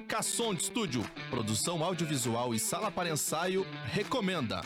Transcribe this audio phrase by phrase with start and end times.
[0.00, 4.62] Casson de Estúdio, produção audiovisual e sala para ensaio, recomenda.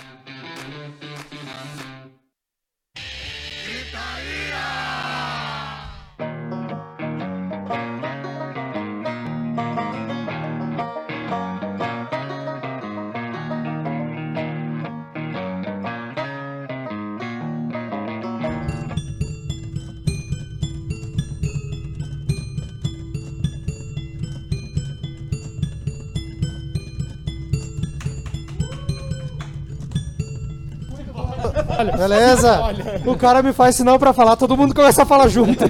[31.96, 32.60] Beleza?
[33.06, 35.64] O cara me faz sinal pra falar, todo mundo começa a falar junto.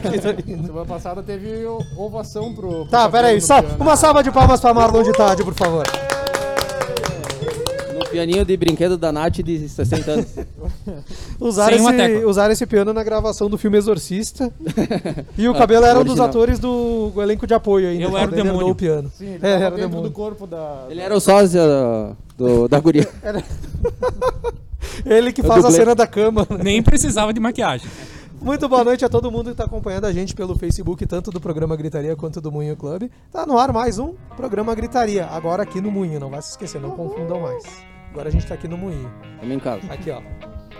[0.67, 1.65] Semana passada teve
[1.97, 2.69] ovação pro.
[2.69, 3.83] pro Tá, pera aí, campeão só do piano.
[3.85, 5.85] uma salva de palmas pra Marlon de tarde, por favor.
[7.99, 10.27] No pianinho de brinquedo da Nath de 60 anos.
[11.41, 14.51] Usaram esse, usaram esse piano na gravação do filme Exorcista.
[15.37, 18.05] E o cabelo era um dos atores do elenco de apoio ainda.
[18.05, 18.69] Eu era o demônio.
[18.71, 19.11] o piano.
[19.17, 20.03] Sim, ele É, era dentro demônio.
[20.05, 20.85] do corpo da.
[20.89, 21.63] Ele era o sósia
[22.39, 23.07] do, da guria.
[25.05, 26.47] Ele que faz a cena da cama.
[26.63, 27.89] Nem precisava de maquiagem.
[28.41, 31.41] Muito boa noite a todo mundo que está acompanhando a gente pelo Facebook, tanto do
[31.41, 33.11] programa Gritaria quanto do Moinho Club.
[33.33, 36.81] Tá no ar mais um programa Gritaria, agora aqui no Moinho, não vai se esquecer,
[36.81, 37.65] não confundam mais.
[38.11, 39.11] Agora a gente tá aqui no Moinho.
[39.41, 39.81] Também em casa.
[39.93, 40.21] Aqui, ó.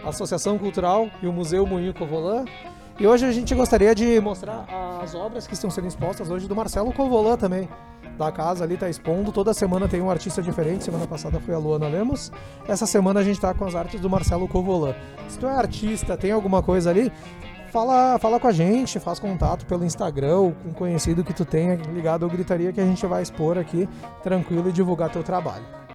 [0.09, 2.45] Associação Cultural e o Museu Moinho Covolã.
[2.99, 4.65] E hoje a gente gostaria de mostrar
[5.03, 7.69] as obras que estão sendo expostas hoje do Marcelo Covolã também.
[8.17, 10.85] Da casa ali tá expondo, toda semana tem um artista diferente.
[10.85, 12.33] Semana passada foi a Luana Lemos.
[12.67, 14.95] Essa semana a gente tá com as artes do Marcelo Covolã.
[15.29, 17.13] Se tu é artista, tem alguma coisa ali,
[17.71, 21.45] fala, fala com a gente, faz contato pelo Instagram ou com um conhecido que tu
[21.45, 23.87] tenha ligado ao Gritaria que a gente vai expor aqui
[24.23, 25.86] tranquilo e divulgar teu trabalho.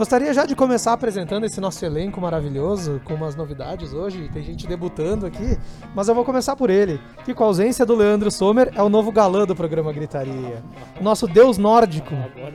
[0.00, 4.30] Gostaria já de começar apresentando esse nosso elenco maravilhoso, com umas novidades hoje.
[4.32, 5.58] Tem gente debutando aqui,
[5.94, 8.88] mas eu vou começar por ele, que com a ausência do Leandro Sommer é o
[8.88, 10.64] novo galã do programa Gritaria.
[11.02, 12.14] Nosso deus nórdico,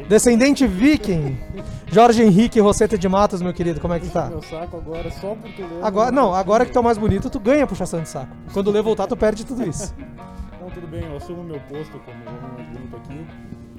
[0.10, 1.38] descendente viking,
[1.86, 4.26] Jorge Henrique Roseta de Matos, meu querido, como é que tá?
[4.26, 7.40] Meu saco agora só porque Leandro- Agora, não, agora que é o mais bonito, tu
[7.40, 8.36] ganha puxação de saco.
[8.54, 9.94] Quando o Lê voltar, tu perde tudo isso.
[10.60, 12.85] Não, tudo bem, eu assumo meu posto como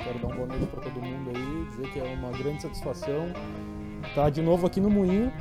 [0.06, 3.26] Quero dar um boa noite pra todo mundo aí, dizer que é uma grande satisfação
[4.08, 5.32] estar de novo aqui no Moinho.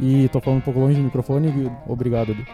[0.00, 2.44] E tô falando um pouco longe do microfone, obrigado, Edu.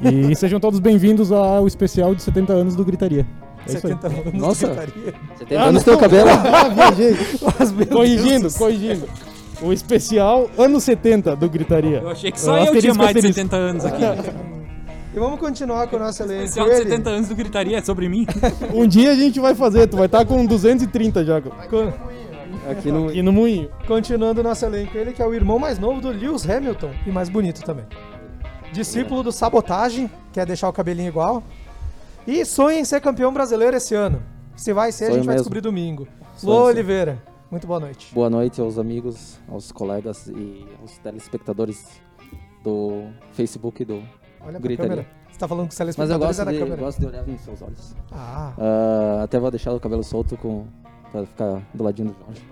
[0.00, 3.26] E sejam todos bem-vindos ao especial de 70 anos do Gritaria.
[3.66, 3.92] É isso aí.
[3.92, 4.68] 70 anos Nossa.
[4.68, 5.14] Gritaria.
[5.36, 6.30] Você tem anos teu cabelo?
[6.32, 7.14] Ah, viajei.
[7.42, 9.08] Mas, corrigindo, Deus do corrigindo.
[9.60, 11.98] O especial anos 70 do Gritaria.
[11.98, 13.34] Eu achei que só É, eu tinha mais de asterisco.
[13.34, 14.02] 70 anos aqui.
[15.16, 16.42] E vamos continuar com o nosso elenco.
[16.44, 18.26] Especial de Ele, 70 anos do Gritaria é sobre mim.
[18.74, 21.40] Um dia a gente vai fazer, tu vai estar com 230 já.
[21.40, 21.50] con-
[22.70, 23.08] Aqui no.
[23.08, 23.70] Aqui no Moinho.
[23.86, 27.10] Continuando o nosso elenco, ele que é o irmão mais novo do Lewis Hamilton e
[27.10, 27.86] mais bonito também.
[28.72, 31.42] Discípulo do Sabotagem, quer deixar o cabelinho igual.
[32.26, 34.22] E sonha em ser campeão brasileiro esse ano.
[34.54, 35.44] Se vai ser, a Sonho gente vai mesmo.
[35.44, 36.06] descobrir domingo.
[36.36, 36.68] Sonho, Lô sim.
[36.72, 38.12] Oliveira, muito boa noite.
[38.12, 41.86] Boa noite aos amigos, aos colegas e aos telespectadores
[42.62, 44.02] do Facebook e do.
[44.46, 44.90] Olha pra Gritaria.
[44.90, 45.08] câmera.
[45.30, 46.80] Você tá falando com os Mas eu gosto é na de, câmera.
[46.80, 47.94] gosto de olhar nos seus olhos.
[48.12, 50.64] Ah, Ah, até vou deixar o cabelo solto com,
[51.12, 52.42] pra ficar do ladinho do Jorge.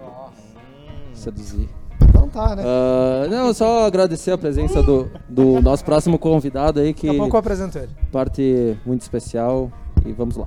[1.14, 1.68] Seduzir.
[2.02, 2.62] então tá, né?
[2.66, 7.20] Ah, não, só agradecer a presença do, do nosso próximo convidado aí, que Daqui a
[7.22, 7.90] pouco eu apresento ele.
[8.12, 9.70] parte muito especial.
[10.04, 10.46] E vamos lá.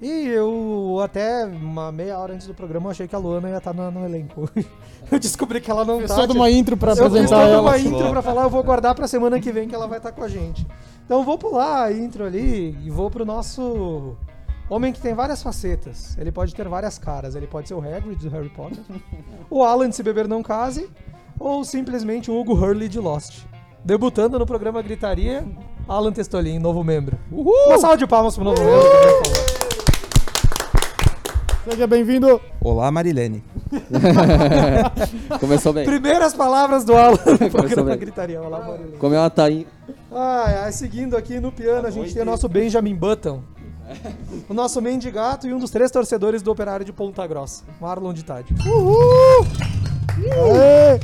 [0.00, 3.58] E eu até uma meia hora antes do programa eu achei que a Luana ia
[3.58, 4.48] estar no, no elenco.
[5.12, 6.16] eu descobri que ela não Fez tá.
[6.16, 7.62] toda uma intro pra eu fiz apresentar toda ela.
[7.62, 10.12] uma intro pra falar, eu vou guardar pra semana que vem que ela vai estar
[10.12, 10.66] com a gente.
[11.04, 14.16] Então eu vou pular a intro ali e vou pro nosso
[14.70, 16.16] homem que tem várias facetas.
[16.16, 17.34] Ele pode ter várias caras.
[17.34, 18.82] Ele pode ser o Hagrid do Harry Potter,
[19.50, 20.88] o Alan de Se Beber Não Case,
[21.38, 23.44] ou simplesmente o Hugo Hurley de Lost.
[23.84, 25.46] Debutando no programa Gritaria,
[25.86, 27.18] Alan Testolin, novo membro.
[27.30, 27.66] Uhul!
[27.66, 29.49] Uma salva de palmas pro novo membro, favor.
[31.70, 32.40] Seja bem-vindo.
[32.60, 33.44] Olá, Marilene.
[35.38, 35.84] Começou bem.
[35.84, 37.98] Primeiras palavras do Alan no programa bem.
[37.98, 38.42] Gritaria.
[38.42, 38.96] Olá, Marilene.
[38.96, 39.66] Comeu uma tainha.
[40.10, 43.40] Ai, ai, seguindo aqui no piano, a gente tem o nosso Benjamin Button.
[44.48, 48.24] O nosso mendigato e um dos três torcedores do Operário de Ponta Grossa, Marlon de
[48.24, 48.52] Tade.
[48.66, 49.46] Uhul!
[50.26, 50.98] É,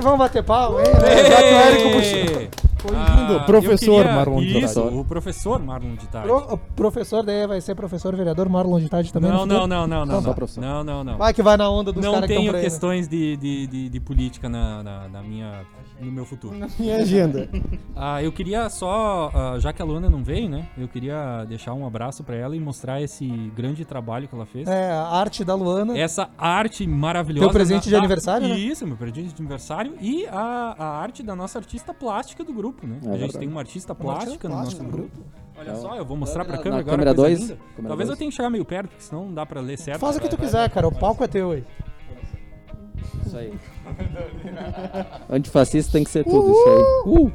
[0.00, 0.92] vamos bater palma, hein?
[0.94, 1.68] né?
[1.68, 2.65] Érico puxou.
[2.84, 4.96] Bem-vindo, Ah, professor queria- Marlon de Isso, Tarde.
[4.98, 6.28] o professor Marlon de Tarde.
[6.28, 9.30] Pro- o professor daí vai ser professor vereador Marlon de Tade também?
[9.30, 10.20] Não, não, não, não, não.
[10.20, 10.60] Só Não, professor.
[10.60, 11.02] não, não.
[11.04, 11.16] não.
[11.16, 12.60] Vai que vai na onda dos Não caras que estão tenho né?
[12.60, 15.62] questões de, de, de, de política na, na, na minha,
[16.00, 16.54] no meu futuro.
[16.78, 17.48] Minha agenda.
[17.98, 20.68] Ah, eu queria só, ah, já que a Luana não veio, né?
[20.76, 23.26] Eu queria deixar um abraço pra ela e mostrar esse
[23.56, 24.68] grande trabalho que ela fez.
[24.68, 25.96] É, a arte da Luana.
[25.96, 27.46] Essa arte maravilhosa.
[27.48, 28.58] Teu presente da- de da- aniversário, né?
[28.58, 29.94] Isso, meu presente de aniversário.
[29.98, 32.96] E a, a arte da nossa artista plástica do grupo, né?
[32.96, 33.38] É a gente verdade.
[33.38, 35.18] tem uma artista Uma artista plástica no nosso plástica grupo.
[35.58, 36.96] Olha Então, só, eu vou mostrar pra na- câmera na agora.
[36.98, 37.60] câmera coisa dois, linda.
[37.74, 38.18] câmera Talvez eu dois.
[38.18, 40.00] tenha que chegar meio perto, porque senão não dá pra ler certo.
[40.00, 40.86] Faz o que tu quiser, cara.
[40.86, 41.64] O palco é teu aí.
[43.26, 43.52] Isso aí.
[45.30, 47.12] Antifascista tem que ser tudo, isso aí.
[47.12, 47.32] Uh!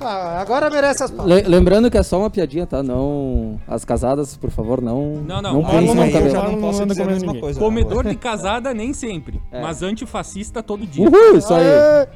[0.00, 1.34] Ah, agora merece as palmas.
[1.34, 2.82] Le- lembrando que é só uma piadinha, tá?
[2.82, 3.58] Não.
[3.66, 5.14] As casadas, por favor, não.
[5.22, 6.34] Não, não, Não mas pensem não no cabelo.
[6.34, 7.40] não não posso dizer a mesma ninguém.
[7.40, 7.58] coisa.
[7.60, 9.62] Comedor de casada nem sempre, É.
[9.62, 11.08] mas antifascista todo dia.
[11.08, 11.64] Uhul, isso aí.
[11.64, 12.08] Aê!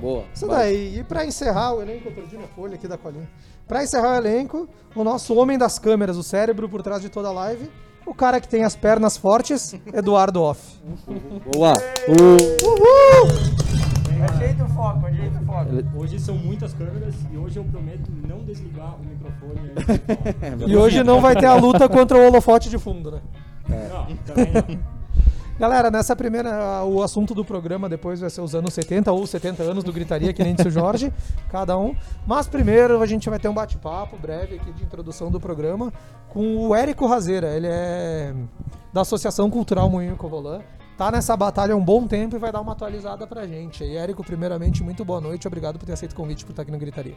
[0.00, 0.22] Boa.
[0.32, 0.98] Isso daí.
[1.00, 3.28] E pra encerrar o elenco, eu perdi minha folha aqui da colinha.
[3.66, 7.28] Pra encerrar o elenco, o nosso homem das câmeras, o cérebro por trás de toda
[7.28, 7.68] a live,
[8.06, 10.78] o cara que tem as pernas fortes, Eduardo Off.
[11.52, 11.72] Boa.
[12.08, 12.66] Uh.
[12.66, 13.60] Uhul!
[14.34, 15.98] Ajeita o foco, ajeita o foco.
[15.98, 19.70] Hoje são muitas câmeras e hoje eu prometo não desligar o microfone.
[20.68, 23.20] E hoje não vai ter a luta contra o holofote de fundo, né?
[23.68, 24.99] não, também não.
[25.60, 29.62] Galera, nessa primeira, o assunto do programa depois vai ser os anos 70 ou 70
[29.62, 31.12] anos do Gritaria, que nem disse o Jorge,
[31.52, 31.94] cada um.
[32.26, 35.92] Mas primeiro a gente vai ter um bate-papo breve aqui de introdução do programa
[36.30, 37.54] com o Érico Razeira.
[37.54, 38.32] Ele é
[38.90, 40.62] da Associação Cultural Moinho Covolã.
[40.96, 43.84] Tá nessa batalha há um bom tempo e vai dar uma atualizada pra gente.
[43.84, 45.46] E Érico, primeiramente, muito boa noite.
[45.46, 47.16] Obrigado por ter aceito o convite por estar aqui no Gritaria.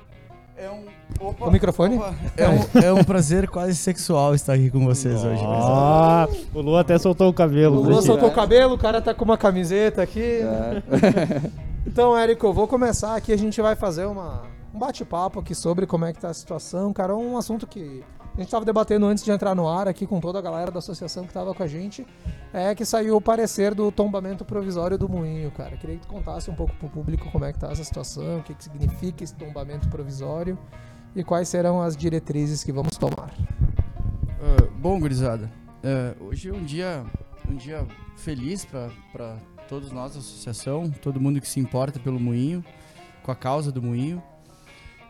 [0.57, 0.85] É um.
[1.19, 1.97] Opa, O microfone?
[1.97, 2.13] opa.
[2.37, 5.41] É, um, é um prazer quase sexual estar aqui com vocês hoje.
[5.45, 7.77] Ah, o Lu até soltou o cabelo.
[7.77, 10.39] O Lua Deixa- soltou o cabelo, o cara tá com uma camiseta aqui.
[10.41, 11.63] É.
[11.85, 13.33] Então, Érico, eu vou começar aqui.
[13.33, 16.93] A gente vai fazer uma, um bate-papo aqui sobre como é que tá a situação.
[16.93, 18.01] Cara, um assunto que
[18.35, 20.79] a gente tava debatendo antes de entrar no ar aqui com toda a galera da
[20.79, 22.05] associação que tava com a gente.
[22.51, 25.77] É que saiu o parecer do tombamento provisório do moinho, cara.
[25.77, 28.43] Queria que tu contasse um pouco pro público como é que tá essa situação, o
[28.43, 30.57] que, que significa esse tombamento provisório
[31.15, 33.31] e quais serão as diretrizes que vamos tomar.
[34.41, 35.51] Ah, bom, gurizada,
[35.83, 37.05] ah, hoje é um dia,
[37.49, 37.85] um dia
[38.17, 39.37] feliz para
[39.69, 42.65] todos nós da associação, todo mundo que se importa pelo moinho,
[43.21, 44.21] com a causa do moinho.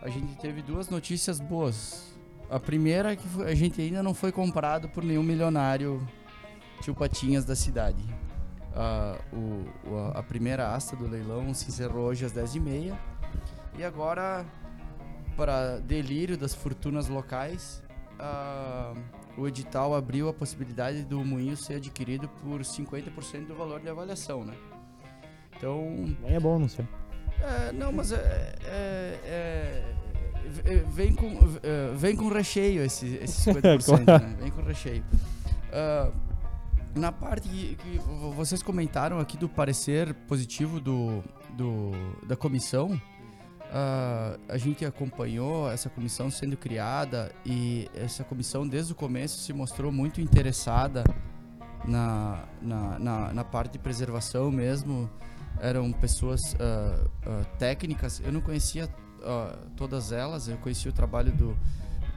[0.01, 2.12] A gente teve duas notícias boas.
[2.53, 6.05] A primeira é que a gente ainda não foi comprado por nenhum milionário
[6.81, 8.03] tio Patinhas da cidade.
[8.75, 12.95] Ah, o- o- a primeira asta do leilão se encerrou hoje às 10h30
[13.77, 14.45] e agora,
[15.35, 17.81] para delírio das fortunas locais,
[18.19, 18.93] ah,
[19.35, 24.45] o edital abriu a possibilidade do moinho ser adquirido por 50% do valor de avaliação,
[24.45, 24.53] né?
[25.57, 26.85] Então, é bom, não sei.
[27.41, 29.95] é, não, mas é- é- é-
[30.93, 31.27] vem com
[31.63, 34.35] é, vem com recheio esse, esse 50%, né?
[34.39, 35.03] Vem com recheio.
[35.71, 36.11] Ah,
[36.95, 41.23] na parte que, que vo- vocês comentaram aqui do parecer positivo do,
[41.57, 41.91] do-
[42.27, 42.99] da comissão,
[43.71, 49.51] ah, a gente acompanhou essa comissão sendo criada e essa comissão desde o começo se
[49.53, 51.03] mostrou muito interessada
[51.85, 55.09] na, na, na, na parte de preservação mesmo.
[55.59, 57.07] Eram pessoas ah,
[57.57, 58.87] técnicas, eu não conhecia
[59.23, 61.57] ah, todas elas, eu conhecia o trabalho do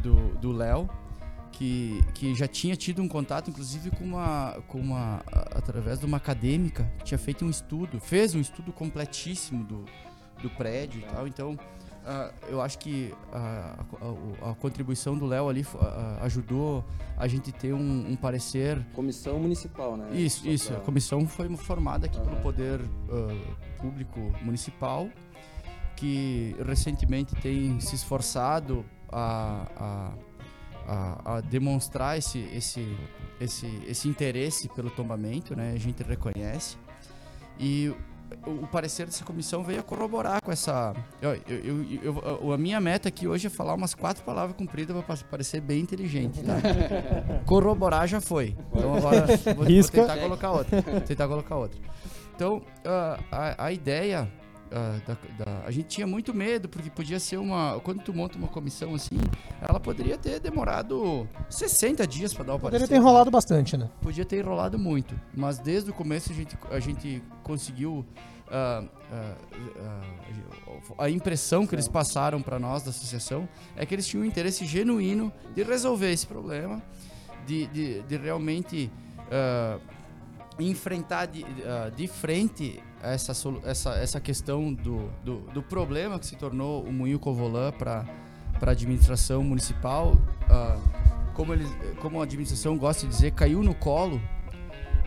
[0.02, 0.88] do do Léo,
[1.52, 5.22] que, que já tinha tido um contato, inclusive, com uma, com uma
[5.54, 9.84] através de uma acadêmica, que tinha feito um estudo, fez um estudo completíssimo do,
[10.42, 11.26] do prédio e tal.
[11.26, 11.58] Então,
[12.04, 13.74] ah, eu acho que a,
[14.44, 16.84] a- a contribuição do Léo ali ah, ajudou
[17.16, 20.08] a gente ter um, um parecer Comissão municipal, né?
[20.14, 20.68] isso, Só isso.
[20.68, 22.42] pra- A comissão foi formada aqui pelo Aham.
[22.42, 22.80] Poder
[23.10, 25.08] ah, Público Municipal,
[25.96, 30.12] que recentemente tem se esforçado a, a,
[30.86, 32.96] a, a demonstrar esse, esse,
[33.40, 35.72] esse, esse interesse pelo tombamento, né?
[35.74, 36.76] A gente reconhece.
[37.58, 37.92] E
[38.46, 40.94] o, o parecer dessa comissão veio a corroborar com essa.
[41.22, 44.94] Eu, eu, eu- eu- a minha meta aqui hoje é falar umas quatro palavras compridas
[45.04, 46.56] para parecer bem inteligente, tá?
[47.46, 48.56] corroborar já foi.
[48.74, 50.82] Então agora vou, vou tentar colocar outra.
[51.00, 51.80] Tentar colocar outra.
[52.34, 52.60] Então,
[53.32, 54.28] a, a ideia.
[54.72, 57.80] Ah, da, da- a gente tinha muito medo, porque podia ser uma.
[57.80, 59.18] Quando tu monta uma comissão assim,
[59.60, 62.94] ela poderia ter demorado 60 dias para dar o Poderia parecer.
[62.94, 63.88] ter enrolado bastante, né?
[64.00, 68.04] Podia ter enrolado muito, mas desde o começo a gente, a gente conseguiu.
[68.50, 69.34] ah, ah,
[69.78, 74.26] ah, a impressão que eles passaram para nós da associação é que eles tinham um
[74.26, 76.82] interesse genuíno de resolver esse problema,
[77.46, 78.90] de, de, de realmente
[80.58, 81.44] enfrentar de,
[81.94, 82.82] de frente
[83.12, 83.32] essa,
[83.64, 88.04] essa, essa questão do, do, do problema que se tornou o Moinho Covolã para
[88.60, 90.16] a administração municipal.
[90.48, 90.78] ah,
[91.34, 91.68] como, eles,
[92.00, 94.20] como a administração gosta de dizer, caiu no colo.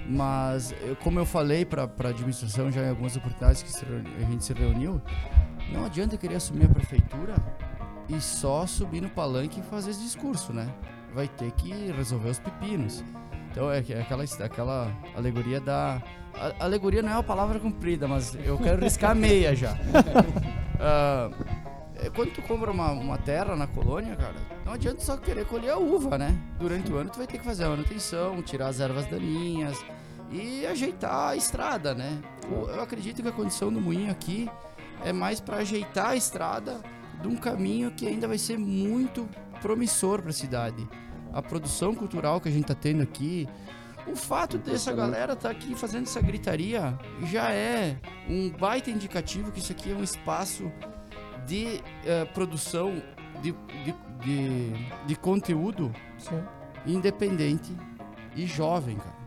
[0.07, 4.43] Mas, eu- como eu falei para a administração já em algumas oportunidades que a gente
[4.43, 4.99] se reuniu,
[5.71, 7.35] não adianta querer assumir a prefeitura
[8.07, 10.67] e só subir no palanque e fazer esse discurso, né?
[11.13, 13.03] Vai ter que resolver os pepinos.
[13.59, 16.01] Então é é aquela, aquela alegoria da.
[16.33, 19.77] A, alegoria não é uma palavra comprida, mas eu quero riscar a meia já.
[22.01, 24.35] É, quando tu compra uma, uma terra na colônia, cara,
[24.65, 26.33] não adianta só querer colher a uva, né?
[26.57, 29.77] Durante o ano tu vai ter que fazer a manutenção, tirar as ervas daninhas
[30.31, 32.21] e ajeitar a estrada, né?
[32.49, 34.49] Eu acredito que a condição do moinho aqui
[35.03, 36.79] é mais para ajeitar a estrada
[37.21, 39.27] de um caminho que ainda vai ser muito
[39.61, 40.87] promissor para a cidade.
[41.33, 43.47] A produção cultural que a gente tá tendo aqui,
[44.07, 49.59] o fato dessa galera tá aqui fazendo essa gritaria já é um baita indicativo que
[49.59, 50.71] isso aqui é um espaço
[51.45, 53.01] de eh, produção
[53.41, 53.51] de,
[53.83, 54.73] de, de,
[55.05, 56.43] de conteúdo Sim.
[56.85, 57.75] independente
[58.35, 59.18] e jovem, cara.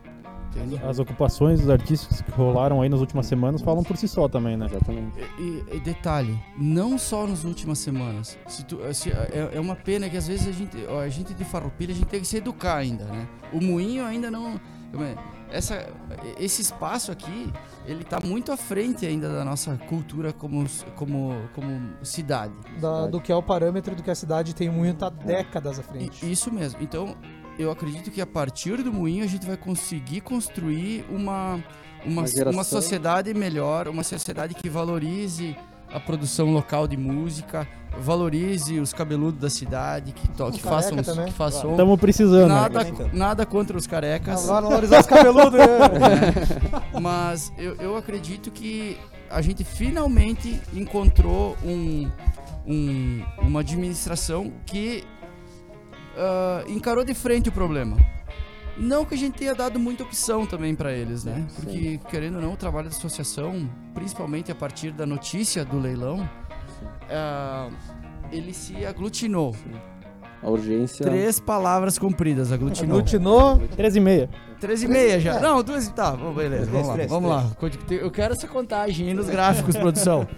[0.55, 0.79] Entende?
[0.83, 4.55] As ocupações dos artistas que rolaram aí nas últimas semanas falam por si só também,
[4.57, 4.65] né?
[4.67, 5.19] Exatamente.
[5.39, 8.37] E, e- e detalhe, não só nas últimas semanas.
[8.47, 11.33] Se tu- se- é, é uma pena que às vezes a gente, ó, a gente
[11.33, 13.27] de farroupilha, a gente tem que se educar ainda, né?
[13.51, 14.59] O moinho ainda não...
[15.49, 15.87] Essa,
[16.39, 17.51] esse espaço aqui,
[17.85, 22.53] ele tá muito à frente ainda da nossa cultura como, como, como cidade.
[22.79, 25.83] Da- do que é o parâmetro do que a cidade tem muito há décadas à
[25.83, 26.25] frente.
[26.25, 26.79] I- Isso mesmo.
[26.81, 27.15] Então,
[27.57, 31.59] eu acredito que a partir do moinho a gente vai conseguir construir uma,
[32.05, 35.55] uma, Uma uma sociedade melhor, uma sociedade que valorize
[35.93, 37.67] a produção local de música,
[37.99, 42.47] valorize os cabeludos da cidade, que, to, que façam, que façam Estamos precisando.
[42.49, 42.55] né?
[42.55, 44.45] nada, nada contra os carecas.
[44.47, 45.53] Vai valorizar os cabeludos.
[45.53, 45.67] né?
[46.99, 48.97] Mas eu, eu acredito que
[49.29, 52.09] a gente finalmente encontrou um,
[52.65, 55.03] um- uma administração que
[56.17, 57.97] ah, encarou de frente o problema.
[58.77, 61.45] Não que a gente tenha dado muita opção também para eles, né?
[61.49, 61.55] Sim.
[61.55, 66.27] Porque, querendo ou não, o trabalho da associação, principalmente a partir da notícia do leilão,
[67.09, 67.69] ah,
[68.31, 69.55] ele se aglutinou.
[70.41, 71.05] A urgência.
[71.05, 72.97] Três palavras compridas, aglutinou.
[72.97, 73.61] Aglutinou.
[73.75, 74.29] 13 e meia.
[74.59, 75.39] Três e meia já.
[75.39, 76.11] Não, duas e tá.
[76.11, 76.69] Vamos, beleza.
[76.69, 76.95] Vamos lá.
[77.07, 77.51] Vamos lá.
[77.89, 80.27] Eu quero essa contagem aí nos gráficos, produção.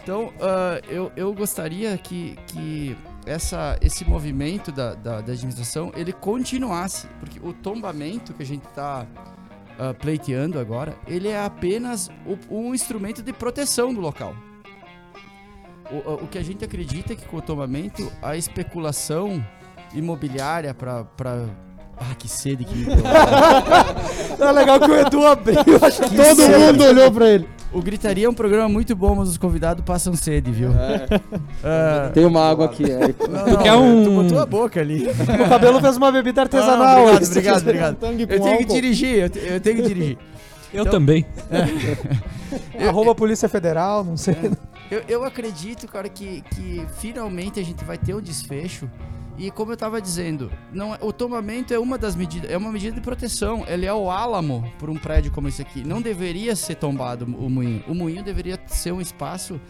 [0.00, 2.96] Então, ah, eu, eu gostaria que, que
[3.28, 7.06] essa, esse movimento da, da, da administração, ele continuasse.
[7.20, 9.06] Porque o tombamento que a gente está
[10.00, 14.34] pleiteando agora, ele é apenas o- um instrumento de proteção do local.
[15.90, 19.44] O, o que a gente acredita é que com o tombamento, a especulação
[19.94, 21.04] imobiliária para...
[22.00, 22.96] Ah, que sede que me deu.
[24.46, 25.58] É legal que o Edu abriu.
[25.82, 27.48] Acho que Todo mundo olhou pra ele.
[27.70, 30.70] O Gritaria é um programa muito bom, mas os convidados passam sede, viu?
[31.62, 32.84] Ah, Tem uma água aqui.
[32.90, 35.06] É, não, Tu não, quer um- Tu botou a boca ali.
[35.06, 37.08] o cabelo fez uma bebida artesanal.
[37.08, 37.26] Ah, obrigado,
[37.60, 37.62] obrigado,
[38.04, 38.30] obrigado.
[38.32, 40.18] Eu tenho que dirigir, eu, te- eu tenho que dirigir.
[40.72, 41.26] Eu Então- também.
[42.88, 44.36] Arroba Polícia Federal, não sei.
[44.90, 48.88] Eu, eu acredito, cara, que, que finalmente a gente vai ter um desfecho.
[49.38, 52.72] E como eu tava dizendo, não, é- o tombamento é uma das medidas, é uma
[52.72, 53.64] medida de proteção.
[53.68, 55.86] Ele é o álamo por um prédio como esse aqui.
[55.86, 57.84] Não deveria ser tombado o moinho.
[57.86, 59.60] O moinho deveria ser um espaço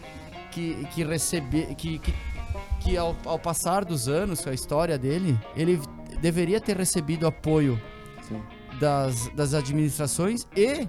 [0.51, 2.13] que, que receber, que, que,
[2.81, 5.79] que ao, ao passar dos anos, com a história dele, ele
[6.19, 7.79] deveria ter recebido apoio
[8.27, 8.41] Sim.
[8.79, 10.87] das, das administrações e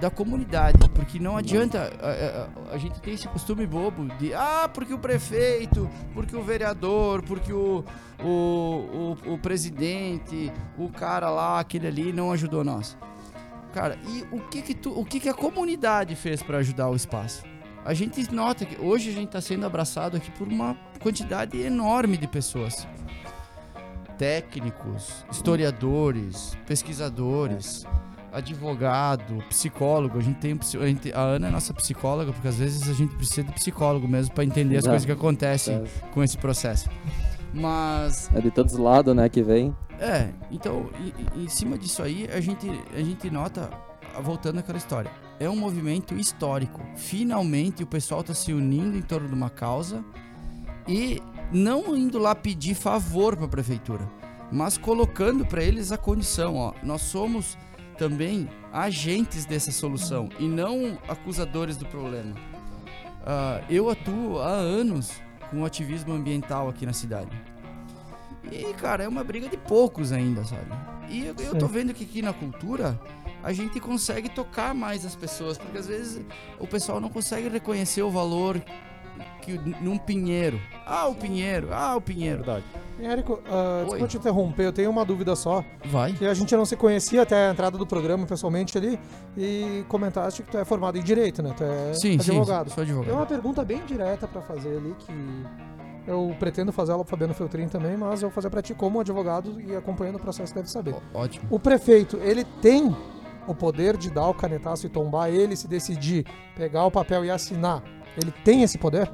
[0.00, 4.68] da comunidade, porque não adianta a, a- a gente tem esse costume bobo de ah,
[4.72, 7.84] porque o prefeito, porque o vereador, porque o,
[8.22, 12.96] o, o, o presidente, o cara lá, aquele ali não ajudou nós.
[13.72, 16.96] Cara, e o que que, tu, o que, que a comunidade fez para ajudar o
[16.96, 17.44] espaço?
[17.84, 22.16] A gente nota que hoje a gente está sendo abraçado aqui por uma quantidade enorme
[22.16, 22.86] de pessoas.
[24.18, 27.86] Técnicos, historiadores, pesquisadores,
[28.32, 30.18] advogado, psicólogo.
[30.18, 30.58] A gente tem
[31.14, 34.44] a, Ana é nossa psicóloga, porque às vezes a gente precisa de psicólogo mesmo para
[34.44, 34.90] entender as Exato.
[34.92, 36.88] coisas que acontecem com esse processo.
[37.52, 39.74] Mas É de todos os lados, né, que vem.
[39.98, 43.68] é, então, e- e- em cima disso aí, a gente, a gente nota,
[44.22, 46.80] voltando àquela história, é um movimento histórico.
[46.96, 50.04] Finalmente o pessoal está se unindo em torno de uma causa
[50.86, 51.20] e
[51.52, 54.08] não indo lá pedir favor para a prefeitura,
[54.52, 57.58] mas colocando para eles a condição, ó, nós somos
[58.00, 62.34] também agentes dessa solução e não acusadores do problema.
[63.26, 65.12] Ah, eu atuo há anos
[65.50, 67.30] com o ativismo ambiental aqui na cidade.
[68.50, 70.64] E, cara, é uma briga de poucos ainda, sabe?
[71.10, 72.98] E eu, eu tô vendo que aqui na cultura
[73.42, 76.24] a gente consegue tocar mais as pessoas, porque às vezes
[76.58, 78.62] o pessoal não consegue reconhecer o valor
[79.42, 80.60] que num pinheiro.
[80.86, 82.38] Ah, o pinheiro, ah, o pinheiro.
[82.44, 82.64] Verdade.
[83.00, 83.84] Érico, Oi.
[83.84, 85.64] desculpa te interromper, eu tenho uma dúvida só.
[85.86, 86.12] Vai.
[86.12, 88.98] Que a gente não se conhecia até a entrada do programa pessoalmente ali
[89.36, 91.54] e comentaste que tu é formado em Direito, né?
[91.56, 92.68] Tu é Sim, advogado.
[92.68, 93.16] sim, sou Tem advogado.
[93.16, 95.12] uma pergunta bem direta pra fazer ali que
[96.06, 99.00] eu pretendo fazer ela pro Fabiano Feltrin também, mas eu vou fazer pra ti como
[99.00, 100.94] advogado e acompanhando o processo deve saber.
[101.14, 101.46] Ó, Ótimo.
[101.50, 102.94] O prefeito, ele tem
[103.46, 107.30] o poder de dar o canetaço e tombar ele se decidir pegar o papel e
[107.30, 107.82] assinar.
[108.16, 109.10] Ele tem esse poder?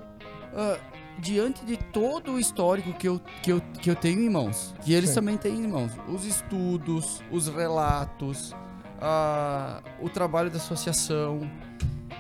[0.55, 0.79] Ah,
[1.19, 4.93] diante de todo o histórico que eu, que eu, que eu tenho em mãos, que
[4.93, 5.15] eles Sim.
[5.17, 8.55] também têm em mãos, os estudos, os relatos,
[9.01, 11.41] ah, o trabalho da associação,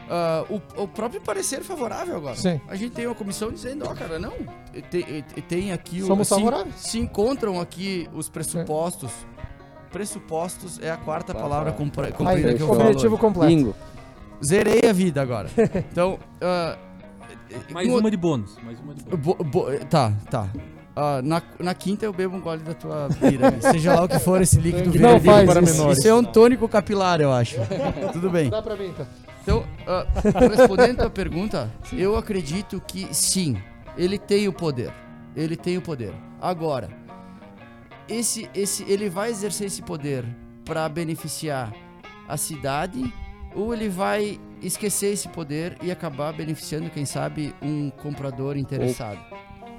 [0.09, 2.37] ah, o, o próprio parecer favorável agora.
[2.37, 2.61] Sim.
[2.69, 4.33] A gente tem uma comissão dizendo, ó, cara, não,
[4.91, 6.07] tem, tem aqui o.
[6.07, 6.75] Somos se- favoráveis.
[6.77, 9.11] Se encontram aqui os pressupostos.
[9.91, 12.81] Pressupostos é a quarta palavra compre- comprida que eu falo.
[12.83, 13.47] objetivo completo.
[13.55, 13.75] Bingo.
[14.45, 15.49] Zerei a vida agora.
[15.91, 16.77] Então, ah,
[17.71, 18.57] Mais uma de bônus.
[18.63, 19.21] Mais uma de bônus.
[19.21, 20.49] Bo- bo- tá, tá.
[20.95, 23.51] Ah, na, na quinta eu bebo um gole da tua bira.
[23.51, 23.61] aí.
[23.61, 24.99] Seja lá o que for esse líquido verde.
[24.99, 25.73] não faz para isso.
[25.75, 25.99] menores.
[25.99, 27.57] Isso é um tônico capilar, eu acho.
[28.15, 28.49] Tudo bem.
[28.49, 29.07] Dá pra mim, então.
[29.43, 30.07] Então, ah,
[30.57, 33.57] respondendo a tua pergunta, eu acredito que sim,
[33.97, 34.91] ele tem o poder.
[35.37, 36.13] Ele tem o poder.
[36.41, 36.89] Agora,
[38.09, 40.25] esse, esse, ele vai exercer esse poder
[40.65, 41.73] para beneficiar
[42.29, 43.13] a cidade
[43.57, 49.19] ou ele vai esquecer esse poder e acabar beneficiando, quem sabe, um comprador interessado?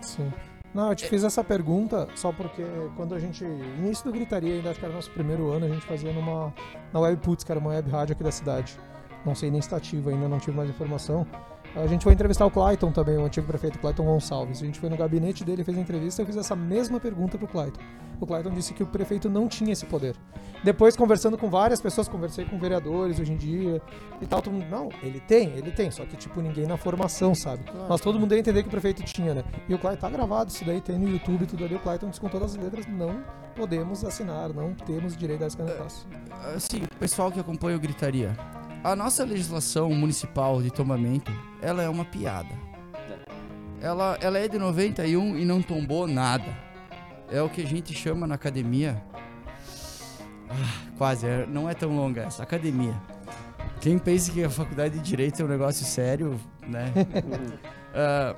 [0.02, 0.32] Sim.
[0.74, 2.64] Não, eu te fiz essa pergunta só porque
[2.96, 3.44] quando a gente.
[3.44, 6.54] Início do Gritaria, ainda acho que era nosso primeiro ano, a gente fazia numa.
[6.92, 8.78] Na Web Putz, que era uma web rádio aqui da cidade.
[9.26, 11.26] Não sei nem se tá ainda, não tive mais informação.
[11.78, 14.62] A gente foi entrevistar o Clayton também, o antigo prefeito Clayton Gonçalves.
[14.64, 17.38] A gente foi no gabinete dele, fez a entrevista e eu fiz essa mesma pergunta
[17.38, 17.80] pro Clayton.
[18.20, 20.16] O Clayton disse que o prefeito não tinha esse poder.
[20.64, 23.80] Depois, conversando com várias pessoas, conversei com vereadores hoje em dia
[24.20, 27.36] e tal, todo mundo, não, ele tem, ele tem, só que, tipo, ninguém na formação,
[27.36, 27.64] sabe?
[27.88, 29.44] Mas todo mundo ia entender que o prefeito tinha, né?
[29.70, 32.20] E o Clayton tá gravado, isso daí tem no YouTube tudo ali, o Clayton disse
[32.20, 33.24] com todas as letras, não
[33.56, 36.08] podemos assinar, não temos direito a esse canetaço.
[36.56, 38.36] Assim, pessoal que acompanha o Gritaria,
[38.92, 41.30] a nossa legislação municipal de tombamento,
[41.62, 42.56] ela é uma piada.
[43.82, 46.58] Ela, ela é de 91 e não tombou nada.
[47.30, 49.04] É o que a gente chama na academia.
[50.50, 52.96] Ah, quase, é- não é tão longa essa, academia.
[53.82, 56.94] Quem pensa que a faculdade de Direito é um negócio sério, né?
[58.00, 58.36] Ah,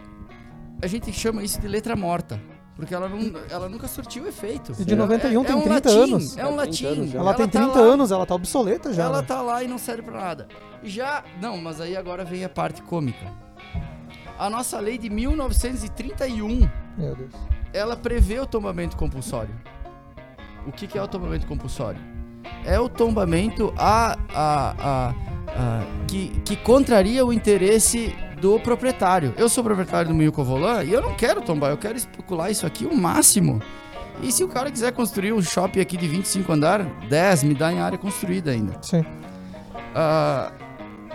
[0.81, 2.39] a gente chama isso de letra morta.
[2.79, 3.19] Porque ela, não,
[3.49, 4.71] ela nunca surtiu efeito.
[4.79, 6.37] E de 91 tem um 30 latim, anos.
[6.37, 6.85] É um 30 latim.
[6.85, 7.19] anos já.
[7.19, 7.85] Ela, tem tá 30 lá.
[7.85, 9.03] anos, ela tá obsoleta já.
[9.03, 9.27] Ela né?
[9.27, 10.47] tá lá e não serve pra nada.
[10.81, 11.23] Já.
[11.41, 13.25] Não, mas aí agora vem a parte cômica.
[14.37, 17.33] A nossa lei de 1931 Meu Deus.
[17.73, 19.53] ela prevê o tombamento compulsório.
[20.65, 21.99] O que, que é o tombamento compulsório?
[22.63, 29.33] É o tombamento a, a, a, a- que, que contraria o interesse do proprietário.
[29.37, 32.65] Eu sou proprietário do Moinho Covolan e eu não quero tombar, eu quero especular isso
[32.65, 33.61] aqui o máximo.
[34.21, 37.71] E se o cara quiser construir um shopping aqui de 25 andar, 10 me dá
[37.71, 38.77] em área construída ainda.
[38.81, 39.05] Sim.
[39.95, 40.51] Ah,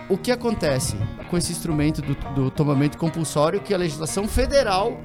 [0.09, 0.97] o que acontece
[1.29, 4.99] com esse instrumento do, do tombamento compulsório que a legislação federal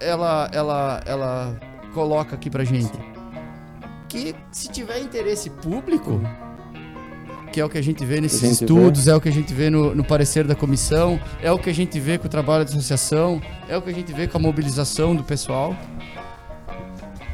[0.00, 1.60] ela, ela, ela
[1.94, 2.92] coloca aqui pra gente?
[4.08, 6.20] Que se tiver interesse público,
[7.52, 9.52] que é o que a gente vê nesses gente estudos, é o que a gente
[9.52, 12.64] vê no, no parecer da comissão, é o que a gente vê com o trabalho
[12.64, 15.76] da associação, é o que a gente vê com a mobilização do pessoal.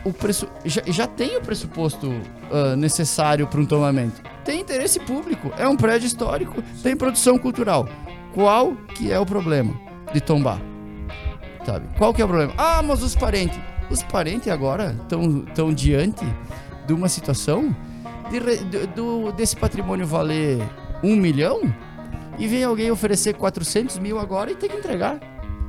[0.05, 2.13] O preço, já, já tem o pressuposto
[2.51, 4.21] ah, necessário para um tombamento.
[4.45, 7.89] Tem interesse público, é um prédio histórico, tem produção cultural.
[8.35, 9.75] Qual que é o problema
[10.13, 10.61] de tombar?
[11.65, 11.87] Sabe?
[11.97, 12.55] Qual que é o problema?
[12.59, 13.59] Ah, mas os parentes.
[13.91, 16.25] Os parentes agora estão tão diante
[16.87, 17.75] de uma situação
[18.29, 20.59] de do, desse patrimônio valer
[21.03, 21.61] um milhão
[22.39, 25.19] e vem alguém oferecer 400 mil agora e tem que entregar.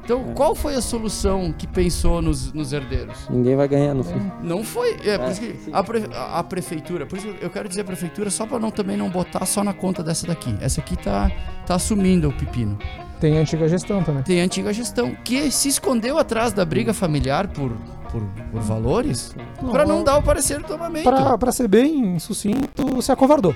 [0.03, 0.33] Então, É.
[0.33, 3.27] qual foi a solução que pensou nos, nos herdeiros?
[3.29, 4.19] Ninguém vai ganhar no fim.
[4.41, 4.97] Não foi.
[5.05, 5.71] É, por É, isso que sim.
[5.71, 8.71] a, pre- a- a prefeitura, por isso eu quero dizer a prefeitura só para não,
[8.71, 10.55] também não botar só na conta dessa daqui.
[10.61, 11.31] Essa aqui tá,
[11.65, 12.75] tá assumindo o pepino.
[13.19, 14.23] Tem a antiga gestão também.
[14.23, 17.71] Tem a antiga gestão que se escondeu atrás da briga familiar por,
[18.11, 19.35] por, por valores
[19.71, 21.09] para não dar o parecer do tomamento.
[21.09, 23.55] Pra, pra ser bem sucinto, se acovardou.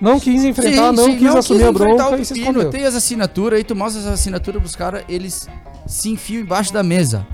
[0.00, 2.70] Não quis enfrentar, Sim, não sim, quis assumir a enfrentar bronca o e se escondeu.
[2.70, 5.46] Tem as assinaturas aí, tu mostra as assinaturas pros caras, eles
[5.86, 7.26] se enfiam embaixo da mesa.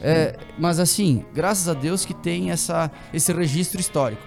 [0.00, 4.22] É, mas assim, graças a Deus que tem essa, esse registro histórico.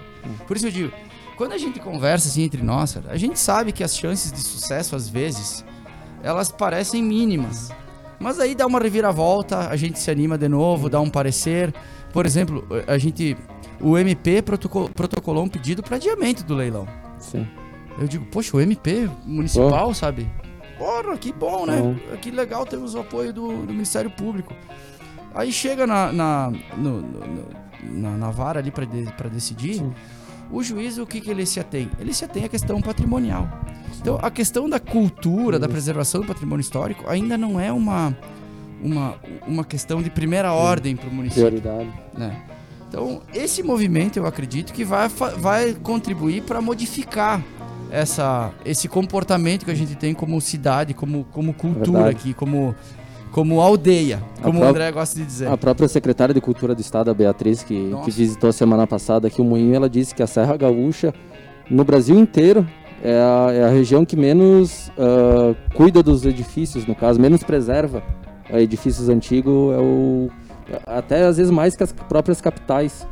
[0.46, 0.92] Por isso eu digo,
[1.36, 4.96] quando a gente conversa assim entre nós, a gente sabe que as chances de sucesso,
[4.96, 5.64] às vezes,
[6.22, 7.70] elas parecem mínimas.
[8.22, 11.74] Mas aí dá uma reviravolta, a gente se anima de novo, dá um parecer.
[12.12, 13.36] Por exemplo, a gente.
[13.80, 16.86] O MP protocol- protocolou um pedido para adiamento do leilão.
[17.18, 17.46] Sim.
[17.98, 20.30] Eu digo, poxa, o MP municipal, sabe?
[20.78, 21.76] Porra, que bom, né?
[21.80, 21.94] Bom.
[22.18, 24.54] Que legal temos o apoio do, do Ministério Público.
[25.34, 29.92] Aí chega na, na, no- no- na, na vara ali pra de- decidir, Sim.
[30.52, 31.90] O juiz, o que, que ele se atém?
[31.98, 33.48] Ele se atém à questão patrimonial.
[34.00, 35.72] Então, a questão da cultura, da Isso.
[35.72, 38.16] preservação do patrimônio histórico ainda não é uma,
[38.82, 39.14] uma,
[39.46, 41.90] uma questão de primeira ordem para o município Prioridade.
[42.14, 42.42] né?
[42.88, 47.42] Então, esse movimento eu acredito que vai, vai contribuir para modificar
[47.90, 52.16] essa, esse comportamento que a gente tem como cidade, como, como cultura Verdade.
[52.16, 52.74] aqui, como,
[53.32, 55.48] como aldeia, como o André gosta de dizer.
[55.48, 58.04] A própria secretária de Cultura do Estado, a Beatriz, que, Nossa.
[58.04, 61.14] que visitou semana passada aqui o Moinho, ela disse que a Serra Gaúcha,
[61.68, 62.66] no Brasil inteiro,
[63.02, 68.02] é a, é a região que menos ah, cuida dos edifícios, no caso, menos preserva
[68.50, 70.28] ah, edifícios antigos, é o,
[70.86, 73.08] até às vezes mais que as próprias capitais.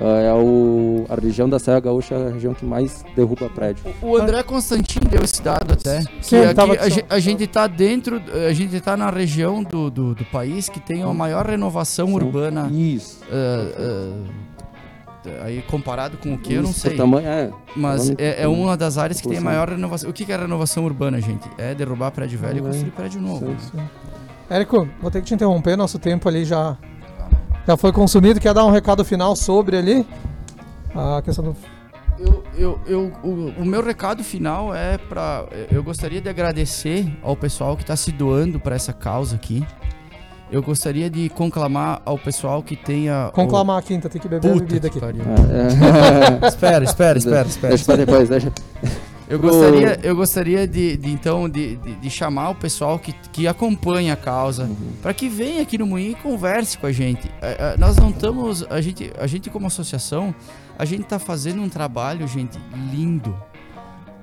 [0.00, 3.84] Ah, é o, a região da Serra Gaúcha é a região que mais derruba prédio.
[4.00, 6.00] O André Constantino deu esse dado até.
[6.22, 9.90] Sim, que aqui a, só- a gente tá dentro, a gente tá na região do,
[9.90, 12.70] do, do país que tem a maior renovação urbana.
[12.72, 13.20] Isso.
[13.30, 16.94] ah, ah, aí comparado com o que, eu não sei.
[16.94, 20.10] o Tamanho, é, Mas é, é uma das áreas que tem maior renovação.
[20.10, 21.48] O que que é renovação urbana, gente?
[21.58, 22.62] É derrubar prédio velho e é.
[22.62, 23.54] construir prédio novo.
[23.60, 23.78] Sim,
[24.50, 26.76] Érico, vou ter que te interromper, nosso tempo ali já,
[27.66, 28.40] já foi consumido.
[28.40, 30.06] Quer dar um recado final sobre ali?
[30.94, 31.56] A questão do.
[32.18, 37.34] Eu, eu, eu, o, o meu recado final é para Eu gostaria de agradecer ao
[37.34, 39.66] pessoal que está se doando para essa causa aqui.
[40.50, 43.28] Eu gostaria de conclamar ao pessoal que tenha.
[43.28, 45.06] o- Conclamar a quinta, tem que beber a Puta bebida que aqui.
[45.06, 45.22] pariu.
[45.24, 46.46] É.
[46.46, 47.68] Espera, espera, espera, espera.
[47.70, 48.52] Deixa pra depois, deixa.
[49.32, 53.46] Eu gostaria, eu gostaria de, de, então de, de, de chamar o pessoal que, que
[53.46, 54.68] acompanha a causa
[55.00, 57.30] para que venha aqui no Moinho e converse com a gente.
[57.40, 60.34] É, é, nós não estamos, a gente, a gente como associação,
[60.78, 62.58] a gente está fazendo um trabalho, gente,
[62.92, 63.34] lindo.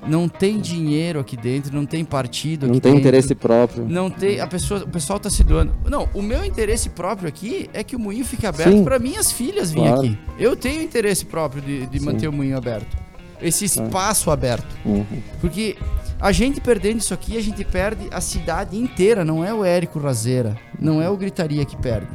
[0.08, 3.08] Não tem dinheiro aqui dentro, não tem partido aqui Não tem dentro.
[3.08, 3.86] interesse próprio.
[3.90, 5.74] Não tem, a pessoa, o pessoal tá se doando.
[5.90, 9.72] Não, o meu interesse próprio aqui é que o moinho fique aberto para minhas filhas
[9.72, 10.08] virem Claro.
[10.08, 10.18] aqui.
[10.38, 13.09] Eu tenho interesse próprio de, de manter o moinho aberto.
[13.42, 13.88] Esse Claro.
[13.90, 14.68] espaço aberto.
[14.86, 15.06] Uhum.
[15.40, 15.78] Porque
[16.20, 19.24] a gente perdendo isso aqui, a gente perde a cidade inteira.
[19.24, 22.08] Não é o Érico Razeira, não é o Gritaria que perde.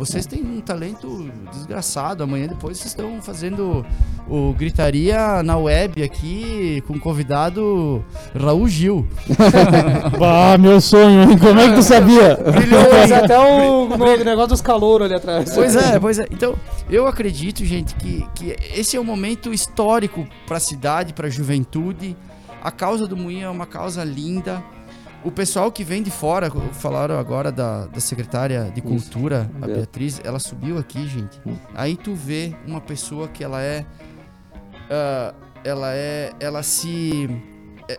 [0.00, 2.22] Vocês têm um talento desgraçado.
[2.22, 3.84] Amanhã depois vocês estão fazendo
[4.26, 8.02] o Gritaria na web aqui com o convidado
[8.34, 9.06] Raul Gil.
[10.22, 11.38] Ah, meu sonho, hein?
[11.38, 12.38] Como é que tu sabia?
[12.92, 13.88] Mas até o
[14.24, 15.52] negócio dos calouros ali atrás.
[15.54, 16.26] Pois é, pois é.
[16.30, 16.54] Então,
[16.88, 21.30] eu acredito, gente, que, que esse é um momento histórico para a cidade, para a
[21.30, 22.16] juventude.
[22.62, 24.62] A causa do Moinho é uma causa linda.
[25.22, 29.74] O pessoal que vem de fora, falaram agora da, da secretária de Cultura, a Be-
[29.74, 31.38] Beatriz, ela subiu aqui, gente.
[31.46, 31.56] Hum.
[31.74, 33.84] Aí tu vê uma pessoa que ela é.
[34.90, 36.32] ah, ela é.
[36.40, 37.28] Ela se.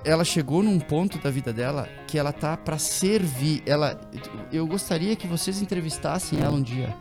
[0.06, 3.62] Ela chegou num ponto da vida dela que ela tá para servir.
[3.66, 4.00] Ela,
[4.52, 6.96] eu gostaria que vocês entrevistassem ela um dia.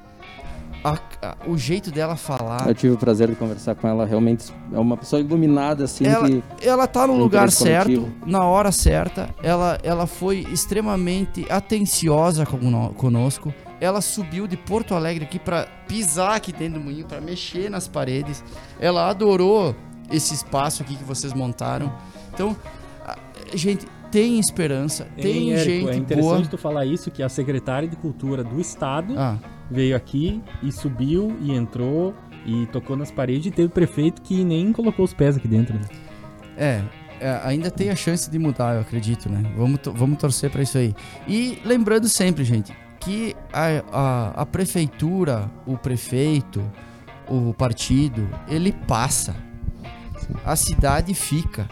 [0.83, 2.67] A- a- o jeito dela falar.
[2.67, 4.07] Eu tive o prazer de conversar com ela.
[4.07, 8.13] Realmente é uma pessoa iluminada, assim, Ela- que ela tá no Um lugar certo, coletivo.
[8.27, 9.29] na hora certa.
[9.43, 13.53] Ela, ela foi extremamente atenciosa cono- conosco.
[13.81, 17.87] Ela subiu de Porto Alegre aqui pra pisar aqui dentro do moinho, pra mexer nas
[17.89, 18.43] paredes.
[18.79, 19.75] Ela adorou
[20.11, 21.93] esse espaço aqui que vocês montaram.
[22.33, 22.57] Então,
[23.07, 23.17] a-
[23.55, 26.47] gente, tem esperança, tem Hein, Érico, gente é interessante boa.
[26.49, 29.37] tu falar isso, que a secretária de Cultura do Estado Ah,
[29.71, 32.15] veio aqui e subiu e entrou
[32.47, 35.75] e tocou nas paredes e teve prefeito que nem colocou os pés aqui dentro.
[35.75, 35.85] Né?
[36.57, 36.83] É,
[37.21, 39.43] é, ainda tem a chance de mudar, eu acredito, né?
[39.57, 40.95] Vamos, to- vamos torcer pra isso aí.
[41.29, 46.63] E lembrando sempre, gente, que a, a, a prefeitura, o prefeito,
[47.29, 49.37] o partido, ele passa.
[50.45, 51.69] A cidade fica.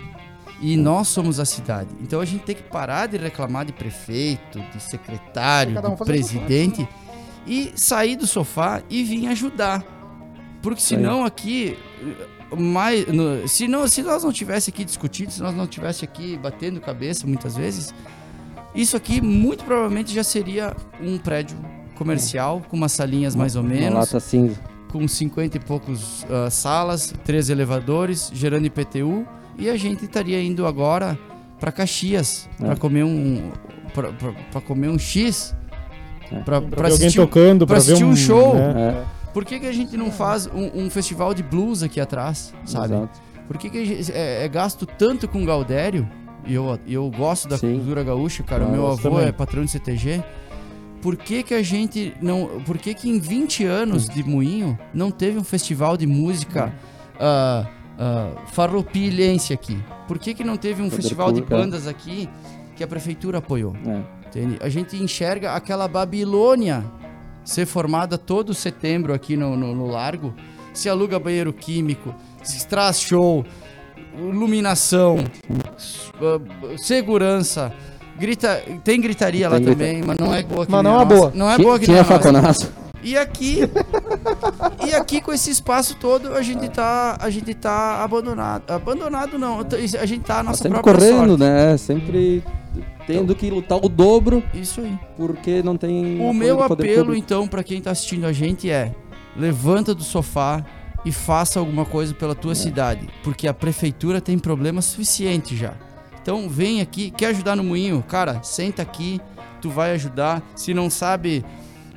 [0.61, 1.89] E nós somos a cidade.
[2.01, 5.93] Então a gente tem que parar de reclamar de prefeito, de secretário, um de fazer
[5.95, 6.89] a sua presidente
[7.47, 9.85] e sair do sofá e vir ajudar.
[10.63, 11.77] Porque senão aqui
[12.57, 16.37] mais, no- se, não, se nós não tivesse aqui discutido, se nós não tivesse aqui
[16.37, 17.95] batendo cabeça muitas vezes,
[18.75, 21.57] isso aqui muito provavelmente já seria um prédio
[21.95, 24.59] comercial com umas salinhas mais ou uma menos, lata cinza.
[24.91, 29.27] com 50 e poucos ah, salas, três elevadores, gerando IPTU,
[29.59, 31.19] e a gente estaria indo agora
[31.59, 32.67] para Caxias É.
[32.67, 33.51] para comer um
[34.51, 35.55] para comer um X,
[36.33, 36.37] É.
[36.41, 38.55] para Pra ver alguém assistir, um- tocando, pra pra, ver assistir um show.
[38.55, 39.05] né?
[39.05, 42.53] É, Por que, que a gente não faz um, um festival de blues aqui atrás,
[42.65, 42.95] sabe?
[42.95, 43.21] exato.
[43.47, 46.09] Por que, que a gente- é, é gasto tanto com Gaudério?
[46.47, 47.75] E eu, eu gosto da Sim.
[47.77, 48.65] cultura gaúcha, cara.
[48.65, 49.27] Ah, meu eu avô também.
[49.27, 50.23] é patrão de CTG.
[51.03, 52.61] Por que, que a gente não.
[52.67, 56.73] Por que, que em 20 anos de moinho não teve um festival de música
[57.21, 57.67] ah,
[57.99, 59.79] ah, farroupilhense aqui?
[60.07, 62.29] Por que, que não teve um festival de bandas aqui
[62.77, 63.75] que a prefeitura apoiou?
[63.87, 64.01] É.
[64.29, 64.59] Entende?
[64.61, 66.85] A gente enxerga aquela Babilônia
[67.45, 70.35] ser formada todo setembro aqui no, no, no Largo.
[70.75, 73.45] Se aluga banheiro químico, se traz show,
[74.17, 75.17] iluminação,
[76.77, 77.73] segurança.
[78.19, 81.05] Grita, tem gritaria lá Tem grita- também, mas não é boa que Mas não é
[81.05, 81.07] nossa.
[81.17, 81.33] boa.
[81.35, 82.19] Não é boa que Tinha nem a nossa.
[82.25, 82.73] faconaço.
[83.01, 83.61] E aqui,
[84.85, 88.69] e aqui com esse espaço todo, a gente tá, a gente tá abandonado.
[88.69, 91.43] Abandonado não, a gente tá a Tá nossa sempre própria correndo, sorte.
[91.45, 91.77] né?
[91.77, 92.43] Sempre
[93.09, 94.99] tendo que lutar o dobro Isso aí.
[95.17, 96.21] porque não tem.
[96.21, 97.15] O meu apelo, público.
[97.15, 98.95] então, pra quem tá assistindo a gente é:
[99.35, 100.63] levanta do sofá
[101.05, 105.75] e faça alguma coisa pela tua cidade, porque a prefeitura tem problema suficiente já.
[106.21, 108.05] Então, vem aqui, quer ajudar no moinho?
[108.07, 109.19] Cara, senta aqui,
[109.63, 110.43] tu vai ajudar.
[110.55, 111.43] Se não sabe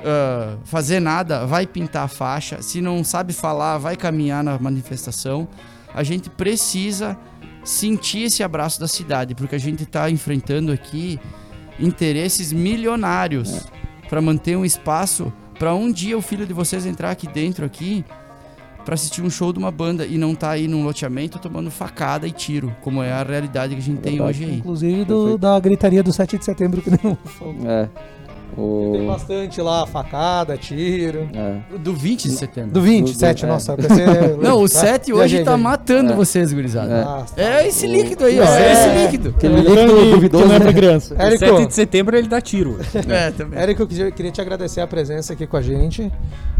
[0.03, 2.61] ah, fazer nada, vai pintar a faixa.
[2.61, 5.47] Se não sabe falar, vai caminhar na manifestação.
[5.93, 7.17] A gente precisa
[7.63, 11.19] sentir esse abraço da cidade, porque a gente tá enfrentando aqui
[11.79, 13.67] interesses milionários
[14.09, 18.03] para manter um espaço para um dia o filho de vocês entrar aqui dentro aqui
[18.83, 22.27] para assistir um show de uma banda e não tá aí num loteamento tomando facada
[22.27, 24.29] e tiro, como é a realidade que a gente tem Verdade.
[24.39, 24.57] hoje aí.
[24.57, 27.55] Inclusive do- da gritaria do 7 de setembro que não falou.
[27.69, 27.87] É.
[28.55, 29.07] Tem O...
[29.07, 31.29] bastante lá, facada, tiro.
[31.33, 31.77] é.
[31.77, 32.71] Do 20 de setembro.
[32.71, 33.47] Do 27, é.
[33.47, 33.71] nossa.
[33.73, 34.05] eu pensei-
[34.41, 35.63] Não, o Ah, 7 hoje viajei, tá viajei.
[35.63, 36.15] matando É.
[36.15, 36.93] vocês, gurizada.
[36.93, 37.01] É.
[37.01, 37.41] Ah, tá.
[37.41, 38.43] É esse líquido aí, ó.
[38.43, 38.61] É.
[38.67, 39.29] É esse líquido.
[39.37, 40.45] Aquele líquido que- que duvidoso.
[40.47, 41.15] não é pra criança.
[41.17, 42.77] Érico, 7 de setembro ele dá tiro.
[43.09, 43.59] É, também.
[43.59, 46.11] Érico, eu queria- te agradecer a presença aqui com a gente.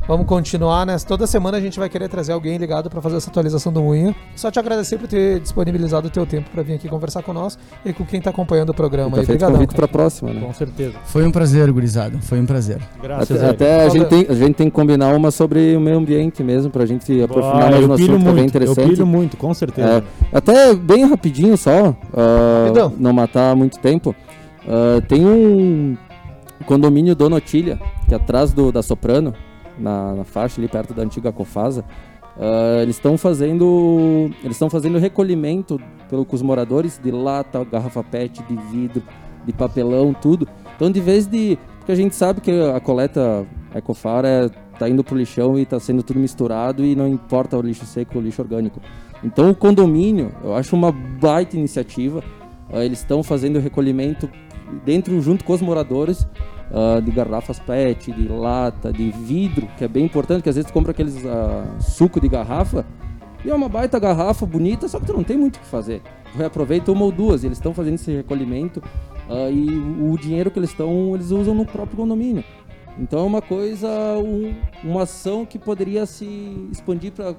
[0.08, 0.98] Vamos continuar, né?
[1.08, 4.14] Toda semana a gente vai querer trazer alguém ligado para fazer essa atualização do Moinho.
[4.36, 7.58] Só te agradecer por ter disponibilizado o teu tempo para vir aqui conversar com nós
[7.86, 9.26] e com quem tá acompanhando o programa Tá aí.
[9.26, 9.54] feito Obrigadão.
[9.60, 10.42] convite pra próxima, né?
[10.42, 10.96] Com certeza.
[11.06, 11.81] Foi um prazer, gurizada.
[12.22, 12.80] Foi um prazer.
[13.02, 15.80] Graças Até, a até a, gente tem, a gente tem que combinar uma sobre o
[15.82, 18.90] meio ambiente mesmo, pra gente aprofundar mais no assunto, que é bem muito, eu interessante.
[18.90, 20.04] pilho muito, com certeza.
[20.32, 22.94] É, até bem rapidinho só, ah, Rapidão.
[22.98, 24.16] não matar muito tempo.
[24.68, 25.98] ah, tem um
[26.66, 29.34] condomínio Dona Otília, que é atrás do, da Soprano,
[29.78, 31.84] na, na faixa ali perto da antiga Cofasa.
[32.40, 38.04] ah, eles estão fazendo eles estão fazendo recolhimento pelo, com os moradores de lata, garrafa
[38.04, 39.02] PET, de vidro,
[39.46, 40.48] de papelão, tudo.
[40.76, 45.04] Então, de vez de porque a gente sabe que a coleta Ecofar é, tá indo
[45.04, 48.40] pro lixão e tá sendo tudo misturado e não importa o lixo seco ou lixo
[48.40, 48.80] orgânico.
[49.24, 52.24] Então o condomínio, eu acho uma baita iniciativa.
[52.72, 54.30] Ah, eles estão fazendo recolhimento
[54.86, 56.28] dentro junto com os moradores
[56.72, 60.70] ah, de garrafas PET, de lata, de vidro, que é bem importante, que às vezes
[60.70, 62.86] tu compra aqueles ah, suco de garrafa
[63.44, 66.04] e é uma baita garrafa bonita, só que tu não tem muito o que fazer.
[66.36, 68.82] Reaproveita uma ou duas, eles estão fazendo esse recolhimento
[69.30, 72.44] ah, e o dinheiro que eles estão, eles usam no próprio condomínio.
[72.98, 76.26] Então é uma coisa, um- uma ação que poderia se
[76.72, 77.34] expandir para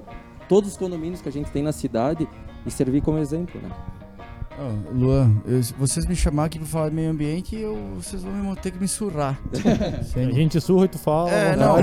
[0.49, 2.27] todos os condomínios que a gente tem na cidade
[2.65, 3.69] e servir como exemplo, né?
[4.59, 8.31] Ó, Luan, eu- vocês me chamar aqui pra falar de meio ambiente, eu, vocês vão
[8.31, 9.39] me- ter que me surrar.
[10.15, 11.31] A gente surra e tu fala.
[11.31, 11.75] É, não.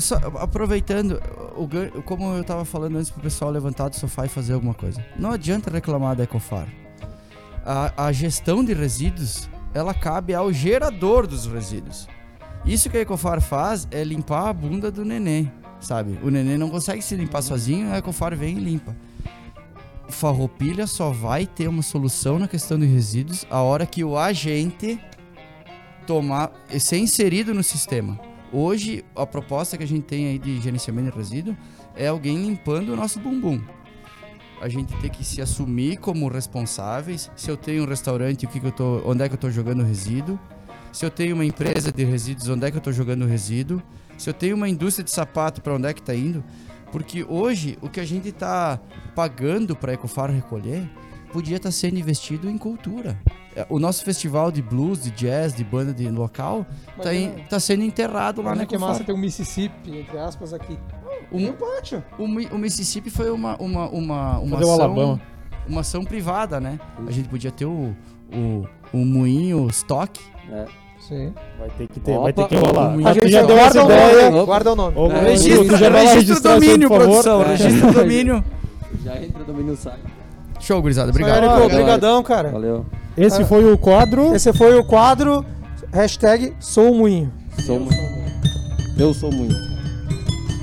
[0.00, 1.20] Só aproveitando,
[1.56, 5.04] o, como eu tava falando antes pro pessoal levantar do sofá e fazer alguma coisa.
[5.18, 6.68] Não adianta reclamar da Ecofar.
[7.64, 12.06] A, a gestão de resíduos, ela cabe ao gerador dos resíduos.
[12.64, 16.18] Isso que a Ecofar faz é limpar a bunda do neném, sabe?
[16.22, 18.94] O neném não consegue se limpar sozinho, a Ecofar vem e limpa.
[20.08, 25.00] Farroupilha só vai ter uma solução na questão de resíduos a hora que o agente
[26.06, 28.18] tomar ser inserido no sistema.
[28.52, 31.56] Hoje, a proposta que a gente tem aí de gerenciamento de resíduo
[31.94, 33.60] é alguém limpando o nosso bumbum.
[34.60, 37.30] A gente tem que se assumir como responsáveis.
[37.36, 39.50] Se eu tenho um restaurante, o que que eu tô, onde é que eu estou
[39.50, 40.38] jogando resíduo?
[40.92, 43.82] Se eu tenho uma empresa de resíduos, onde é que eu estou jogando resíduo?
[44.16, 46.42] Se eu tenho uma indústria de sapato, para onde é que está indo?
[46.96, 48.80] Porque hoje, o que a gente está
[49.14, 50.88] pagando para a Ecofar recolher,
[51.30, 53.18] podia estar sendo investido em cultura.
[53.54, 56.64] É, O nosso festival de blues, de jazz, de banda de local,
[57.02, 60.54] tá, em- é- tá sendo enterrado lá na que massa tem um Mississippi, entre aspas,
[60.54, 60.78] aqui.
[61.30, 62.02] O, o pátio.
[62.18, 65.20] o o Mississippi foi uma, uma, uma, uma, Cadê o ação, Alabama?
[65.68, 66.80] uma ação privada, né?
[67.06, 67.94] A gente podia ter o,
[68.32, 70.18] o, o moinho stock.
[70.50, 70.64] É.
[71.08, 71.32] Sim.
[71.58, 72.94] Vai ter que ter, Opa, vai ter que rolar.
[73.08, 74.30] A gente já deu essa guarda o ideia.
[74.30, 74.46] nome.
[74.46, 74.96] Guarda o nome.
[75.12, 77.22] É, Registra, o domínio, por favor.
[77.22, 77.42] produção.
[77.42, 77.48] É.
[77.48, 78.44] Registra o domínio.
[79.04, 79.98] Já entra o domínio sai.
[80.58, 81.10] Show, gurizada.
[81.10, 81.44] Obrigado.
[81.44, 82.50] Érico, obrigadão, cara.
[82.50, 82.84] Valeu.
[83.16, 84.34] Esse foi o quadro.
[84.34, 85.44] Esse foi o quadro
[85.92, 87.32] hashtag Sou Moinho.
[87.64, 87.96] Sou muito.
[88.98, 89.54] Eu sou muito.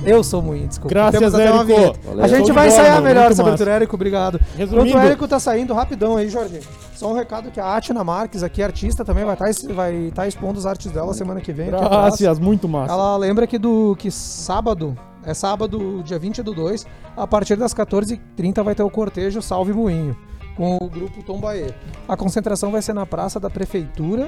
[0.06, 0.94] Eu sou Moinho, desculpa.
[0.94, 2.22] Graças, Temos até uma Érico.
[2.22, 3.96] A gente vai ensaiar melhor muito essa abertura, Érico.
[3.96, 4.40] Obrigado.
[4.54, 6.60] Enquanto Resumindo, o Érico tá saindo rapidão aí, Jorge.
[6.94, 10.58] Só um recado que a Atina Marques, aqui, artista, também vai estar vai tá expondo
[10.58, 11.68] as artes dela semana que vem.
[11.68, 12.16] atrás.
[12.16, 12.92] graças, muito massa.
[12.92, 16.86] Ela lembra que do que sábado, é sábado, dia 20 do 2,
[17.16, 20.16] a partir das 14h30 vai ter o cortejo Salve Moinho,
[20.56, 21.72] com o grupo Tombaê.
[22.06, 24.26] A concentração vai ser na Praça da Prefeitura,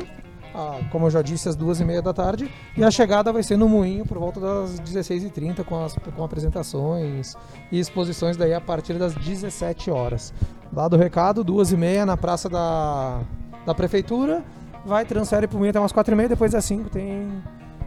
[0.56, 3.42] ah, como eu já disse, às duas e meia da tarde, e a chegada vai
[3.42, 7.34] ser no Moinho por volta das 16h30, com, as, com apresentações
[7.70, 10.32] e exposições daí a partir das 17 horas.
[10.72, 13.20] Dado o recado, duas e meia na Praça da,
[13.66, 14.42] da Prefeitura,
[14.84, 17.28] vai, transfere para o Moinho até umas quatro e meia, depois das 5 tem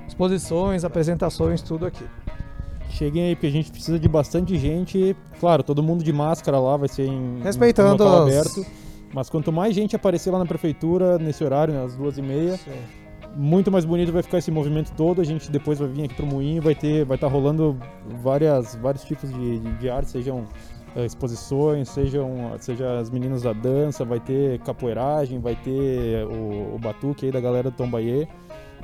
[0.08, 2.06] exposições, apresentações, tudo aqui.
[2.90, 5.16] Cheguem aí, porque a gente precisa de bastante gente.
[5.40, 8.66] Claro, todo mundo de máscara lá, vai ser em, Respeitando em local as- aberto.
[9.14, 12.60] Mas quanto mais gente aparecer lá na prefeitura, nesse horário, né, às duas e meia,
[13.36, 15.22] muito mais bonito vai ficar esse movimento todo.
[15.22, 17.78] A gente depois vai vir aqui pro Moinho, vai ter, vai estar rolando
[18.22, 20.46] várias, vários tipos de, de, de arte, sejam
[20.96, 26.80] eh, exposições, sejam, seja as meninas da dança, vai ter capoeiragem, vai ter o, o
[26.80, 28.28] batuque aí da galera do Tombaie.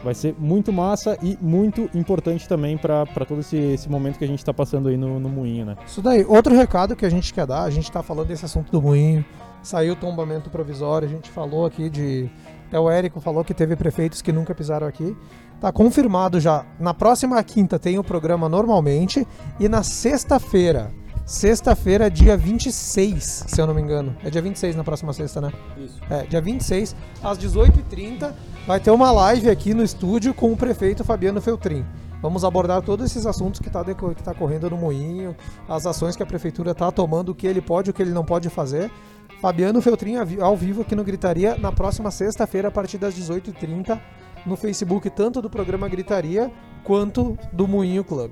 [0.04, 4.28] Vai ser muito massa e muito importante também para todo esse, esse momento que a
[4.28, 5.78] gente está passando aí no, no Moinho, né?
[5.88, 6.24] Isso daí.
[6.26, 9.26] Outro recado que a gente quer dar, a gente tá falando desse assunto do moinho,
[9.66, 12.30] saiu o tombamento provisório, a gente falou aqui de.
[12.68, 15.16] Até o Érico falou que teve prefeitos que nunca pisaram aqui.
[15.60, 16.66] Tá confirmado já.
[16.80, 19.28] Na próxima quinta tem o programa normalmente.
[19.60, 20.92] E na sexta-feira.
[21.26, 24.16] Sexta-feira, dia 26, se eu não me engano.
[24.24, 25.52] É dia 26 na próxima sexta, né?
[25.76, 26.00] Isso.
[26.08, 28.32] É, dia 26, às 18h30,
[28.68, 31.84] vai ter uma live aqui no estúdio com o prefeito Fabiano Feltrin.
[32.22, 35.36] Vamos abordar todos esses assuntos que está que tá correndo no moinho,
[35.68, 38.12] as ações que a prefeitura está tomando, o que ele pode e o que ele
[38.12, 38.92] não pode fazer.
[39.42, 44.00] Fabiano Feltrin avi- ao vivo aqui no Gritaria na próxima sexta-feira, a partir das 18h30,
[44.46, 46.52] no Facebook, tanto do programa Gritaria
[46.84, 48.32] quanto do Moinho Club.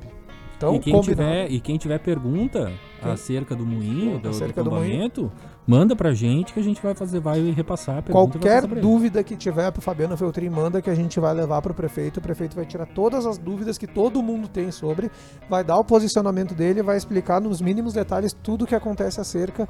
[0.55, 1.29] Então, e, quem combinado.
[1.29, 5.31] tiver, e quem tiver pergunta Quem- acerca do moinho, do, do Acerca do moinho.
[5.65, 9.23] Manda pra gente que a gente vai fazer, vai repassar a pergunta e Qualquer dúvida
[9.23, 12.17] que tiver pro Fabiano Feltrin, manda que a gente vai levar pro prefeito.
[12.17, 15.09] O prefeito vai tirar todas as dúvidas que todo mundo tem sobre,
[15.49, 19.67] vai dar o posicionamento dele, vai explicar nos mínimos detalhes tudo o que acontece acerca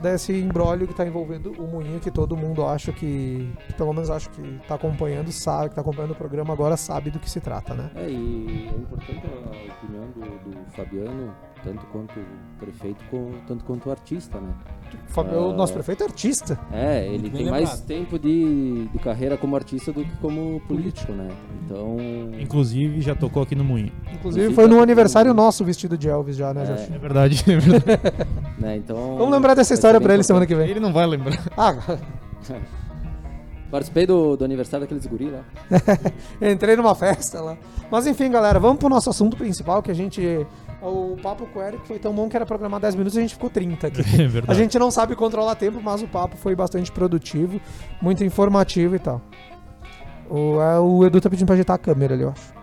[0.00, 4.10] desse imbróglio que tá envolvendo o moinho, que todo mundo acha que, que pelo menos
[4.10, 7.40] acho que tá acompanhando, sabe, que tá acompanhando o programa agora, sabe do que se
[7.40, 7.90] trata, né?
[7.94, 12.24] É, e é importante a opinião do, do Fabiano, tanto quanto o
[12.58, 13.04] prefeito,
[13.46, 14.48] tanto quanto o artista, né?
[15.16, 15.52] O Ah.
[15.54, 16.58] nosso prefeito é artista.
[16.72, 17.86] É, ele tem mais lembrado.
[17.86, 21.28] tempo de, de carreira como artista do que como político, né?
[21.64, 21.96] Então.
[22.38, 23.88] Inclusive, já tocou aqui no Moinho.
[24.02, 26.94] Inclusive Inclusive, foi no tá- aniversário nosso vestido de Elvis já, né, É.
[26.94, 27.84] É verdade, é verdade.
[28.58, 30.60] Né, então Vamos lembrar dessa história pra ele semana importante.
[30.60, 30.70] que vem.
[30.76, 31.36] Ele não vai lembrar.
[31.56, 31.74] Ah,
[33.70, 35.40] Participei do, do aniversário daqueles guri lá.
[36.40, 37.56] Entrei numa festa lá.
[37.90, 40.46] Mas enfim, galera, vamos pro nosso assunto principal, que a gente.
[40.88, 43.22] O papo com o Eric foi tão bom que era programar 10 minutos e a
[43.22, 44.00] gente ficou 30 aqui.
[44.22, 44.46] É verdade.
[44.50, 47.60] A gente não sabe controlar tempo, mas o papo foi bastante produtivo,
[48.00, 49.20] muito informativo e tal.
[50.30, 52.54] O, é, o Edu tá pedindo pra ajeitar a câmera ali, eu acho.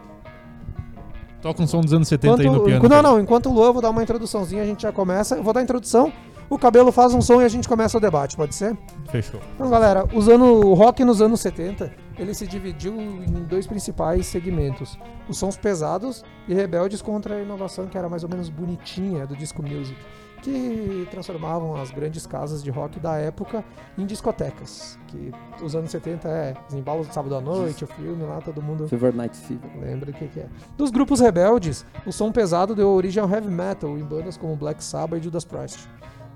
[1.41, 2.89] Toca um som dos anos 70 aí no Enquanto- piano.
[2.89, 5.35] não, não, enquanto o Luan, eu vou dar uma introduçãozinha, a gente já começa.
[5.35, 6.11] Eu vou dar a introdução,
[6.53, 8.77] o cabelo faz um som e a gente começa o debate, pode ser?
[9.09, 9.39] Fechou.
[9.55, 14.97] Então, galera, usando o rock nos anos 70, ele se dividiu em dois principais segmentos:
[15.27, 19.35] os sons pesados e rebeldes contra a inovação que era mais ou menos bonitinha do
[19.35, 19.97] disco music,
[20.41, 23.63] que transformavam as grandes casas de rock da época
[23.97, 24.99] em discotecas.
[25.07, 25.31] Que
[25.63, 28.87] os anos 70 é os embalos de sábado à noite, o filme lá, todo mundo
[28.87, 29.71] Fever Night Fever.
[29.79, 30.47] lembra o que, que é.
[30.77, 34.83] Dos grupos rebeldes, o som pesado deu origem ao heavy metal em bandas como Black
[34.83, 35.87] Sabbath e Judas Priest.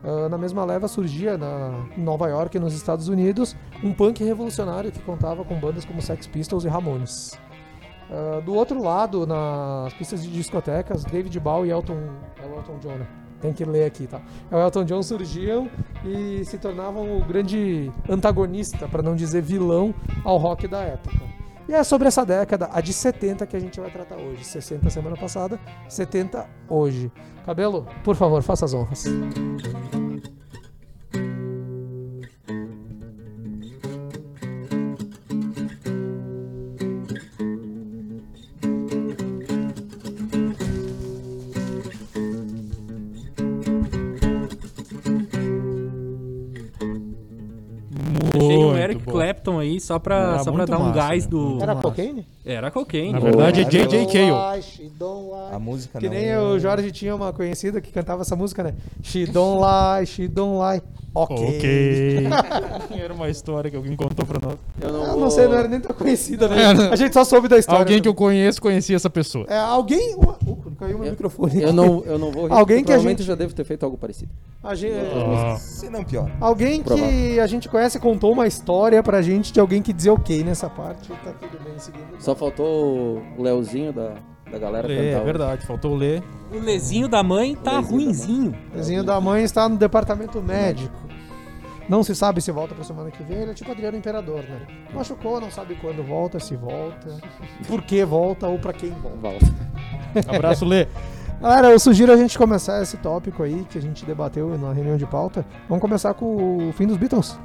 [0.03, 4.91] Ah, na mesma leva surgia na, em Nova York, nos Estados Unidos, um punk revolucionário
[4.91, 7.38] que contava com bandas como Sex Pistols e Ramones.
[8.10, 11.97] Ah, do outro lado, nas pistas de discotecas, David Bowie e Elton,
[12.41, 13.07] é Elton John, né?
[13.39, 14.19] Tem que ler aqui, tá?
[14.49, 15.69] É o Elton John surgiam
[16.03, 21.37] e se tornavam o grande antagonista, para não dizer vilão, ao rock da época.
[21.67, 24.43] E é sobre essa década, a de 70, que a gente vai tratar hoje.
[24.43, 27.12] 60 semana passada, 70 hoje.
[27.45, 29.06] Cabelo, por favor, faça as honras.
[49.60, 51.29] Aí só pra, só pra muito dar um massa, gás né?
[51.29, 51.60] do.
[51.62, 52.27] Era cocaine?
[52.45, 53.13] Era cocaine.
[53.13, 53.63] Na verdade é.
[53.65, 54.05] J.J.
[54.07, 54.91] Cale.
[54.97, 55.60] Don't lie, A lie.
[55.60, 56.13] música Que não.
[56.15, 58.73] nem o Jorge tinha uma conhecida que cantava essa música, né?
[59.03, 60.81] She don't lie, she don't lie.
[61.23, 61.38] Ok.
[61.58, 62.27] Ok.
[62.99, 64.58] Era uma história que alguém contou pra nós.
[64.82, 65.19] Eu não, Eu vou...
[65.21, 66.62] não sei, não era nem tão conhecida, né?
[66.63, 66.89] Era.
[66.93, 67.80] A gente só soube da história.
[67.82, 69.45] Alguém que eu conheço conhecia essa pessoa.
[69.49, 70.15] É, alguém...
[70.15, 71.62] Uh, caiu meu Eu- microfone.
[71.62, 73.63] Eu não, eu não vou rir, Alguém porque que a provavelmente gente- já devo ter
[73.63, 74.32] feito algo parecido.
[74.63, 74.93] A gente...
[74.95, 76.30] Ah, Se não pior.
[76.39, 77.43] Alguém que Provável.
[77.43, 81.10] a gente conhece contou uma história pra gente de alguém que dizia ok nessa parte.
[81.10, 82.06] Tá tudo bem seguindo.
[82.19, 84.13] Só faltou o Leozinho da,
[84.51, 85.21] da galera é, cantar.
[85.21, 86.21] o- verdade, faltou ler.
[86.54, 89.02] O lezinho da mãe tá O lezinho da ruinzinho.
[89.02, 91.06] O da mãe está no departamento médico.
[91.90, 93.38] Não se sabe se volta pra semana que vem.
[93.38, 94.67] Ele é tipo Adriano Imperador, né?
[94.94, 97.08] Machucou, não sabe quando volta, se volta,
[97.67, 99.17] por que volta ou pra quem volta.
[99.17, 99.46] Volta.
[100.35, 100.88] Abraço, Lê.
[101.42, 104.98] Galera, eu sugiro a gente começar esse tópico aí que a gente debateu na reunião
[104.98, 105.46] de pauta.
[105.69, 107.40] Vamos começar com o fim dos Beatles.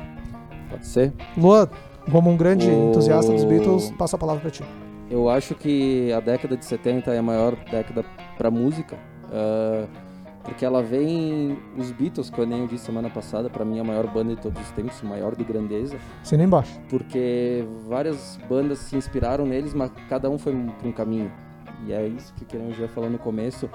[0.71, 1.13] Pode ser?
[1.37, 1.69] Luan,
[2.11, 4.65] como um grande O- entusiasta dos Beatles, passa a palavra pra ti.
[5.11, 8.03] Eu acho que a década de 70 é a maior década
[8.39, 8.97] para música.
[9.31, 9.85] Ah,
[10.45, 11.59] porque ela vem.
[11.77, 14.41] Os Beatles, que eu nem disse semana passada, pra mim é a maior banda de
[14.41, 16.79] todos os tempos, maior de grandeza, Assina embaixo.
[16.89, 21.31] porque várias bandas se inspiraram neles, mas cada um foi para um caminho.
[21.87, 23.69] E é isso que queremos já falando no começo,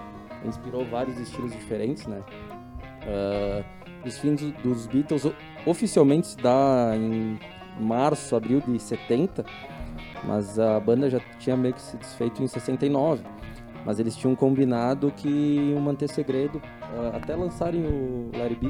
[0.45, 2.21] inspirou vários estilos diferentes, né?
[3.05, 3.63] Ah,
[4.05, 5.25] os fins do- dos Beatles
[5.65, 7.37] oficialmente se dá em
[7.79, 9.45] março, abril de 70,
[10.23, 13.23] mas a banda já tinha meio que se desfeito em 69.
[13.87, 15.29] Mas eles tinham combinado que
[15.71, 18.67] iam manter segredo ah, até lançarem o Larry B.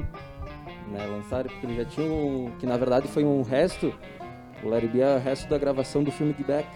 [0.91, 2.51] Né, lançarem, porque eles já tinham.
[2.59, 3.91] Que na verdade foi um resto.
[4.63, 6.67] O Larry B é o resto da gravação do filme Get Back.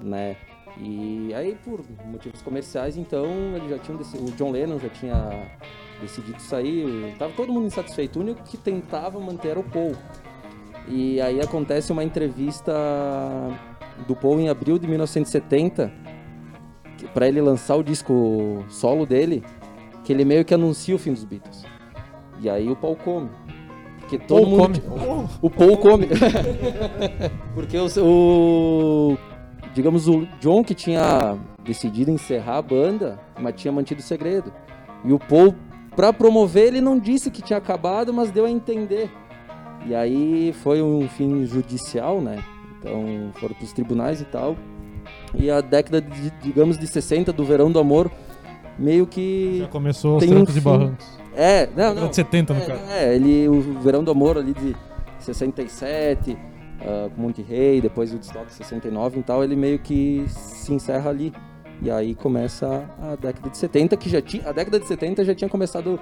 [0.00, 0.36] Né?
[0.80, 3.98] E aí, por motivos comerciais, então, eles já tinham.
[3.98, 5.50] deci- O John Lennon já tinha
[6.00, 7.16] decidido sair.
[7.18, 8.20] Tava todo mundo insatisfeito.
[8.20, 9.96] O único que tentava manter era o Paul.
[10.86, 12.72] E aí acontece uma entrevista
[14.06, 15.92] do Paul em abril de 1970
[17.14, 19.42] para ele lançar o disco solo dele,
[20.04, 21.64] que ele meio que anuncia o fim dos Beatles.
[22.40, 23.28] E aí o Paul come.
[24.00, 24.82] Porque todo Paul mundo
[25.42, 26.06] o Paul come.
[27.54, 29.18] Porque o, o
[29.74, 34.52] digamos o John que tinha decidido encerrar a banda, mas tinha mantido o segredo.
[35.04, 35.54] E o Paul
[35.94, 39.10] para promover ele não disse que tinha acabado, mas deu a entender.
[39.84, 42.42] E aí foi um fim judicial, né?
[42.78, 44.56] Então foram para os tribunais e tal.
[45.34, 48.10] E a década, de, digamos, de 60, do Verão do Amor,
[48.78, 49.58] meio que.
[49.60, 50.64] Já começou os Tem um trancos e fim.
[50.64, 51.06] barrancos.
[51.36, 52.08] É, não, não.
[52.08, 52.80] de 70, no caso.
[52.90, 54.74] É, é, ele, o Verão do Amor ali de
[55.20, 56.36] 67,
[56.80, 61.10] ah, com Monte Rei, depois o Destoque 69 e tal, ele meio que se encerra
[61.10, 61.32] ali.
[61.80, 64.48] E aí começa a década de 70, que já tinha.
[64.48, 65.98] A década de 70 já tinha começado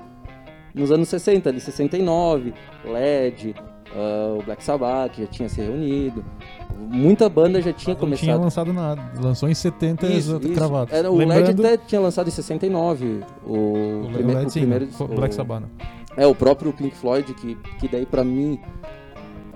[0.74, 2.54] nos anos 60, ali 69,
[2.84, 3.54] LED,
[3.94, 6.24] ah, o Black Sabbath que já tinha se reunido.
[6.78, 8.24] Muita banda já tinha Não começado.
[8.24, 9.02] tinha lançado nada.
[9.20, 10.54] Lançou em 70 Isso, exato, isso.
[10.54, 10.94] cravado.
[10.94, 13.20] Era, o Lembrando, LED até tinha lançado em 69.
[13.44, 13.52] O,
[14.04, 14.88] o prime- LED, o sim, primeiro.
[14.98, 15.62] o- Black Sabbath.
[15.62, 15.68] né?
[16.16, 18.58] É, o próprio Pink Floyd, que, que daí pra mim,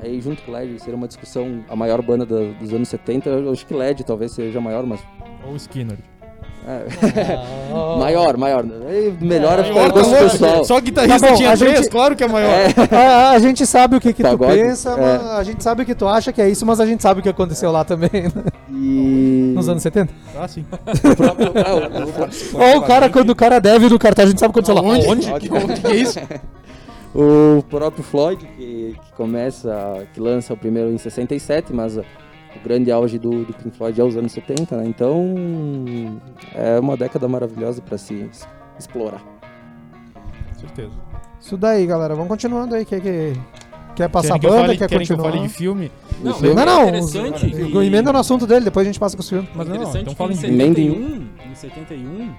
[0.02, 3.28] aí junto com o LED, seria uma discussão, a maior banda da- dos anos 70,
[3.30, 5.00] eu acho que LED talvez seja a maior, mas...
[5.46, 5.98] Ou Skinner.
[6.66, 8.64] É, maior, maior.
[9.20, 10.30] Melhor é, ficar Maior, em gosto tá louco.
[10.32, 10.64] pessoal.
[10.64, 12.50] Só guitarrista Tá bom, tinha a três, gente- claro que é maior.
[12.92, 14.96] a, a gente sabe o que, que tu Pagode, pensa, é.
[14.96, 17.20] mas a gente sabe o que tu acha que é isso, mas a gente sabe
[17.20, 18.30] o que aconteceu lá também, né?
[18.70, 19.52] E...
[19.56, 20.12] nos anos 70.
[20.38, 20.64] Ah, sim.
[20.70, 24.30] o próprio, é, o- o- Ou o cara, quando o cara deve do cartaz, a
[24.30, 25.10] gente sabe o que aconteceu lá.
[25.10, 25.32] Onde?
[25.40, 25.48] Que,
[25.80, 26.18] que é isso?
[27.12, 31.98] O próprio Floyd, que, que começa, que lança o primeiro em 67, mas
[32.56, 34.84] o grande auge do, do Pink Floyd é os anos 70, né?
[34.86, 35.34] Então
[36.54, 38.28] é uma década maravilhosa para se
[38.78, 39.22] explorar.
[40.58, 40.92] Certeza.
[41.40, 42.14] Isso daí, galera.
[42.14, 42.84] Vamos continuando aí.
[42.84, 43.32] Quer, que,
[43.96, 44.60] quer passar Querem que banda?
[44.62, 45.36] fale, quer querem que eu continuar?
[45.38, 45.92] fale de filme?
[46.22, 46.82] Não, filme- Não, não.
[46.88, 47.46] interessante.
[47.46, 49.48] os- que- Emenda no assunto dele, depois a gente passa com os filmes.
[49.54, 52.30] Mas não, interessante então fala em em Emenda em 71, em 71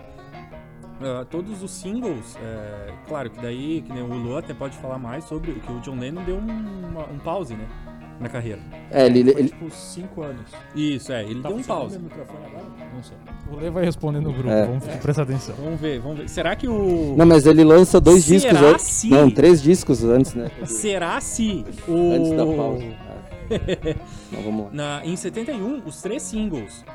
[1.04, 5.00] ah, todos os singles, é, claro que daí, que nem o Luan até pode falar
[5.00, 7.66] mais sobre que o John Lennon deu um, uma- um pause, né,
[8.22, 8.60] na carreira.
[8.92, 10.52] É, ele, Foi ele- tipo 5 anos.
[10.76, 12.00] Isso, é, ele Tá deu um pause.
[12.00, 13.18] Não sei.
[13.52, 14.66] O Lê vai responder no grupo, É.
[14.66, 15.56] vamos prestar atenção.
[15.56, 16.30] Vamos ver, vamos ver.
[16.30, 17.16] Será que o...
[17.18, 18.86] Não, mas ele lança dois Será discos antes.
[18.86, 20.50] se- Não, três discos antes, né?
[20.66, 22.14] Será se o...
[22.14, 22.84] Antes da pausa.
[23.52, 23.96] É.
[24.32, 24.70] Não, vamos lá.
[24.72, 26.86] Na, em 71, os três singles,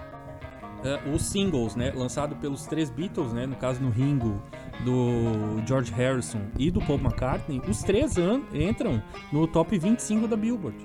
[0.83, 4.41] eh, os singles, né, lançados pelos três Beatles, né, no caso no Ringo,
[4.83, 8.15] do George Harrison e do Paul McCartney, os três
[8.55, 10.79] entram no top 25 da Billboard.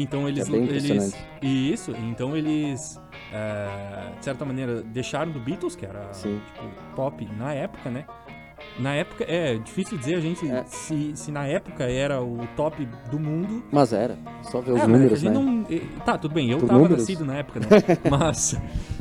[0.00, 1.16] Então eles, É bem eles impressionante.
[1.42, 3.00] isso, então eles
[3.32, 6.40] eh, de certa maneira deixaram do Beatles, que era Sim.
[6.54, 8.04] tipo, pop na época, né?
[8.78, 10.64] Na época, é difícil dizer a gente É.
[10.66, 14.16] se, se na época era o top do mundo, Mas era.
[14.42, 15.40] Só ver os é, números, a gente né?
[15.40, 15.66] não.
[15.70, 16.98] eh, Tá, tudo bem, eu Por tava números?
[17.00, 17.66] nascido na época, né?
[18.10, 18.60] Mas.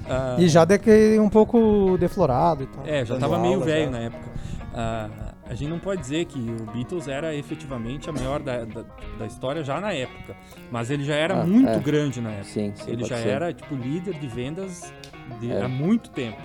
[0.10, 2.86] ah, E já daquele um pouco deflorado e tal.
[2.88, 3.92] É, já tava meio aula, velho já.
[3.92, 4.26] na época.
[4.74, 5.10] Ah,
[5.50, 8.84] a gente não pode dizer que o Beatles era efetivamente a maior da, da,
[9.20, 10.36] da história já na época.
[10.72, 11.80] Mas ele já era Ah, muito é.
[11.80, 12.46] grande na época.
[12.46, 12.92] Sim, sim.
[12.92, 13.28] ele já ser.
[13.30, 14.94] era, tipo, líder de vendas
[15.40, 15.62] de- É.
[15.62, 16.38] há muito tempo.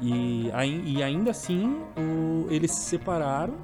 [0.00, 0.50] E,
[0.84, 3.54] e ainda assim, o- eles se separaram.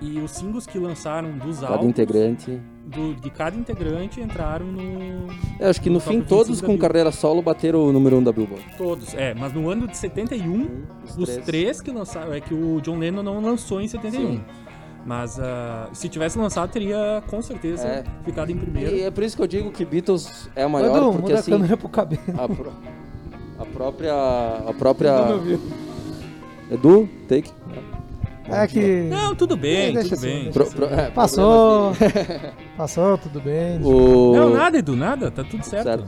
[0.00, 2.60] E os singles que lançaram dos Cada álbuns integrante.
[2.88, 5.28] Do- de cada integrante entraram no,
[5.60, 8.16] Eu acho que no No fim top 25 todos com carreira solo bateram o número
[8.16, 8.64] 1 um da Billboard.
[8.76, 10.82] Todos, é, mas no ano de 71,
[11.16, 11.80] os três.
[11.80, 14.20] que lançaram, é que o John Lennon não lançou em 71.
[14.32, 14.40] Sim.
[15.06, 18.04] Mas ah, se tivesse lançado, teria com certeza É.
[18.24, 18.94] ficado em primeiro.
[18.94, 21.34] E é por isso que eu digo que Beatles é a maior, Edu, porque muda
[21.38, 22.22] assim, a câmera pro cabelo.
[22.36, 22.72] a, pro-
[23.58, 24.14] a própria.
[24.68, 25.12] A própria.
[25.28, 25.58] Não.
[26.70, 27.50] Edu, take.
[28.50, 29.02] É que.
[29.02, 30.52] Não, tudo bem, Deixa tudo assim, bem.
[30.52, 31.92] Pro- pro- é, Passou.
[32.76, 33.80] Passou, tudo bem.
[33.82, 34.34] O...
[34.36, 35.84] Não, nada, Edu, nada, tá tudo certo.
[35.84, 36.06] Certo.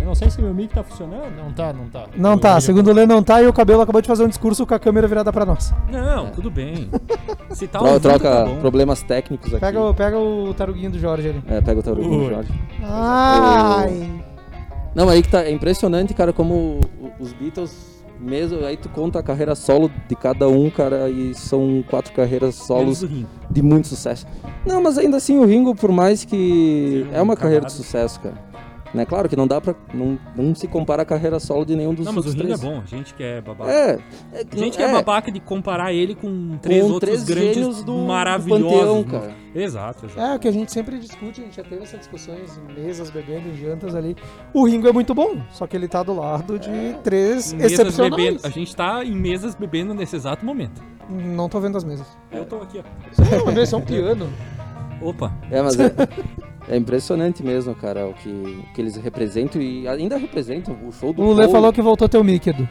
[0.00, 1.36] Eu não sei se meu mic tá funcionando.
[1.36, 2.06] Não tá, não tá.
[2.16, 4.64] Não tá, segundo o Lê não tá e o cabelo acabou de fazer um discurso
[4.66, 5.74] com a câmera virada pra nós.
[5.90, 6.88] Não, tudo bem.
[7.50, 8.56] Se tá Tro- troca tá bom.
[8.56, 9.60] problemas técnicos aqui.
[9.60, 11.42] Pega, o- pega o taruguinho do Jorge ali.
[11.46, 12.30] É, pega o taruguinho, Ui.
[12.30, 12.52] Jorge.
[12.82, 14.22] Ai!
[14.94, 15.42] Não, aí que tá.
[15.44, 16.80] É impressionante, cara, como
[17.20, 18.64] os Beatles, mesmo.
[18.64, 23.04] Aí tu conta a carreira solo de cada um, cara, e são quatro carreiras solos
[23.50, 24.26] de muito sucesso.
[24.64, 27.06] Não, mas ainda assim o Ringo, por mais que.
[27.08, 28.36] Sim, É uma carreira de sucesso, cara.
[28.94, 29.04] Né?
[29.04, 29.74] Claro que não dá pra.
[29.92, 32.46] Não, não se compara a carreira solo de nenhum dos Não, mas o Ringo é
[32.46, 32.60] três.
[32.60, 32.80] bom.
[32.82, 33.70] A gente que é babaca.
[33.70, 33.98] É.
[34.32, 37.24] é A gente que é é, babaca de comparar ele com três com outros três
[37.24, 38.70] grandes do, do maravilhosos.
[38.72, 39.10] panteão, né?
[39.10, 39.46] cara.
[39.54, 40.20] Exato, exato.
[40.20, 43.10] É o que a gente sempre discute, a gente já teve essas discussões em mesas,
[43.10, 44.16] bebendo, em jantas ali.
[44.52, 47.72] O Ringo é muito bom, só que ele tá do lado de três Em mesas
[47.72, 48.16] excepcionais.
[48.16, 50.82] bebendo, a gente tá em mesas bebendo nesse exato momento.
[51.08, 52.06] Não tô vendo as mesas.
[52.32, 53.52] Eu tô aqui, ó.
[53.52, 54.28] Não, é um piano.
[55.00, 55.32] Opa.
[55.50, 55.92] É, mas é,
[56.68, 60.76] é impressionante mesmo, cara, o que, o que eles representam e ainda representam.
[60.86, 62.68] O show do O Lê Paul falou que voltou teu mic, Edu.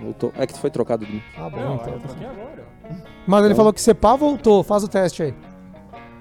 [0.00, 1.22] voltou- É que foi trocado de mim.
[1.36, 1.92] Ah, bom, Não, então.
[1.94, 2.64] eu troquei agora.
[3.26, 3.56] Mas ele Então.
[3.56, 5.34] falou que você pá voltou, faz o teste aí.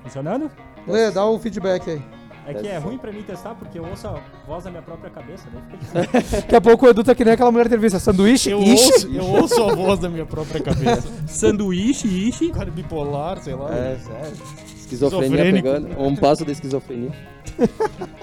[0.04, 0.50] Funcionando?
[0.88, 2.02] Lê, dá o feedback aí.
[2.48, 5.10] É que é ruim pra mim testar porque eu ouço a voz da minha própria
[5.10, 5.78] cabeça, daí fica
[6.12, 6.38] difícil.
[6.42, 7.98] Daqui a pouco o Edu tá que nem aquela mulher entrevista.
[8.00, 8.52] Sanduíche?
[8.52, 8.92] Eu Ixi!
[8.92, 11.08] ouço, eu ouço a voz da minha própria cabeça.
[11.26, 12.52] Sanduíche, ishi.
[12.52, 13.74] Cara bipolar, sei lá.
[13.74, 13.98] É,
[14.86, 15.88] Esquizofrenia pegando.
[16.00, 17.12] Um passo da esquizofrenia.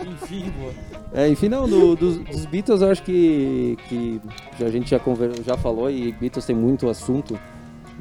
[0.07, 0.73] Enfim, boa.
[1.15, 4.21] É, enfim, não, do- dos, dos Beatles eu acho que, que
[4.65, 7.39] a gente já, conver, já falou e Beatles tem muito assunto.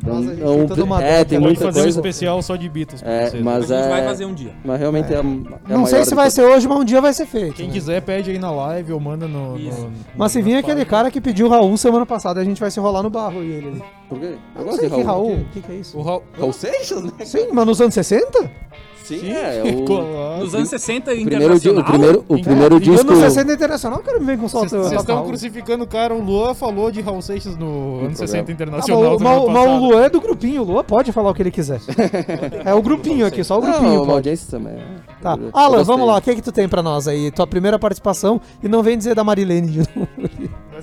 [0.04, 1.99] Então, Mas a gente não- tem toda uma é, tem muita fazer um coisa.
[1.99, 3.43] especial só de Beatles pra É, vocês.
[3.43, 4.52] mas A gente é, vai fazer um dia.
[4.66, 6.99] mas realmente é, a- é a Não sei se vai ser hoje, mas um dia
[6.99, 7.54] vai ser feito.
[7.56, 7.74] Quem né?
[7.74, 9.58] quiser, pede aí na live ou manda no.
[9.58, 12.72] No- Mas se vir aquele cara que pediu o Raul semana passada, a gente vai
[12.72, 13.84] se rolar no barro e ele ali.
[14.10, 14.26] Por quê?
[14.56, 15.02] Eu Não gosto sei de.
[15.02, 15.97] Raul, o que, que é isso?
[15.97, 16.24] O Raul.
[16.38, 17.12] Raul Seixas, né?
[17.24, 18.52] Sim, mas nos anos 60?
[19.20, 19.62] Sim, é.
[19.91, 20.39] O.
[20.43, 21.84] Nos anos 60 o primeiro, di- o internacional.
[21.86, 23.07] primeiro, o primeiro E disco.
[23.12, 24.70] anos 60 internacional, o cara me vem com salto.
[24.70, 26.14] Vocês estão crucificando o cara.
[26.14, 29.03] O Luan falou de Raul Seixas no ano 60 Ah, mas, Internacional.
[29.03, 29.86] semana mas o- mas o.
[29.86, 31.80] Luan é do grupinho, o Luan pode falar o que ele quiser.
[32.66, 33.84] é o grupinho aqui, só o grupinho.
[33.84, 34.12] Não, uma pode.
[34.14, 34.78] audiência também.
[35.22, 35.38] Tá.
[35.39, 37.30] Eu Alan, vamos lá, o que é que tu tem pra nós aí?
[37.32, 40.07] Tua primeira participação e não vem dizer da Marilene de novo.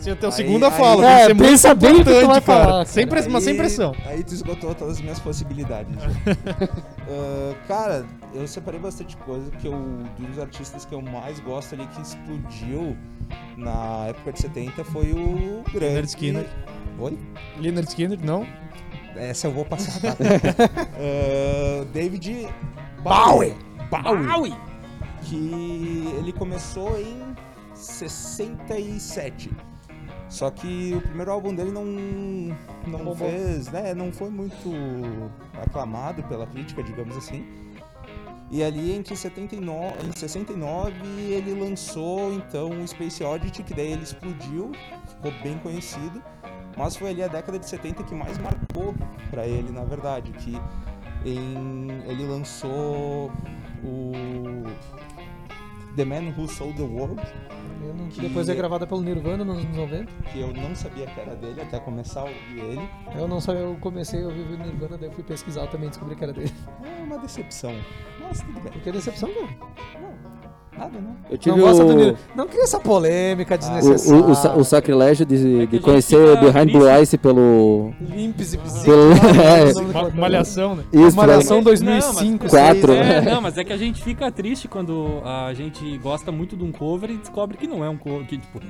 [0.05, 1.07] Vai ser a Aí- segunda aí- fala.
[1.11, 2.41] É, ser muito pensa bem o que tu vai cara.
[2.43, 3.21] falar, Sem cara.
[3.21, 3.95] press- mas sem Aí- pressão.
[4.07, 5.95] Aí tu esgotou todas as minhas possibilidades.
[7.11, 9.73] Ah, cara, eu separei bastante coisa que eu.
[10.19, 12.95] Dos artistas que eu mais gosto ali que explodiu
[13.57, 15.79] na época de 70 foi o grande.
[15.87, 16.47] Leonard Skinner.
[16.99, 17.19] Oi?
[17.59, 18.47] Leonard Skinner, não?
[19.17, 19.99] Essa eu vou passar.
[20.03, 20.15] tá?
[21.01, 22.47] Ah, David
[23.03, 23.55] Bowie.
[23.91, 24.55] Bowie.
[25.23, 27.35] Que ele começou em
[27.75, 29.51] 67.
[30.29, 31.85] Só que o primeiro álbum dele não,
[32.87, 34.71] não fez, né, não foi muito
[35.63, 37.47] aclamado pela crítica, digamos assim.
[38.51, 44.03] E ali entre 79, em 69 ele lançou então o Space Oddity, que daí ele
[44.03, 44.73] explodiu,
[45.07, 46.23] ficou bem conhecido.
[46.77, 48.95] Mas foi ali a década de 70 que mais marcou
[49.31, 50.57] pra ele, na verdade, que
[51.25, 53.33] em, ele lançou
[53.83, 54.13] o
[55.99, 57.21] The Man Who Sold the World,
[57.97, 60.13] não- Que- Depois é gravada pelo Nirvana nos anos 90.
[60.33, 62.89] que eu não sabia que era dele até começar a ouvir ele.
[63.17, 66.15] Eu não sabia, eu comecei a ouvir o Nirvana, daí eu fui pesquisar também descobri
[66.15, 66.53] que era dele.
[66.85, 67.75] É uma decepção.
[68.21, 68.73] Mas tudo bem.
[68.73, 69.49] Por que decepção, cara?
[70.79, 71.17] Nada, não.
[71.31, 72.19] Eu tive Não gosta do o, Nirvana.
[72.35, 74.23] Não cria essa polêmica o, desnecessária.
[74.25, 76.89] o, o, sa- o sacrilégio de, É de conhecer Behind Blue.
[76.89, 77.93] Eyes pelo.
[78.01, 79.11] Limpes e pelo
[79.93, 80.85] Ma- Malhação, né?
[80.93, 82.51] Isso, Malhação pelo- 2005, Não, 2006.
[82.51, 82.93] Quatro.
[82.93, 86.65] É, não, mas é que a gente fica triste quando a gente gosta muito de
[86.65, 88.27] um cover e descobre que não é um cover.
[88.27, 88.61] Que, tipo,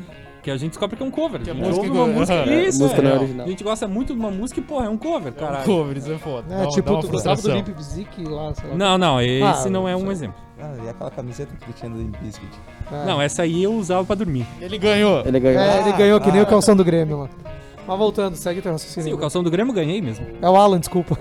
[0.43, 1.41] que a gente descobre que é um cover.
[1.43, 2.35] Que a a gente música ouve uma música.
[2.43, 2.53] Aham.
[2.63, 3.05] Isso, música é.
[3.05, 3.47] não é A original.
[3.49, 5.65] gente gosta muito de uma música e, porra, é um cover, caralho.
[5.65, 6.47] Covers é foda.
[6.55, 7.51] É, Dá- dá tipo, uma tu gostava do.
[7.51, 8.77] Limp Bizkit lá, sei lá.
[8.77, 10.11] Não, não, esse Ah, não é um sei.
[10.11, 10.37] exemplo.
[10.61, 12.51] Ah, e aquela camiseta que ele tinha do Limp Bizkit.
[12.93, 13.05] É.
[13.05, 14.47] Não, essa aí eu usava pra dormir.
[14.61, 15.21] Ele ganhou.
[15.25, 15.61] Ele ganhou.
[15.63, 16.45] É, ele Ah, ganhou que nem ah.
[16.45, 17.29] o calção do Grêmio lá.
[17.87, 19.09] Mas voltando, segue teu raciocínio.
[19.11, 20.27] Sim, o calção do Grêmio eu ganhei mesmo.
[20.43, 21.17] É o Alan, desculpa.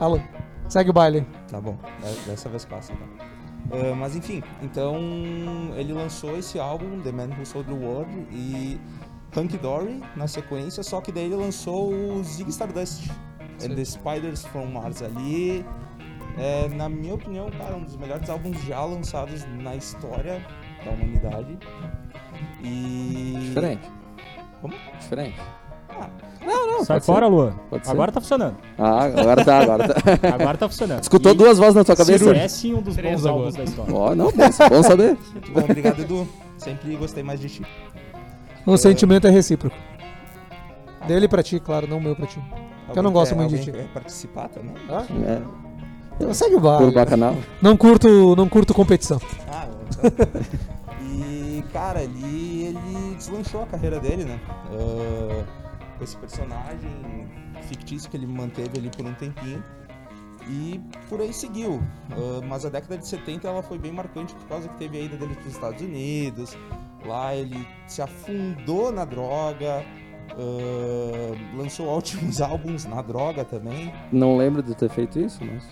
[0.00, 0.20] Alan,
[0.68, 1.26] segue o baile.
[1.50, 3.24] Tá bom, de- dessa vez passa, tá?
[3.70, 4.96] Ah, mas enfim, então
[5.76, 8.80] ele lançou esse álbum, The Man Who Sold the World, e
[9.36, 13.10] Hunky Dory na sequência, só que daí ele lançou o Zig Stardust
[13.64, 15.64] and the Spiders from Mars ali.
[16.38, 20.44] É, na minha opinião, cara, um dos melhores álbuns já lançados na história
[20.84, 21.58] da humanidade.
[22.62, 23.36] E.
[23.40, 23.90] Diferente.
[24.60, 24.74] Como?
[25.00, 25.40] Diferente.
[25.98, 27.52] Ah, Sai pode fora, Luan.
[27.86, 28.56] Agora tá funcionando.
[28.78, 29.94] Ah, agora tá, agora tá.
[30.34, 31.02] Agora tá funcionando.
[31.02, 32.30] Escutou E duas vozes na tua cabeça?
[32.36, 33.92] É sim um dos Três bons álbuns da história.
[33.94, 35.16] Ó, não, bom, bom saber.
[35.32, 36.28] muito bom, obrigado, Edu.
[36.58, 37.66] Sempre gostei mais de ti.
[38.64, 39.74] O sentimento é recíproco.
[41.06, 42.40] Dele pra ti, claro, não meu pra ti.
[42.94, 43.72] Eu não gosto quer- muito de ti.
[43.72, 44.74] quer participar também?
[45.26, 45.42] É,
[46.16, 46.92] Então Segue o baile.
[46.92, 47.34] bacanal.
[47.60, 49.20] Não curto, não curto competição.
[49.50, 50.26] Ah, então.
[51.02, 54.38] E, cara, ele, ele deslanchou a carreira dele, né?
[54.70, 55.44] Ah,
[55.96, 56.90] com esse personagem
[57.62, 59.62] fictício que ele manteve ali por um tempinho.
[60.48, 61.80] E por aí seguiu.
[62.12, 65.00] Ah, mas a década de 70 ela foi bem marcante por causa que teve a
[65.02, 66.56] ida dele para os Estados Unidos.
[67.04, 69.84] Lá ele se afundou na droga.
[70.30, 73.92] ah, lançou ótimos álbuns na droga também.
[74.12, 75.64] Não lembro de ter feito isso, mas.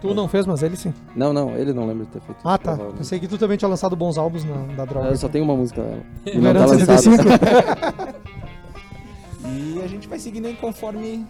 [0.00, 0.94] Tu não fez, mas ele sim.
[1.16, 2.76] Não, não, ele não lembra de ter feito Ah, tá.
[2.96, 5.08] Pensei que tu também tinha lançado bons álbuns na, da droga.
[5.08, 6.02] Eu só tenho uma música dela.
[6.34, 6.98] Não Verão tá lançada.
[7.02, 8.37] 75.
[9.48, 11.26] E a gente vai seguindo aí conforme.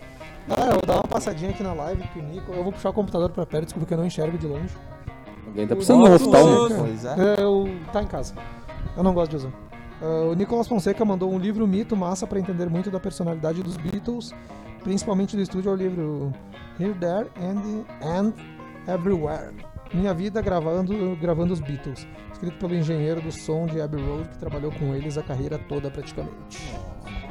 [0.49, 2.53] Ah, eu vou dar uma passadinha aqui na live com o Nico.
[2.53, 4.75] Eu vou puxar o computador pra perto, desculpa que eu não enxergo de longe.
[5.47, 7.37] Alguém tá precisando de um hospital, né?
[7.37, 7.43] É.
[7.43, 8.35] Eu tá em casa.
[8.97, 9.53] Eu não gosto de usar.
[10.01, 13.77] Ah, o Nicolas Fonseca mandou um livro mito massa pra entender muito da personalidade dos
[13.77, 14.33] Beatles,
[14.83, 16.33] principalmente do estúdio, é o livro
[16.79, 18.33] Here, There and, and
[18.93, 19.55] Everywhere.
[19.93, 24.39] Minha vida gravando, gravando os Beatles, escrito pelo engenheiro do som de Abbey Road que
[24.39, 26.73] trabalhou com eles a carreira toda praticamente.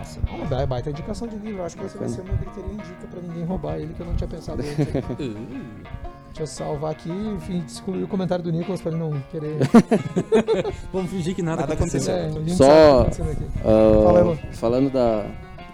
[0.07, 0.35] Nossa.
[0.35, 3.21] Uma ba- baita indicação de livro, acho que esse vai ser uma griteria indica pra
[3.21, 4.79] ninguém roubar ele que eu não tinha pensado antes.
[4.79, 5.35] aqui.
[6.37, 9.57] Deixa eu salvar aqui e excluir o comentário do Nicolas pra ele não querer.
[10.93, 12.13] Vamos fingir que nada, Nada aconteceu.
[12.13, 13.29] É, a gente Só- o tá acontecendo
[13.65, 14.35] Elon.
[14.53, 15.25] falando da,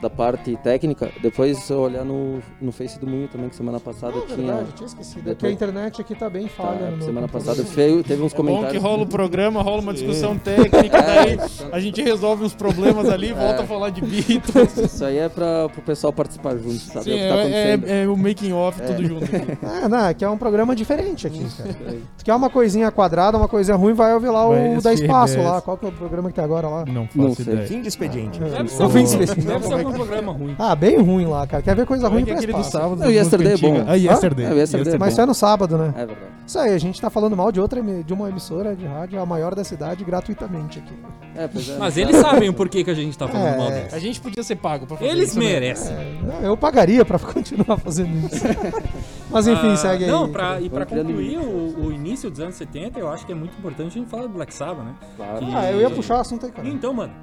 [0.04, 4.18] da parte técnica, depois eu olhar no, no Face do Moinho também, que semana passada
[4.18, 4.36] É tinha.
[4.54, 5.20] verdade, tinha esquecido.
[5.20, 6.91] É que a Depois- internet aqui tá bem Tá, falha.
[6.91, 8.72] meu semana passada feio, teve uns É bom comentários.
[8.74, 11.39] que rola o programa, rola uma discussão técnica, daí
[11.72, 14.76] a gente resolve uns problemas ali e volta a falar de Beatles.
[14.78, 18.04] Isso aí é pra, pro pessoal participar junto, saber Sim, o que tá é, é,
[18.04, 19.58] é o making off tudo junto aqui.
[19.84, 21.95] Ah, não, aqui é um programa diferente aqui, cara.
[22.18, 25.39] Tu quer uma coisinha quadrada, uma coisinha ruim, vai ouvir lá Vai o da Espaço
[25.41, 25.62] lá.
[25.62, 26.86] Qual que é o programa que tem agora lá?
[26.86, 27.54] Não Não faço sei.
[27.54, 27.68] ideia.
[27.68, 28.39] Fim de expediente.
[28.43, 29.47] É, ser, o fim de expediente.
[29.94, 30.56] Algum programa ruim.
[30.60, 31.62] Ah, bem ruim lá, cara.
[31.64, 32.78] Quer ver coisa é ruim que é pra aquele do Espaço.
[32.78, 33.00] sábado?
[33.00, 33.84] Não, o Yesterday é bom.
[33.88, 34.46] Ah, Yesterday.
[34.46, 35.12] É, o Yesterday é Mas bom.
[35.14, 35.94] isso é no sábado, né?
[35.96, 36.34] É verdade.
[36.46, 39.26] Isso aí, a gente tá falando mal de outra de uma emissora de rádio, a
[39.26, 40.94] maior da cidade, gratuitamente aqui.
[41.36, 43.58] É, pois é, Mas eles sabem o porquê que a gente tá falando É.
[43.58, 43.94] mal deles.
[43.94, 45.46] A gente podia ser pago pra fazer Eles isso, né?
[45.46, 45.96] merecem.
[45.96, 48.44] É, não, eu pagaria pra continuar fazendo isso.
[49.32, 50.12] Mas enfim, Ah, segue aí.
[50.12, 53.36] Não, pra, e pra concluir o, o início dos anos 70, eu acho que é
[53.36, 54.94] muito importante a gente falar do Black Sabbath, né?
[55.16, 55.39] Claro.
[55.56, 56.68] Ah, eu ia puxar o assunto aí, cara.
[56.68, 57.14] Então, mano,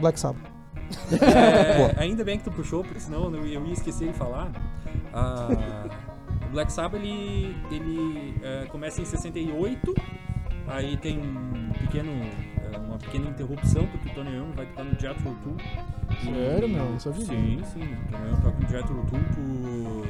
[0.00, 0.42] Black Sabbath.
[1.96, 4.50] É, ainda bem que tu puxou, porque senão eu, eu ia esquecer de falar.
[5.12, 5.48] Ah,
[6.46, 9.94] o Black Sabbath, ele, ele é, começa em 68,
[10.68, 12.12] aí tem um pequeno,
[12.72, 15.56] é, uma pequena interrupção, porque o Tony Iommi vai tocar no Jethro Tull.
[16.24, 16.90] Sério, meu?
[16.90, 17.24] Não sabia.
[17.24, 17.82] Sim, sim.
[17.82, 20.06] O Tony Iommi toca no Jethro Tull por...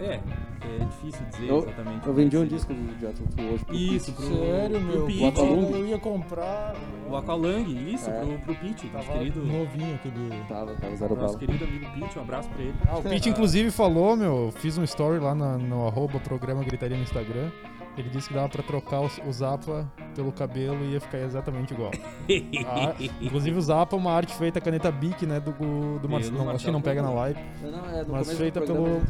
[0.00, 2.06] É, é difícil dizer Eu- exatamente.
[2.06, 3.64] Eu vendi um disco do Jethro Tull hoje.
[3.64, 5.06] pro Isso, pro, Sério, pro meu?
[5.06, 5.24] Pete.
[5.24, 5.70] Aqualung.
[5.70, 6.74] Eu ia comprar.
[7.08, 8.20] O Aqualang, isso, É.
[8.20, 10.28] pro, pro Pete, nosso Tava querido, novinho aquele.
[10.48, 11.38] Tava, tava zero nosso bala.
[11.38, 12.74] querido amigo Pete, um abraço pra ele.
[12.88, 16.96] Ah, o Pete inclusive falou, meu, fiz um story lá no, no arroba programa Gritaria
[16.96, 17.50] no Instagram.
[17.96, 21.72] Ele disse que dava pra trocar o, o Zapa pelo cabelo e ia ficar exatamente
[21.72, 21.92] igual.
[22.66, 25.52] Ah, inclusive o Zapa é uma arte feita a caneta Bic, né, do,
[26.00, 26.38] do Marcelo.
[26.38, 27.38] Não, acho que não pega na live.
[27.62, 29.00] Não, não, é, no Mas do feita pelo-.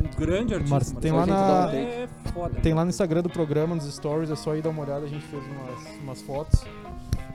[0.00, 0.74] Um grande artista.
[0.74, 2.60] Mas tem lá na- um É foda.
[2.60, 5.08] Tem lá no Instagram do programa, nos stories, é só ir dar uma olhada, a
[5.08, 6.64] gente fez umas, umas fotos.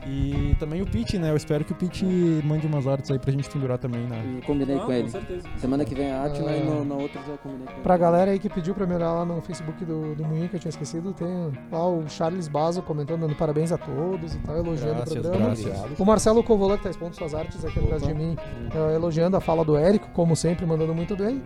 [0.07, 1.32] E também o Pete, né?
[1.32, 2.05] Eu espero que o Pete
[2.45, 4.38] mande umas artes aí pra gente pendurar também, né?
[4.38, 5.09] E combinei Ah, com ele.
[5.09, 5.47] certeza.
[5.57, 6.66] Semana que vem a arte, né, e Ah.
[6.66, 7.82] no- na outra já combinei com ele.
[7.82, 10.57] Pra galera aí que pediu pra me olhar lá no Facebook do, do Moinho, que
[10.57, 14.55] eu tinha esquecido, tem lá o Charles Bazo comentando, dando parabéns a todos e tal,
[14.57, 15.45] elogiando Graças, o programa.
[15.55, 15.99] graças.
[15.99, 18.36] O Marcelo Covolan, que tá expondo suas artes aqui atrás de mim,
[18.76, 21.41] eh, elogiando a fala do Érico, como sempre, mandando muito bem.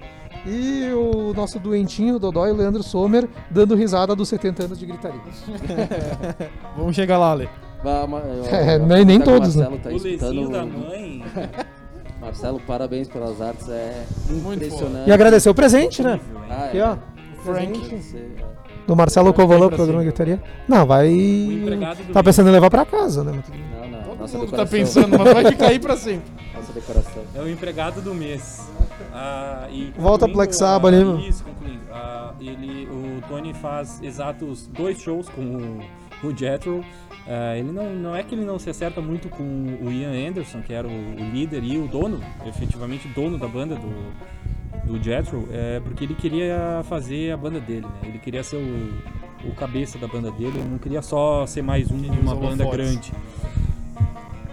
[0.46, 4.86] E o nosso doentinho, o Dodói, o Leandro Sommer, dando risada dos 70 anos de
[4.86, 5.20] gritaria.
[6.78, 7.50] Vamos chegar lá, Ale.
[7.84, 9.70] Ma- eu- É, eu- nem- nem até que o todos, né?
[9.70, 11.24] Marcelo tá o lezinho da mãe.
[12.22, 15.08] Marcelo, parabéns pelas artes, é Muito impressionante.
[15.10, 16.20] E agradecer o presente, né?
[16.50, 16.84] Ah, Aqui, é.
[16.84, 16.98] ó.
[17.44, 17.68] Frank.
[17.80, 18.30] Presente Você-
[18.86, 20.02] do Marcelo pra programa.
[20.04, 20.42] Gritaria.
[20.68, 21.08] Não, vai.
[21.10, 23.32] O empregado do Tá pensando em levar pra casa, né?
[23.36, 23.66] Mas tudo bem.
[23.82, 24.04] Não, não.
[24.04, 24.66] Todo nossa mundo decoração.
[24.66, 26.30] tá pensando, mas vai ficar aí pra sempre.
[26.54, 27.24] Nossa decoração.
[27.36, 28.68] É o empregado do mês.
[29.14, 31.28] Ah, e Volta concluindo, Black Sabbath, ah, né?
[31.28, 31.82] Isso, concluindo.
[31.92, 36.84] Ah, ele, o Tony faz exatos dois shows com o, o Jethro.
[37.28, 40.62] Ah, ele não, não é que ele não se acerta muito com o Ian Anderson,
[40.62, 44.14] que era o, o líder e o dono, efetivamente dono da banda do,
[44.90, 48.10] do Jethro, é porque ele queria fazer a banda dele, né?
[48.10, 51.90] Ele queria ser o, o cabeça da banda dele, ele não queria só ser mais
[51.92, 52.78] um de uma banda holofotes.
[52.78, 53.12] grande.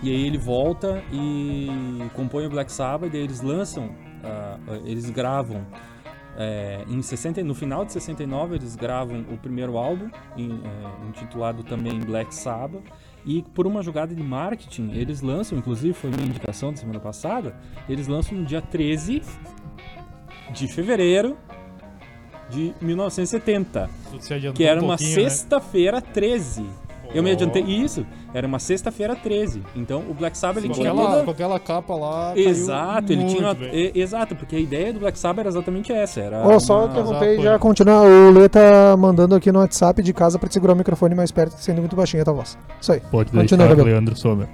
[0.03, 1.69] E aí ele volta e
[2.15, 3.89] compõe o Black Sabbath, e daí eles lançam,
[4.27, 5.65] ah, eles gravam
[6.39, 11.63] é, em 60, no final de 69 eles gravam o primeiro álbum, em- é, intitulado
[11.63, 12.83] também Black Sabbath,
[13.25, 17.57] e por uma jogada de marketing eles lançam, inclusive foi minha indicação da semana passada,
[17.89, 19.23] eles lançam no dia 13
[20.53, 21.37] de fevereiro
[22.51, 24.99] de 1970, Tudo se adiantou que era um uma né?
[24.99, 26.65] sexta-feira 13.
[27.15, 27.63] Eu me adiantei.
[27.63, 28.05] Isso,
[28.37, 29.63] era uma sexta-feira 13.
[29.75, 32.33] Então o Black Sabbath ele Com tinha aquela, toda- com aquela capa lá.
[32.35, 33.57] caiu Exato, ele muito, tinha.
[33.73, 36.21] e- exato, porque a ideia do Black Sabbath era exatamente essa.
[36.21, 38.03] Era Ó, só uma- interromper e já continuar.
[38.03, 41.31] O Lê tá mandando aqui no WhatsApp de casa pra te segurar o microfone mais
[41.33, 42.59] perto, sendo muito baixinha a tua voz.
[42.81, 43.01] Isso aí.
[43.11, 43.83] Pode Continua, deixar.
[43.85, 44.47] Leandro Sommer.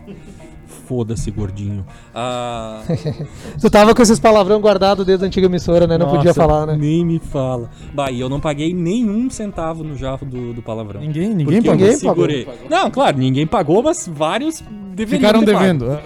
[0.86, 1.84] Foda-se, gordinho.
[2.14, 2.82] Ah,
[3.60, 5.96] Tu tava com esses palavrão guardado desde a antiga emissora, né?
[5.96, 6.76] Não podia nossa, falar, né?
[6.78, 7.70] Nem me fala.
[7.94, 11.00] Bah, e eu não paguei nenhum centavo no jarro do, do palavrão.
[11.00, 11.76] Ninguém, ninguém Porque eu pagou.
[11.76, 12.48] Ninguém me segurei.
[12.68, 14.62] Não, claro, ninguém pagou, mas vários
[14.94, 15.86] deveriam Ficaram devendo.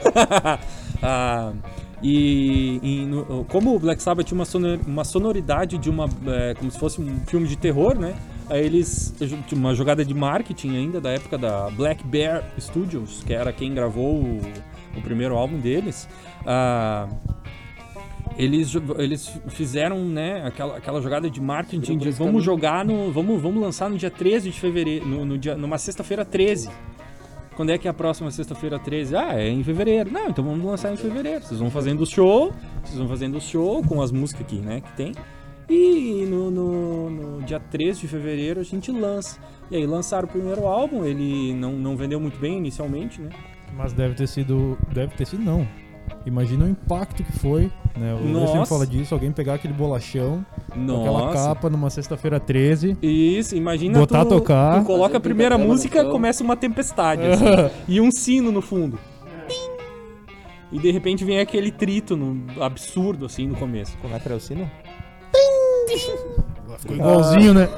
[1.03, 1.53] Ah,
[2.03, 6.09] e, e no- como o Black Sabbath tinha uma, sonor- uma sonoridade de uma.
[6.27, 8.15] é, como se fosse um filme de terror, né?
[8.49, 9.15] Aí eles.
[9.53, 14.23] Uma jogada de marketing ainda da época da Black Bear Studios, que era quem gravou
[14.23, 14.41] o,
[14.97, 16.09] o primeiro álbum deles.
[16.45, 17.09] Ah,
[18.39, 23.11] eles, eles fizeram né, aquela, aquela jogada de marketing de vamos jogar no.
[23.11, 26.71] Vamos, vamos lançar no dia 13 de fevereiro, no, no dia, numa sexta-feira 13.
[27.57, 29.17] Quando é que é a próxima sexta-feira 13?
[29.17, 30.13] Ah, é em fevereiro.
[30.13, 31.43] Não, então vamos lançar em fevereiro.
[31.43, 32.53] Vocês vão fazendo o show,
[32.85, 35.13] vocês vão fazendo o show com as músicas aqui, né, que tem.
[35.69, 39.39] E no, no, no dia 13 de fevereiro a gente lança.
[39.71, 43.31] E aí lançaram o primeiro álbum, ele não, não vendeu muito bem inicialmente, né?
[43.77, 44.79] Mas deve ter sido.
[44.93, 45.67] Deve ter sido, não.
[46.25, 48.15] Imagina o impacto que foi, né?
[48.15, 48.67] O Lê sempre Nossa.
[48.67, 51.49] fala disso, alguém pegar aquele bolachão, com aquela Nossa.
[51.49, 52.97] capa numa sexta-feira 13.
[53.03, 54.81] Isso, imagina Botar tu, tocar.
[54.81, 57.45] tu coloca a primeira música, começa uma tempestade, assim,
[57.89, 58.99] e um sino no fundo.
[60.73, 63.97] E de repente vem aquele trítono absurdo, assim, no começo.
[63.99, 64.69] Como é que era o sino?
[66.79, 67.69] Ficou igualzinho, né?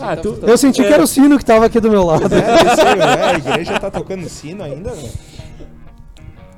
[0.00, 2.34] Ah, tu, Eu senti que era o sino que tava aqui do meu lado.
[2.34, 5.10] É, eu sei, é, a igreja tá tocando sino ainda, né?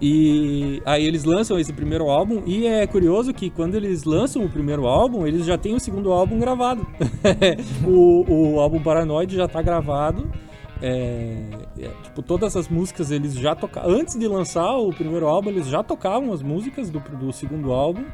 [0.00, 4.48] E aí eles lançam esse primeiro álbum e é curioso que quando eles lançam o
[4.48, 6.86] primeiro álbum, eles já têm o segundo álbum gravado.
[7.84, 8.24] o,
[8.54, 10.30] o álbum Paranoid já tá gravado.
[10.80, 11.42] É,
[11.80, 13.90] é, tipo, todas as músicas eles já tocavam.
[13.90, 18.04] Antes de lançar o primeiro álbum, eles já tocavam as músicas do, do segundo álbum.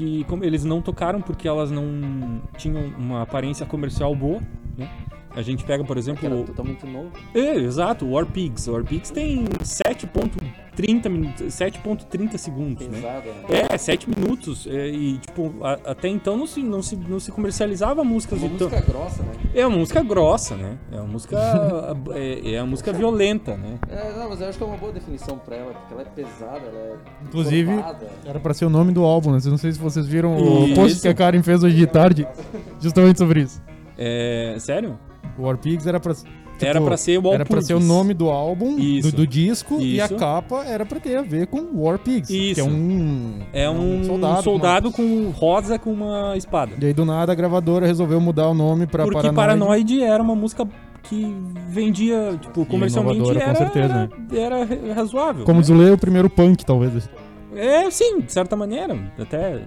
[0.00, 4.40] Que eles não tocaram porque elas não tinham uma aparência comercial boa.
[4.74, 4.88] Né?
[5.34, 7.10] A gente pega, por exemplo, era o- totalmente novo.
[7.34, 8.66] é, exato, o War Pigs.
[8.68, 12.96] O War Pigs tem 7.30 minutos, 7.30 segundos, né?
[13.00, 13.26] Pesada.
[13.48, 13.66] né?
[13.70, 14.66] É, 7 minutos.
[14.66, 18.48] é, e, tipo, a- até então não se, não se, não se comercializava músicas Uma
[18.48, 19.32] de tão- música grossa, né?
[19.54, 20.78] É uma música grossa, né?
[20.90, 21.36] É uma música.
[22.14, 23.78] é, é uma música violenta, né?
[23.88, 26.06] É, não, mas eu acho que é uma boa definição pra ela, porque ela é
[26.06, 26.96] pesada, ela é.
[27.24, 28.06] Inclusive- encorpada.
[28.26, 29.38] Era pra ser o nome do álbum, né?
[29.44, 30.74] Não sei se vocês viram o Isso.
[30.74, 32.26] post que a Karen fez hoje de tarde,
[32.80, 33.62] justamente sobre isso.
[33.96, 34.98] É, sério?
[35.38, 36.14] War Pigs era pra.
[36.14, 36.28] tipo,
[36.60, 39.10] Era pra ser o Era pra ser o nome do álbum, Isso.
[39.10, 40.16] do, do disco, e a Isso.
[40.16, 42.28] capa era pra ter a ver com War Pigs.
[42.28, 42.60] Que Isso.
[42.60, 43.38] é um.
[43.52, 44.92] É um soldado, soldado.
[44.92, 46.72] com rosa com uma espada.
[46.80, 49.36] E aí do nada a gravadora resolveu mudar o nome pra Porque Paranoid.
[49.36, 50.66] Paranoid era uma música
[51.02, 51.34] que
[51.68, 54.08] vendia, tipo, comercialmente inovadora, com era, certeza, né?
[54.32, 55.44] era, era razoável.
[55.44, 55.60] Como né?
[55.62, 57.08] diz o Lê, o primeiro punk, talvez.
[57.54, 58.96] É, sim, de certa maneira.
[59.18, 59.62] Até.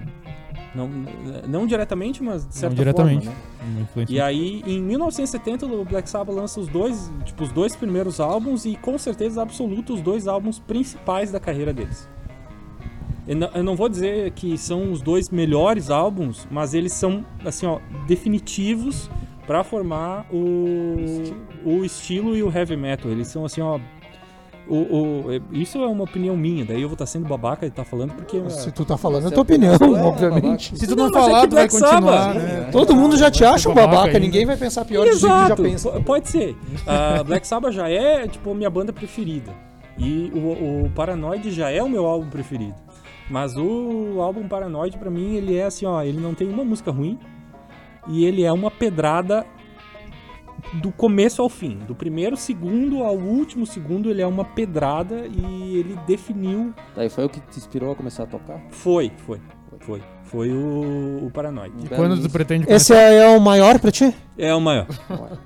[0.75, 0.89] Não,
[1.47, 3.25] não diretamente, mas de certa Não diretamente.
[3.25, 3.39] forma.
[3.95, 4.05] Né?
[4.09, 8.65] E aí, em 1970, o Black Sabbath lança os dois, tipo, os dois primeiros álbuns
[8.65, 12.09] e com certeza absoluta os dois álbuns principais da carreira deles.
[13.27, 17.25] Eu não, eu não vou dizer que são os dois melhores álbuns, mas eles são
[17.45, 19.09] assim, ó, definitivos
[19.47, 20.95] para formar o
[21.65, 23.09] o estilo e o heavy metal.
[23.09, 23.79] Eles são assim, ó,
[24.67, 27.71] o, o- é- isso é uma opinião minha, daí eu vou estar sendo babaca de
[27.71, 29.73] estar falando porque Se tu tá falando, é tua opinião,
[30.05, 30.77] obviamente.
[30.77, 32.69] Se tu Não, não, é falar, que tu vai Black continuar, né?
[32.71, 34.53] Todo mundo já te acha um babaca, babaca ninguém ainda.
[34.53, 35.91] vai pensar pior do que já Exato, pensa.
[35.91, 36.55] po- pode ser.
[36.87, 39.51] A Black Sabbath já é, tipo, minha banda preferida.
[39.97, 42.75] E o, o Paranoid já é o meu álbum preferido.
[43.29, 46.89] Mas o álbum Paranoid, pra mim, ele é assim, ó, ele não tem uma música
[46.91, 47.17] ruim.
[48.07, 49.45] E ele é uma pedrada
[50.73, 51.77] do começo ao fim.
[51.87, 56.73] Do primeiro segundo ao último segundo, ele é uma pedrada e ele definiu.
[56.95, 58.61] Daí foi o que te inspirou a começar a tocar?
[58.69, 59.39] Foi, foi,
[59.79, 60.01] foi.
[60.23, 61.73] Foi o, o Paranoid.
[61.85, 62.95] E quando tu pretende Esse começar?
[62.95, 64.15] é, é o maior pra ti?
[64.35, 64.87] É o maior.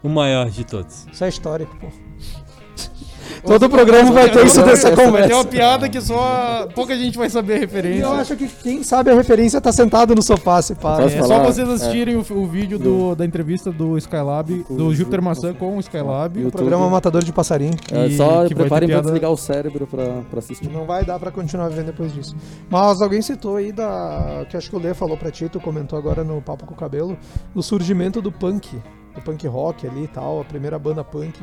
[0.01, 1.05] o maior de todos.
[1.11, 1.87] Isso é histórico, pô.
[3.47, 5.45] Todo programa vai ter isso dessa Vai ter uma conversa.
[5.47, 8.03] piada que só pouca gente vai saber a E referência.
[8.03, 11.01] eu acho que quem sabe a referência tá sentado no sofá, se pá.
[11.01, 11.27] É falar?
[11.27, 15.77] só vocês assistirem o, o vídeo do, da entrevista do Skylab, do Júpiter Maçã com
[15.77, 16.45] o Skylab.
[16.45, 17.73] O programa Matador de Passarinho.
[17.91, 20.69] É, E só que preparem pra piada- desligar o cérebro pra, pra assistir.
[20.69, 22.35] Não vai dar pra continuar vivendo depois disso.
[22.69, 24.45] Mas alguém citou aí da.
[24.49, 26.77] que acho que o Lê falou pra ti, tu comentou agora no Papo com o
[26.77, 27.17] Cabelo,
[27.55, 28.69] do surgimento do punk,
[29.15, 31.39] do punk rock ali e tal, a primeira banda punk.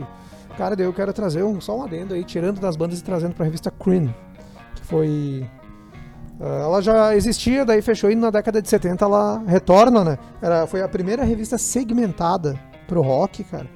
[0.57, 3.35] Cara, daí eu quero trazer um, só um adendo aí, tirando das bandas e trazendo
[3.35, 4.15] pra revista Cream,
[4.77, 5.45] que foi.
[6.41, 10.19] ah, ela já existia, daí fechou e na década de 70 ela retorna, né?
[10.41, 13.67] Era, foi a primeira revista segmentada pro rock, cara.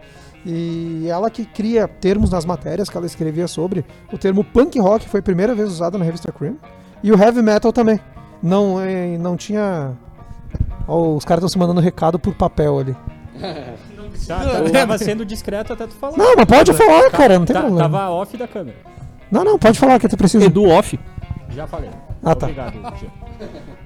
[0.47, 3.85] E ela que cria termos nas matérias que ela escrevia sobre.
[4.13, 6.57] O termo punk rock foi a primeira vez usado na revista Cream.
[7.03, 7.99] E o heavy metal também.
[8.41, 9.97] Não, eh, não tinha.
[10.87, 12.97] Ó, os caras estão se mandando recado por papel ali.
[14.27, 16.17] Tá, tá, tava sendo discreto até tu falar.
[16.17, 17.89] Não, mas pode falar, tá- cara, não tem tá- problema.
[17.89, 18.77] Tava off da câmera.
[19.31, 20.45] Não, não, pode falar que tu precisa.
[20.45, 20.99] Edu off.
[21.51, 21.91] Já falei.
[22.25, 22.47] Ah, tá.
[22.47, 23.11] Obrigado, Gil.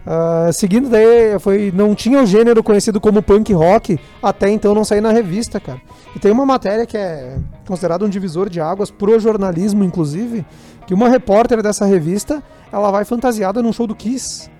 [0.06, 4.84] Ah, seguindo daí, foi, não tinha o gênero conhecido como punk rock até então não
[4.84, 5.80] sair na revista, cara.
[6.14, 10.44] E tem uma matéria que é considerada um divisor de águas pro jornalismo, inclusive,
[10.86, 12.42] que uma repórter dessa revista,
[12.72, 14.50] ela vai fantasiada num show do Kiss.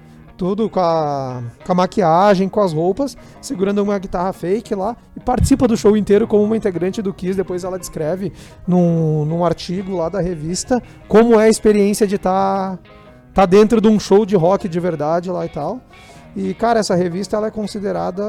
[0.43, 5.21] Tudo com a, com a maquiagem, com as roupas, segurando uma guitarra fake lá e
[5.21, 7.37] participa do show inteiro como uma integrante do Kiss.
[7.37, 8.33] Depois ela descreve
[8.67, 12.77] num, num artigo lá da revista como é a experiência de estar
[13.33, 15.81] tá dentro de um show de rock de verdade lá e tal.
[16.35, 18.25] E, cara, essa revista ela é considerada,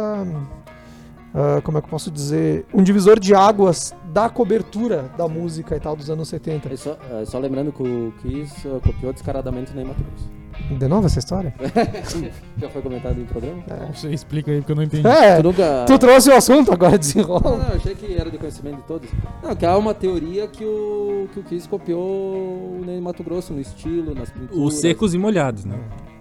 [1.33, 5.75] ah, como é que eu posso dizer, um divisor de águas da cobertura da música
[5.75, 6.71] e tal dos anos 70.
[6.71, 10.32] É só, é só lembrando que o Kiss uh, copiou descaradamente o Ney Grosso.
[10.71, 11.53] De novo essa história?
[12.59, 13.63] Já foi comentado em programa?
[13.93, 15.07] Você explica aí porque eu não entendi.
[15.07, 15.83] É, Tu nunca...
[15.87, 17.41] tu trouxe o assunto, agora Não, desenrola.
[17.57, 19.09] não, eu achei que era de conhecimento de todos.
[19.43, 23.53] Não, que há uma teoria que o, que o Kiss copiou o Ney Mato Grosso
[23.53, 24.55] no estilo, nas pinturas.
[24.55, 25.75] Os secos e molhados, né?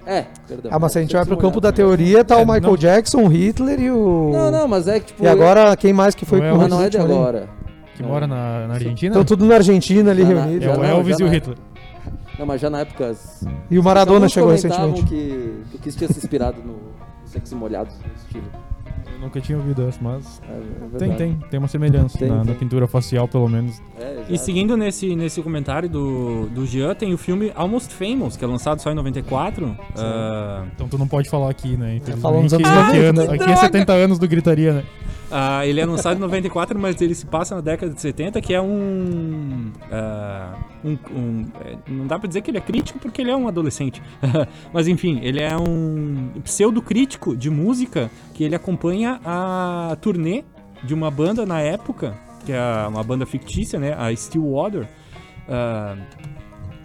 [0.05, 0.70] É, perdão.
[0.74, 2.76] Ah, mas se a gente vai pro campo da teoria, tá É, o Michael não-
[2.76, 4.30] Jackson, o Hitler e o...
[4.33, 5.22] Não, não, mas é que tipo...
[5.22, 6.99] E agora, quem mais que foi Não é com o- o Mas não é de
[6.99, 7.49] agora.
[7.95, 9.11] Que mora na, na Argentina?
[9.12, 10.66] Estão tudo na Argentina ali reunidos.
[10.66, 11.57] É o não, Elvis e o Hitler.
[12.39, 13.14] Não, mas já na época...
[13.70, 15.03] E o Maradona chegou recentemente.
[15.05, 16.76] Que, que o Kiss tinha se inspirado no
[17.24, 18.45] Secos e Molhados, no estilo.
[19.14, 20.53] Eu nunca tinha ouvido essa, mas É,
[20.95, 21.39] é tem, tem.
[21.51, 22.53] Tem uma semelhança Tem, na, tem.
[22.53, 23.80] na pintura facial, pelo menos.
[23.99, 28.45] É, E seguindo nesse, nesse comentário do, do Jean, tem o filme Almost Famous, que
[28.45, 29.76] é lançado só em 94.
[29.97, 31.97] Ah, Então tu não pode falar aqui, né?
[31.97, 34.85] Infelizmente, anos aqui, 90, ano- aqui é 70 anos do Gritaria, né?
[35.33, 38.53] Ah, ele é lançado em 94, mas ele se passa na década de 70, que
[38.55, 39.72] é um.
[39.91, 40.55] ah,
[40.85, 43.49] um- um- é, não dá pra dizer que ele é crítico, porque ele é um
[43.49, 44.03] adolescente.
[44.72, 50.45] mas enfim, ele é um pseudo-crítico de música que ele acompanha a turnê
[50.85, 52.14] de uma banda na época,
[52.45, 53.95] que é uma banda fictícia, né?
[53.99, 54.87] A Stillwater.
[55.49, 55.97] ah,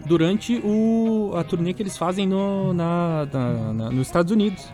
[0.06, 4.66] durante o, a turnê que eles fazem no, na, na- na- nos Estados Unidos.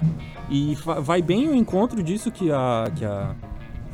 [0.49, 3.35] E vai bem o encontro disso que a, que a,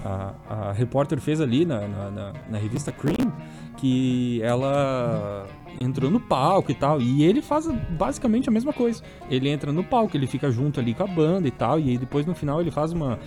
[0.05, 3.33] a, a repórter fez ali na, na, na- na revista Cream,
[3.77, 5.47] que ela
[5.81, 9.03] entrou no palco e tal, e ele faz basicamente a mesma coisa.
[9.31, 11.99] Ele entra no palco, ele fica junto ali com a banda e tal, e aí
[11.99, 13.19] depois no final ele faz uma...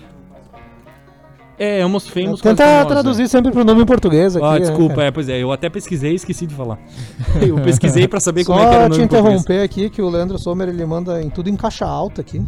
[1.58, 2.86] É, Almost Famous quase Tenta famosa.
[2.88, 4.44] traduzir sempre pro nome em português aqui.
[4.46, 6.80] Ah, né, desculpa, é, pois é, eu até pesquisei e esqueci de falar.
[7.48, 9.42] eu pesquisei pra saber como é que Só era o te nome em português.
[9.42, 12.44] interromper aqui que o Leandro Sommer ele manda em tudo em caixa alta aqui.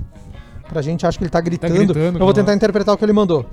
[0.70, 1.74] Pra gente acha que ele tá gritando.
[1.74, 3.46] gritando, eu vou tentar interpretar o que ele mandou.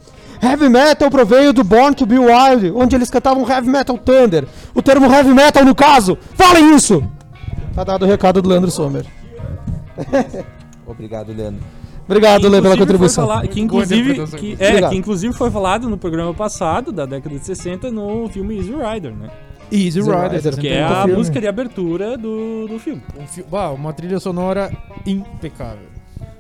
[0.43, 4.47] Heavy metal proveio do Born to Be Wild, onde eles cantavam Heavy Metal Thunder.
[4.75, 6.17] O termo Heavy Metal no caso.
[6.35, 7.03] Falem isso!
[7.75, 9.05] Tá dado o recado do Leandro Sommer.
[10.87, 11.61] Obrigado, Leandro.
[12.05, 13.27] Obrigado, Lê, pela contribuição.
[13.27, 14.91] falar- que, inclusive, que, é, Obrigado.
[14.91, 19.13] que inclusive foi falado no programa passado, da década de 60, no filme Easy Rider,
[19.15, 19.31] né?
[19.71, 20.59] Easy Rider, Rider.
[20.59, 21.17] Que é a filme.
[21.17, 23.03] música de abertura do, do filme.
[23.19, 23.45] Um fi-
[23.79, 24.71] uma trilha sonora
[25.07, 25.92] impecável.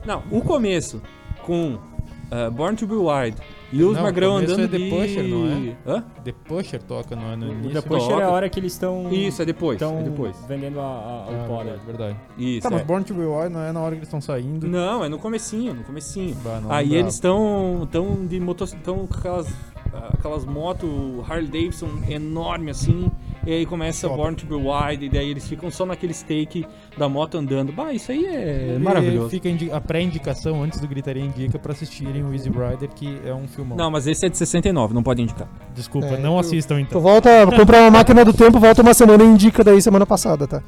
[0.04, 1.00] Não, o começo
[1.44, 3.36] com uh, Born to Be Wild
[3.72, 4.90] e os Não, Magrão começo andando é The de...
[4.90, 5.76] Pusher, não é?
[5.86, 6.04] Hã?
[6.24, 7.36] The Pusher toca, não é?
[7.36, 7.70] No O início.
[7.70, 8.20] The Depois Toca.
[8.20, 10.36] é a hora que eles estão Isso, é depois, estão é depois.
[10.46, 11.70] vendendo a, a- o Ah, pó, né?
[11.70, 12.16] verdade, verdade.
[12.36, 12.84] Isso, Tá, mas é.
[12.84, 14.66] Born to Be Wild não é na hora que eles estão saindo.
[14.68, 16.34] Não, é no comecinho, no comecinho.
[16.44, 19.46] Bah, não Aí eles estão tão de moto, tão com aquelas
[19.92, 20.88] aquelas motos
[21.28, 23.10] Harley Davidson enorme assim,
[23.46, 24.20] e aí começa Top.
[24.20, 26.64] Born to Be Wild e daí eles ficam só naquele stake
[26.96, 27.72] da moto andando.
[27.72, 29.28] Bah, isso aí é Ele maravilhoso.
[29.30, 33.46] Fica a pré-indicação antes do Gritaria Indica pra assistirem o Easy Rider, que é um
[33.48, 33.76] filmão.
[33.76, 35.48] Não, mas esse é de 69, não pode indicar.
[35.74, 37.00] Desculpa, É, não tu- assistam Tu então.
[37.00, 40.62] volta, comprar uma máquina do tempo, volta uma semana e indica daí semana passada, tá?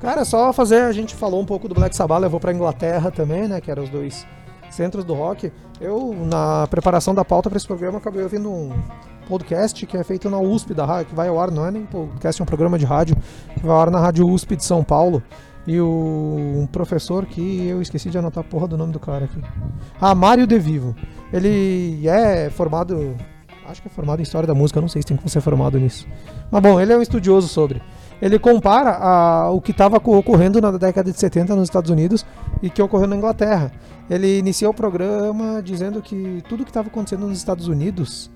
[0.00, 3.48] Cara, só fazer, a gente falou um pouco do Black Sabbath, levou pra Inglaterra também,
[3.48, 4.26] né, que eram os dois
[4.68, 5.50] centros do rock.
[5.80, 8.72] Eu, na preparação da pauta pra esse programa, acabei ouvindo um
[9.28, 11.84] podcast que é feito na USP da rádio, que vai ao ar, não é nem
[11.84, 13.16] podcast, é um programa de rádio,
[13.54, 15.22] que vai ao ar na Rádio USP de São Paulo.
[15.66, 19.24] E o um professor que eu esqueci de anotar a porra do nome do cara
[19.24, 19.42] aqui.
[20.00, 20.94] Ah, Mário De Vivo.
[21.32, 23.16] Ele é formado
[23.68, 25.78] Acho que é formado em História da Música, não sei se tem como ser formado
[25.78, 26.06] nisso.
[26.50, 27.82] Mas bom, ele é um estudioso sobre.
[28.20, 32.24] Ele compara a- o que estava ocorrendo na década de 70 nos Estados Unidos
[32.62, 33.70] e que ocorreu na Inglaterra.
[34.08, 38.30] Ele inicia o programa dizendo que tudo que estava acontecendo nos Estados Unidos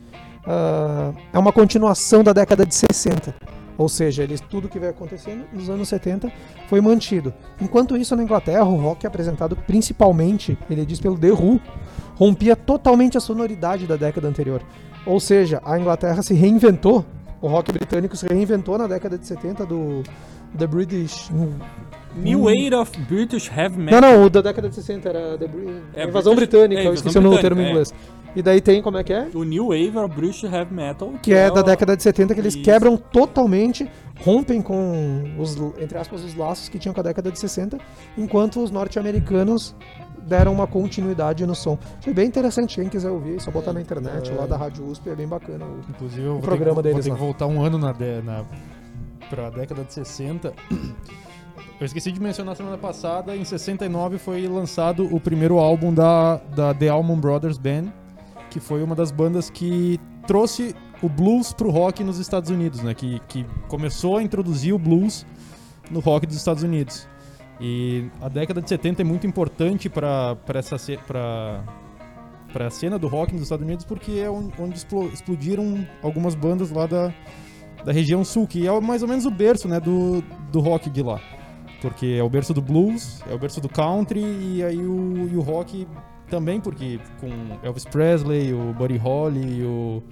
[0.46, 3.34] ah, é uma continuação da década de 60.
[3.78, 6.30] Ou seja, eles, tudo que veio acontecendo nos anos 70
[6.68, 7.32] foi mantido.
[7.60, 11.58] Enquanto isso, na Inglaterra, o rock apresentado principalmente, ele diz pelo The Who,
[12.14, 14.60] rompia totalmente a sonoridade da década anterior.
[15.06, 17.06] Ou seja, a Inglaterra se reinventou,
[17.40, 20.02] o rock britânico se reinventou na década de 70 do
[20.58, 21.30] The British.
[22.16, 24.00] New Wave of British Heavy Não, Metal.
[24.00, 26.94] não, o da década de 60 era The Bri- É, invasão British- britânica, é, eu
[26.94, 27.70] esqueci o termo em é.
[27.70, 27.94] inglês.
[28.34, 29.28] E daí tem, como é que é?
[29.34, 31.12] O New Wave of British Heavy Metal.
[31.22, 32.64] que é da o- década de 70 que eles Isso.
[32.64, 33.88] quebram totalmente,
[34.20, 37.78] rompem com os, entre aspas, os laços que tinham com a década de 60,
[38.18, 39.74] enquanto os norte-americanos
[40.26, 41.78] deram uma continuidade no som.
[41.98, 45.08] Achei bem interessante, quem quiser ouvir, é só botar na internet, lá da Rádio USP,
[45.10, 45.64] é bem bacana.
[45.64, 47.14] o- Inclusive, eu vou, programa que, deles vou ter lá.
[47.16, 47.92] que voltar um ano na,
[48.24, 48.44] na,
[49.28, 50.52] pra década de 60.
[51.80, 56.74] Eu esqueci de mencionar semana passada, em 69 foi lançado o primeiro álbum da, da
[56.74, 57.84] The Allman Brothers Band,
[58.50, 62.92] que foi uma das bandas que trouxe o blues pro rock nos Estados Unidos, né?
[62.92, 65.24] Que, que começou a introduzir o blues
[65.90, 67.08] no rock dos Estados Unidos.
[67.60, 71.62] E a década de 70 é muito importante para essa pra,
[72.52, 76.34] para a cena do rock nos Estados Unidos porque é on- onde explo- explodiram algumas
[76.34, 77.12] bandas lá da,
[77.84, 81.02] da região sul, que é mais ou menos o berço né, do, do rock de
[81.02, 81.20] lá.
[81.82, 85.36] Porque é o berço do blues, é o berço do country e aí o, e
[85.36, 85.86] o rock
[86.28, 87.28] também, porque com
[87.66, 90.02] Elvis Presley, o Buddy Holly, o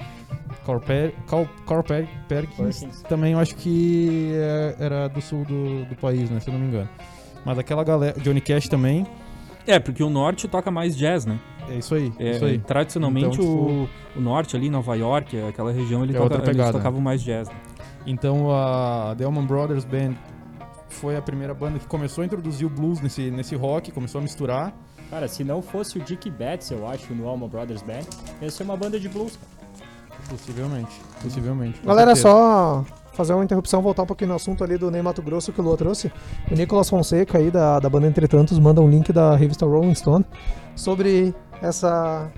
[0.67, 3.03] Carl, Per, Carl, Carl Per- Perkins, Perkins.
[3.03, 6.61] também eu acho que é- era do sul do, do país, né, se eu não
[6.61, 6.89] me engano.
[7.49, 9.07] Mas aquela galera, Johnny Cash também,
[9.67, 11.39] É, porque o norte toca mais jazz, né?
[11.71, 12.59] é isso aí, É, isso aí.
[12.59, 16.71] Tradicionalmente, Então, tipo, o, o norte ali, Nova York, aquela região, ele É toca, eles
[16.71, 17.49] tocavam mais jazz.
[17.49, 17.55] Né?
[18.07, 20.13] Então a The Allman Brothers Band
[20.91, 24.23] foi a primeira banda que começou a introduzir o blues nesse, nesse rock, começou a
[24.23, 24.75] misturar.
[25.09, 28.05] Cara, se não fosse o Dick Betts, eu acho, no Alma Brothers Band,
[28.43, 29.39] ia ser uma banda de blues.
[30.29, 31.81] Possivelmente, possivelmente.
[31.83, 32.29] Galera, certeza.
[32.29, 32.85] só
[33.19, 35.65] fazer uma interrupção, voltar um pouquinho no assunto ali do Ney Mato Grosso que o
[35.65, 36.11] Lua trouxe.
[36.49, 40.25] O Nicolas Fonseca aí da, da banda Entretantos manda um link da revista Rolling Stone
[40.77, 42.31] sobre essa,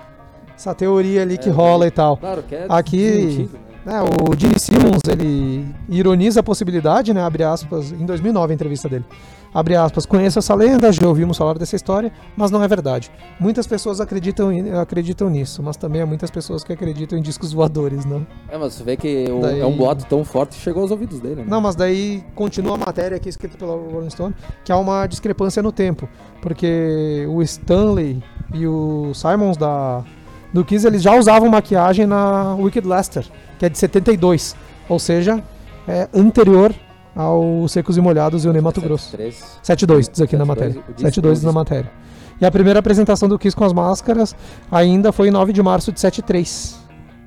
[0.56, 2.16] essa teoria ali que É, rola e tal.
[2.16, 3.48] Claro que é Aqui-
[3.84, 3.92] né?
[3.92, 8.88] né, o Gene Simmons, ele ironiza a possibilidade, né, abre aspas, em 2009 a entrevista
[8.88, 9.04] dele.
[9.52, 13.10] Abre aspas, conheço essa lenda, já ouvimos falar dessa história, mas não é verdade.
[13.40, 18.04] Muitas pessoas acreditam, acreditam nisso, mas também há muitas pessoas que acreditam em discos voadores,
[18.04, 18.24] não?
[18.48, 20.92] É, mas você vê que o- Daí- é um boato tão forte que chegou aos
[20.92, 21.44] ouvidos dele, né?
[21.48, 24.34] Não, mas daí continua a matéria aqui escrita pela Rolling Stone,
[24.64, 26.08] que há uma discrepância no tempo,
[26.40, 28.22] porque o Stanley
[28.54, 30.04] e o Simons da
[30.52, 33.24] do Kiss eles já usavam maquiagem na Wicked Lester,
[33.58, 34.56] que é de 72,
[34.88, 35.42] ou seja,
[35.86, 36.72] é anterior
[37.20, 39.10] ao Secos e Molhados e o Ney Mato Grosso.
[39.12, 39.60] 3.
[39.62, 40.82] 7.2 diz aqui na 7.2, matéria.
[40.88, 41.90] o disco, 7.2 diz o na matéria.
[42.40, 44.34] E a primeira apresentação do Kiss com as máscaras
[44.70, 46.80] ainda foi em 9 de março de 73.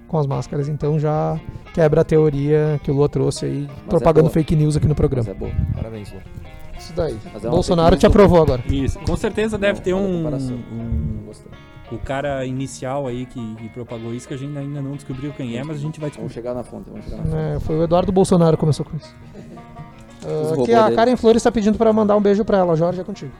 [0.07, 1.39] Com as máscaras, então já
[1.73, 4.33] quebra a teoria que o Lua trouxe aí, é propagando boa.
[4.33, 5.29] fake news aqui no Mas programa.
[5.29, 5.51] é bom.
[5.75, 6.19] Parabéns, Lu.
[6.77, 7.17] Isso daí.
[7.33, 8.63] Mas é Bolsonaro te aprovou agora.
[8.67, 11.23] Isso, com certeza deve Não, ter um, um-.
[11.91, 15.57] O cara inicial aí que, que propagou isso, que a gente ainda não descobriu quem
[15.57, 16.33] é, mas a gente vai Vamos descobrir.
[16.33, 17.35] chegar na fonte, vamos chegar na fonte.
[17.35, 19.13] É, foi o Eduardo Bolsonaro que começou com isso.
[20.25, 20.95] Ah, robôs aqui a dele.
[20.95, 22.75] Karen Flores está pedindo para mandar um beijo para ela.
[22.75, 23.31] Jorge, é contigo.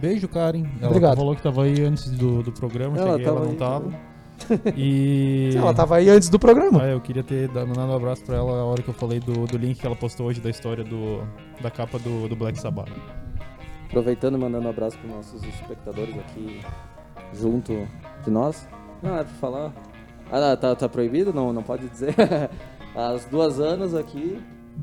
[0.00, 0.64] Beijo, Karen.
[0.80, 1.16] Ela Obrigado.
[1.16, 3.90] falou que tava aí antes do, do programa, Ela cheguei, ela não aí tava.
[4.76, 5.54] E.
[5.56, 6.82] Ela tava aí antes do programa.
[6.82, 9.20] Ah, eu queria ter dado- mandado um abraço pra ela a hora que eu falei
[9.20, 11.22] do, do link que ela postou hoje da história do,
[11.60, 12.88] da capa do, do Black Sabbath.
[13.86, 16.60] Aproveitando e mandando um abraço para nossos espectadores aqui
[17.32, 17.86] junto
[18.24, 18.66] de nós.
[19.00, 19.72] Não, é pra falar.
[20.30, 21.32] Ah, tá, tá proibido?
[21.32, 22.14] Não, não pode dizer.
[22.96, 24.40] As duas anos aqui.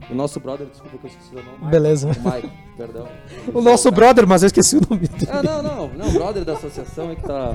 [0.10, 1.72] O nosso brother, desculpa que eu esqueci o nome.
[1.72, 2.08] Beleza.
[2.08, 3.08] O Mike, perdão.
[3.54, 5.30] O nosso brother, mas eu esqueci o nome dele.
[5.32, 7.54] Ah, não, não, não, brother da associação aí que tá,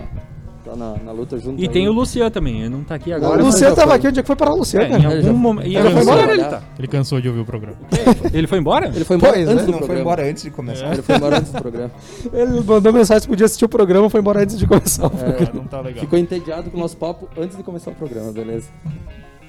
[0.64, 1.60] tá na, na luta junto.
[1.60, 1.68] E aí.
[1.72, 3.38] tem o Luciano também, ele não tá aqui O agora.
[3.38, 3.96] Não, Luciano já tava foi.
[3.98, 4.86] aqui, onde é que foi para o Luciano?
[4.86, 5.02] É, cara?
[5.02, 5.66] em Ele já- algum momento.
[5.66, 6.62] ele Ele foi foi embora, ele tá.
[6.78, 7.76] Ele cansou de ouvir o programa.
[8.32, 8.86] Ele foi embora?
[8.88, 9.62] Ele foi embora Pois, antes né?
[9.64, 10.00] do Não foi programa.
[10.00, 10.92] embora antes de começar.
[10.92, 11.90] Ele foi embora antes do programa.
[12.32, 15.50] Ele mandou mensagem se podia assistir o programa, foi embora antes de começar o programa.
[15.52, 16.00] Ah, não tá legal.
[16.00, 18.68] Ficou entediado com o nosso papo antes de começar o programa, beleza?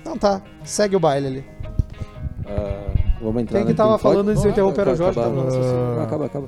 [0.02, 1.46] Então tá, segue o baile ali.
[2.46, 5.20] Ah, vamos entrar Quem que tava falando antes de interromper o acaba- Jorge?
[5.20, 6.00] acaba-.
[6.00, 6.48] Ah, Acaba, acaba.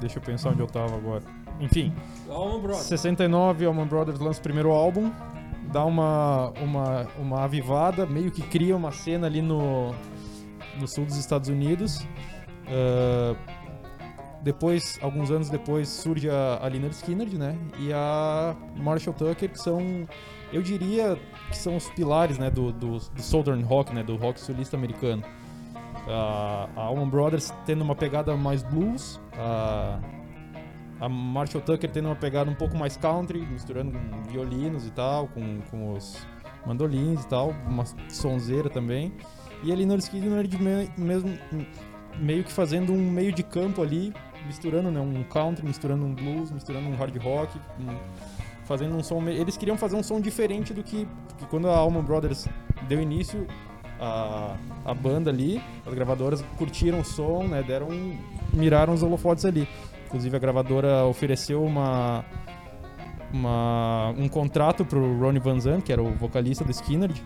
[0.00, 1.22] Deixa eu pensar onde eu tava agora.
[1.60, 1.92] Enfim,
[2.26, 2.74] Brother.
[2.76, 5.10] 69, Allman Brothers lança o primeiro álbum,
[5.72, 9.94] dá uma, uma, uma avivada, meio que cria uma cena ali no,
[10.78, 12.06] no sul dos Estados Unidos.
[12.68, 13.34] Ah,
[14.42, 17.56] depois, alguns anos depois, surge a, a Lynyrd Skynyrd, né?
[17.80, 20.06] E a Marshall Tucker, que são,
[20.52, 21.18] eu diria,
[21.48, 25.22] que são os pilares, né, do, do, do Southern Rock, né, do rock sulista americano.
[26.08, 29.98] A, a Allman Brothers tendo uma pegada mais blues, a,
[31.00, 35.28] a Marshall Tucker tendo uma pegada um pouco mais country, misturando com violinos e tal,
[35.28, 36.26] com, com os
[36.64, 39.12] mandolins e tal, uma sonzeira também.
[39.62, 41.38] E ali no me, mesmo
[42.18, 44.12] meio que fazendo um meio de campo ali,
[44.46, 48.35] misturando né, um country, misturando um blues, misturando um hard rock, um-
[48.66, 49.26] fazendo um som.
[49.28, 51.08] Eles queriam fazer um som diferente do que,
[51.38, 52.46] que quando a Allman Brothers
[52.88, 53.46] deu início
[53.98, 57.88] a, a banda ali, as gravadoras curtiram o som, né, deram
[58.52, 59.66] miraram os holofotes ali.
[60.06, 62.24] Inclusive a gravadora ofereceu uma
[63.32, 67.22] uma, um contrato pro Ronnie Van Zant, que era o vocalista do Skynyrd,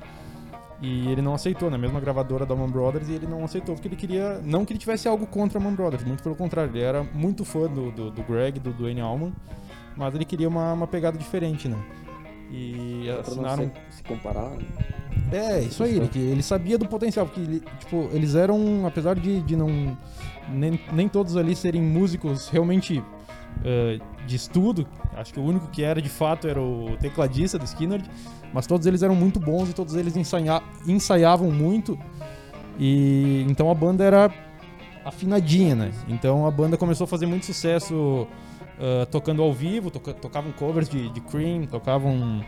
[0.81, 3.87] e ele não aceitou, na mesma gravadora da Man Brothers, e ele não aceitou porque
[3.87, 4.41] ele queria.
[4.43, 7.45] Não que ele tivesse algo contra a Man Brothers, muito pelo contrário, ele era muito
[7.45, 9.33] fã do, do, do Greg, do Dwayne Allman,
[10.01, 11.77] mas ele queria uma, uma pegada diferente, né?
[12.51, 13.71] E não assinaram.
[13.91, 14.51] se, se comparar.
[14.51, 14.59] né?
[15.31, 19.15] É, isso aí, ele, que- ele sabia do potencial, porque ele, tipo, eles eram, apesar
[19.15, 19.97] de, de não.
[20.49, 23.01] Nem, nem todos ali serem músicos realmente
[23.65, 24.85] eh, de estudo,
[25.15, 28.03] acho que o único que era de fato era o tecladista do Skinner,
[28.53, 31.97] mas todos eles eram muito bons e todos eles ensaia- ensaiavam muito,
[32.79, 34.29] e então a banda era
[35.05, 35.93] afinadinha, né?
[36.09, 38.27] Então a banda começou a fazer muito sucesso
[38.81, 42.45] ah, tocando ao vivo, toca- tocavam covers de, de Cream, tocavam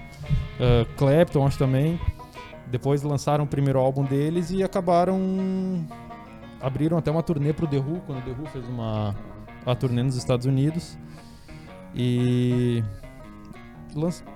[0.59, 2.01] ah, Clapton, acho também.
[2.68, 5.87] Depois lançaram o primeiro álbum deles e acabaram.
[6.61, 9.14] abriram até uma turnê pro The Who, quando o The Who fez uma
[9.66, 10.99] a turnê nos Estados Unidos.
[11.95, 12.83] E.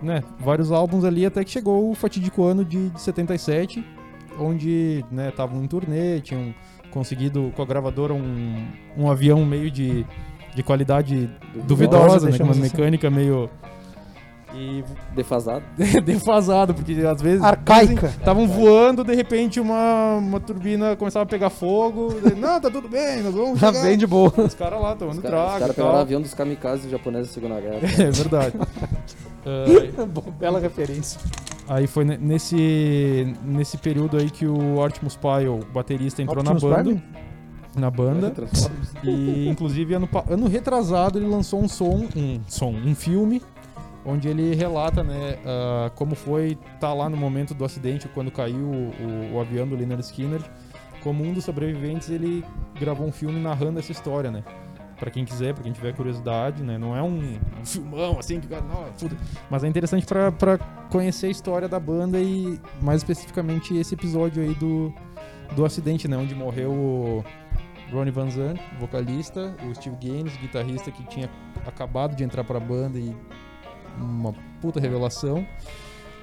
[0.02, 3.82] né, vários álbuns ali até que chegou o fatídico ano de, de 77,
[4.38, 6.54] onde né, estavam em turnê, tinham
[6.90, 8.68] conseguido com a gravadora um,
[8.98, 10.06] um avião meio de,
[10.56, 11.30] de qualidade
[11.66, 12.62] duvidosa, né, com uma deixamos assim.
[12.62, 13.48] mecânica meio.
[14.54, 14.82] E
[15.14, 15.62] Defasado.
[16.02, 17.42] defasado, porque às vezes.
[17.42, 18.06] Arcaica.
[18.06, 22.14] Estavam voando, de repente uma, uma turbina começava a pegar fogo.
[22.22, 24.32] daí, Não, tá tudo bem, nós vamos Tá bem de boa.
[24.38, 27.28] Os caras lá tomando Os caras trago cara e pegaram o avião dos kamikazes japoneses
[27.28, 27.80] da Segunda Guerra.
[27.82, 28.54] É verdade.
[29.44, 31.20] Ah, Bela referência.
[31.68, 36.62] aí foi ne- nesse, nesse período aí que o Artemus Pyle, o baterista, entrou Optimus
[36.62, 36.82] na banda.
[36.84, 37.02] Prime?
[37.76, 38.32] Na banda.
[39.04, 43.42] E inclusive ano, ano retrasado ele lançou um som, um som, um filme,
[44.04, 48.56] onde ele relata, né, ah, como foi estar lá no momento do acidente, quando caiu
[48.66, 50.40] o, o- o avião do Leonard Skinner.
[51.02, 52.44] Como um dos sobreviventes, ele
[52.80, 54.42] gravou um filme narrando essa história, né?
[54.98, 56.78] Pra quem quiser, pra quem tiver curiosidade, né?
[56.78, 58.86] Não é um, um filmão assim que não.
[59.50, 60.58] Mas é interessante pra, pra
[60.90, 64.92] conhecer a história da banda e mais especificamente esse episódio aí do,
[65.54, 66.16] do acidente, né?
[66.16, 67.24] Onde morreu o
[67.92, 71.30] Ronnie Van Zant, vocalista, o Steve Gaines, guitarrista que tinha
[71.66, 73.14] acabado de entrar pra banda e
[73.98, 75.46] uma puta revelação.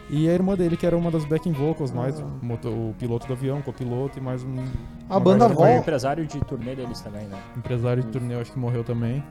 [0.09, 3.25] E a irmã dele, que era uma das backing vocals, mais o, motor- o piloto
[3.25, 4.55] do avião, copiloto e mais um
[5.09, 7.39] A banda galera- Foi empresário de turnê deles também, né?
[7.57, 9.23] empresário de turnê, acho que morreu também.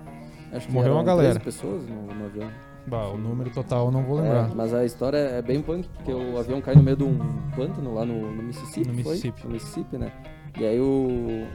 [0.51, 1.39] Acho que Morreu uma galera.
[1.39, 2.51] 13 pessoas no, no avião.
[2.87, 4.55] Bah, o número total eu não vou É, lembrar.
[4.55, 7.19] mas a história é bem punk, porque o avião cai no meio de um
[7.55, 8.89] pântano lá no, no Mississippi.
[8.89, 9.13] No foi?
[9.13, 9.45] Mississippi.
[9.47, 10.13] No Mississippi, né?
[10.59, 11.47] E aí o.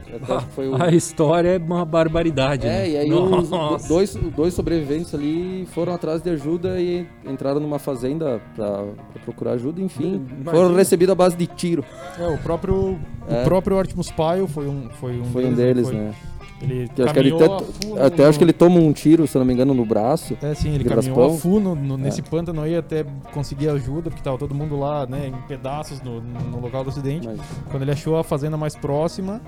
[0.58, 0.74] o.
[0.82, 2.90] A história é uma barbaridade, É, né?
[2.90, 8.40] e aí os dois, dois sobreviventes ali foram atrás de ajuda e entraram numa fazenda
[8.56, 10.26] pra, pra procurar ajuda, enfim.
[10.28, 10.50] Imagina.
[10.50, 11.84] Foram recebidos à base de tiro.
[12.18, 13.42] É, o próprio, É.
[13.42, 16.14] o próprio Artemus Pyle foi um, foi um Foi um deles, foi- né?
[16.60, 19.26] Ele acho que ele até, a full até no- acho que ele toma um tiro,
[19.28, 20.36] se não me engano, no braço.
[20.42, 24.22] É, sim, ele caminhou a full no, no- nesse pântano aí até conseguir ajuda, porque
[24.22, 27.28] tava todo mundo lá, né, em pedaços no, no- local do acidente.
[27.28, 27.38] Mas
[27.70, 29.40] Quando ele achou a fazenda mais próxima,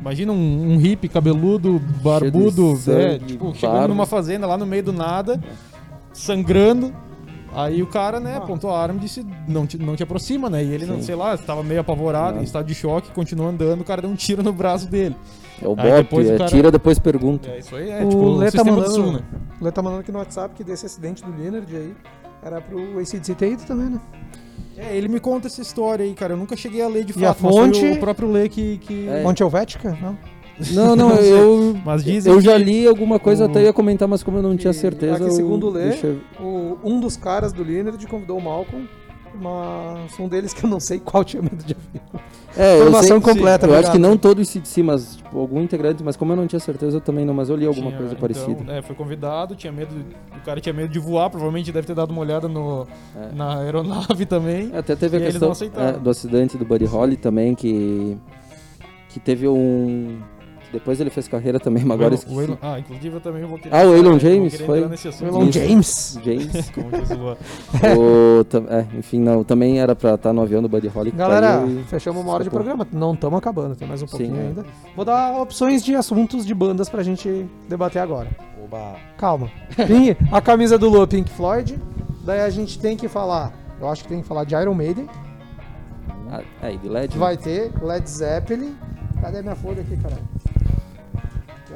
[0.00, 4.92] imagina um, um hippie cabeludo, barbudo, é, tipo, chegando numa fazenda lá no meio do
[4.92, 5.42] nada,
[6.12, 6.92] sangrando.
[7.52, 10.62] Aí o cara, né, apontou a arma e disse, não te, não te aproxima, né?
[10.62, 11.02] E ele, não, Sim.
[11.02, 12.42] sei lá, estava meio apavorado, Não.
[12.42, 15.16] em estado de choque, continuou andando, o cara deu um tiro no braço dele.
[15.64, 17.48] É o Aí Bop, depois o é cara- tira, depois pergunta.
[17.50, 19.20] É, isso aí é, O tipo, o Lê tá mandando- Sul, né?
[19.60, 21.94] O Lê tá mandando aqui no WhatsApp que desse acidente do Leonard aí
[22.42, 24.00] era pro ACDC ter ido também, né?
[24.76, 26.34] É, ele me conta essa história aí, cara.
[26.34, 27.84] Eu nunca cheguei a ler de E a fato, fonte?
[27.84, 28.76] o próprio Lê que...
[28.78, 29.08] que...
[29.08, 29.22] É.
[29.22, 29.96] Monte Helvética?
[30.02, 30.16] Não?
[30.74, 31.76] Não, não, eu.
[31.84, 34.56] Mas dizem Eu já li alguma coisa, o- até ia comentar, mas como eu não
[34.56, 35.14] tinha certeza.
[35.16, 38.42] aqui, eu- segundo o Lê, deixa eu- O, um dos caras do Leonard convidou o
[38.42, 38.86] Malcolm,
[39.40, 42.20] mas um deles que eu não sei qual tinha medo de avião.
[42.56, 45.60] É, eu Informação sei, completa, Eu acho que não todo de si, mas tipo, algum
[45.60, 47.98] integrante, mas como eu não tinha certeza, eu também não, mas eu li alguma Tinha,
[47.98, 48.72] coisa então, parecida.
[48.72, 49.94] É, foi convidado, tinha medo.
[50.34, 53.34] O cara tinha medo de voar, provavelmente deve ter dado uma olhada no, É.
[53.34, 54.70] na aeronave também.
[54.72, 58.16] É, Até teve a questão é, do acidente do Buddy Holly também, que.
[59.10, 60.18] Que teve um.
[60.72, 62.40] Depois ele fez carreira também, mas agora O esqueci.
[62.40, 63.74] Elon- ah, inclusive eu também vou querer.
[63.74, 64.78] Ah, o Elon James foi?
[64.80, 65.50] Elon.
[65.52, 66.18] James.
[66.24, 66.70] James.
[66.74, 67.36] Como diz o Luan.
[68.48, 71.10] tam- é, enfim, não, também era pra estar no avião do Buddy Holly.
[71.12, 72.86] Galera, caiu e- fechamos uma hora de programa.
[72.92, 74.40] Não estamos acabando, tem mais um Sim, pouquinho é.
[74.48, 74.66] ainda.
[74.94, 78.28] Vou dar opções de assuntos de bandas pra gente debater agora.
[78.64, 78.96] Oba.
[79.16, 79.48] Calma.
[79.86, 81.78] Pink, a camisa do Lua Pink Floyd.
[82.24, 83.52] Daí a gente tem que falar.
[83.80, 85.06] Eu acho que tem que falar de Iron Maiden.
[86.30, 87.14] Ah, é, e de LED.
[87.14, 87.20] né?
[87.20, 88.74] Vai ter Led Zeppelin.
[89.20, 90.22] Cadê minha folha aqui, caralho?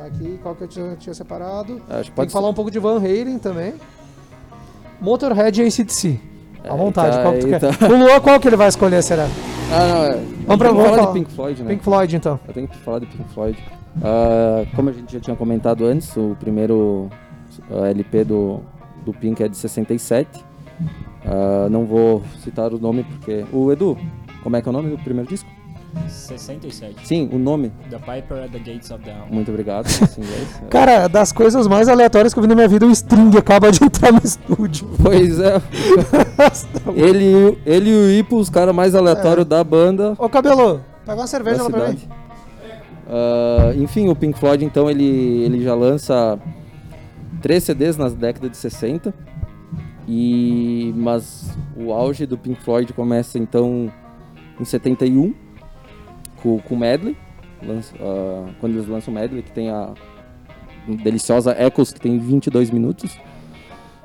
[0.00, 1.82] Tá Aqui, qual que eu tinha, tinha separado?
[1.88, 3.74] Acho que Tem que falar um pouco de Van Halen também.
[5.00, 6.18] Motorhead e ACDC.
[6.64, 7.72] À É, vontade, tá, qual que tu então.
[7.72, 7.90] quer?
[7.90, 9.26] O Luan, qual que ele vai escolher, será?
[9.72, 10.10] Ah, não, é.
[10.46, 11.06] Vamos pra- vamos falar falar.
[11.12, 11.70] de Pink Floyd, né?
[11.70, 12.40] Pink Floyd, então.
[12.48, 13.58] Eu tenho que falar de Pink Floyd.
[14.02, 17.08] Ah, como a gente já tinha comentado antes, o primeiro
[17.70, 18.60] ah, LP do,
[19.04, 20.42] do Pink é de 67.
[21.26, 23.44] Ah, não vou citar o nome porque.
[23.52, 23.98] O Edu,
[24.42, 25.48] como é que é o nome do primeiro disco?
[26.08, 27.06] 67.
[27.06, 27.72] Sim, o nome.
[27.90, 29.26] The Piper at the Gates of Dawn.
[29.30, 29.86] Muito obrigado.
[30.18, 30.62] inglês.
[30.70, 33.82] Cara, das coisas mais aleatórias que eu vi na minha vida, o String acaba de
[33.84, 34.88] entrar no estúdio.
[35.02, 35.60] Pois é.
[36.94, 40.14] ele, e o- ele e o Ipo, os caras mais aleatórios da banda.
[40.18, 41.98] Ô, Cabelo, pega uma cerveja lá pra mim.
[43.08, 45.04] Ah, enfim, o Pink Floyd, então, ele,
[45.44, 46.38] ele já lança
[47.42, 49.12] três CDs nas décadas de 60.
[50.06, 53.92] E, mas o auge do Pink Floyd começa, então,
[54.60, 55.32] em 71,
[56.42, 57.16] com, com Medley.
[57.62, 59.92] Lança- ah, quando eles lançam o Medley, que tem a
[61.02, 63.18] deliciosa Echoes, que tem 22 minutos.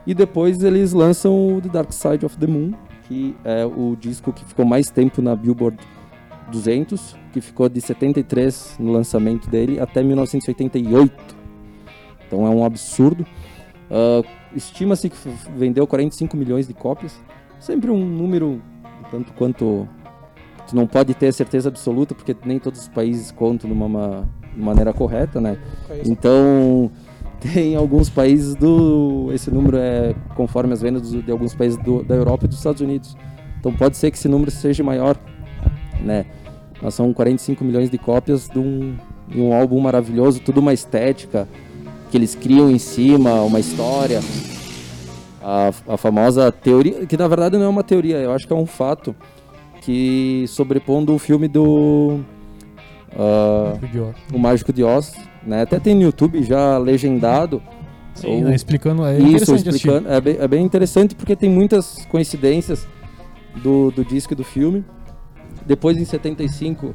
[0.05, 2.73] E depois eles lançam o The Dark Side of the Moon,
[3.07, 5.77] que é o disco que ficou mais tempo na Billboard
[6.51, 11.35] 200, que ficou de 73 no lançamento dele até 1988.
[12.27, 13.25] Então é um absurdo.
[13.89, 14.21] Ah,
[14.55, 15.17] Estima-se que
[15.57, 17.19] vendeu 45 milhões de cópias.
[17.59, 18.61] Sempre um número
[19.11, 19.85] tanto quanto
[20.67, 24.61] tu não pode ter certeza absoluta, porque nem todos os países contam de uma, de
[24.61, 25.57] maneira correta, né?
[26.05, 26.91] Então
[27.39, 32.15] tem alguns países do esse número é conforme as vendas de alguns países do- da
[32.15, 33.15] Europa e dos Estados Unidos.
[33.59, 35.17] Então pode ser que esse número seja maior,
[36.03, 36.25] né?
[36.81, 38.95] Mas são 45 milhões de cópias de um,
[39.27, 41.47] de um álbum maravilhoso, tudo uma estética
[42.11, 44.19] que eles criam em cima, uma história.
[45.41, 48.55] A, a famosa teoria, que na verdade não é uma teoria, eu acho que é
[48.55, 49.15] um fato
[49.81, 52.19] que sobrepondo o filme do
[53.83, 54.15] Idiota.
[54.33, 55.13] O Mágico de Oz,
[55.45, 55.61] né?
[55.61, 57.61] Até tem no YouTube já legendado.
[58.13, 59.05] Sim, Ou- né, explicando.
[59.05, 60.09] É isso, explicando.
[60.09, 62.87] É bem, é bem interessante porque tem muitas coincidências
[63.61, 64.83] do, do disco e do filme.
[65.65, 66.93] Depois, em 75,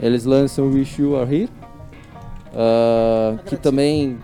[0.00, 1.48] eles lançam Wish You Are Here,
[2.54, 4.18] ah, que também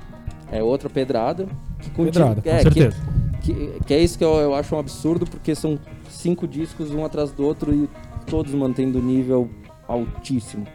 [0.51, 1.47] é outra pedrada.
[1.79, 2.97] Que continua- Pedrada, com é, certeza.
[3.43, 5.79] Que, que, que é isso que eu, eu acho um absurdo, porque são
[6.17, 7.89] cinco discos um atrás do outro e
[8.27, 9.49] todos mantendo nível
[9.87, 10.67] altíssimo.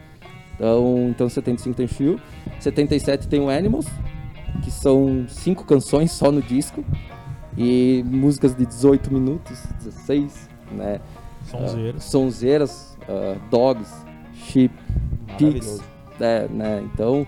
[0.54, 2.20] Então, então 75 tem Fio,
[2.60, 3.86] 77 tem o Animals,
[4.62, 6.84] que são cinco canções só no disco
[7.56, 11.00] e músicas de 18 minutos, 16, né?
[11.44, 11.96] Sonzeiras.
[11.96, 13.92] Ah, sonzeiras, ah, Dogs,
[14.34, 14.74] Sheep,
[15.36, 15.80] Pigs,
[16.20, 16.82] é, né?
[16.92, 17.26] Então,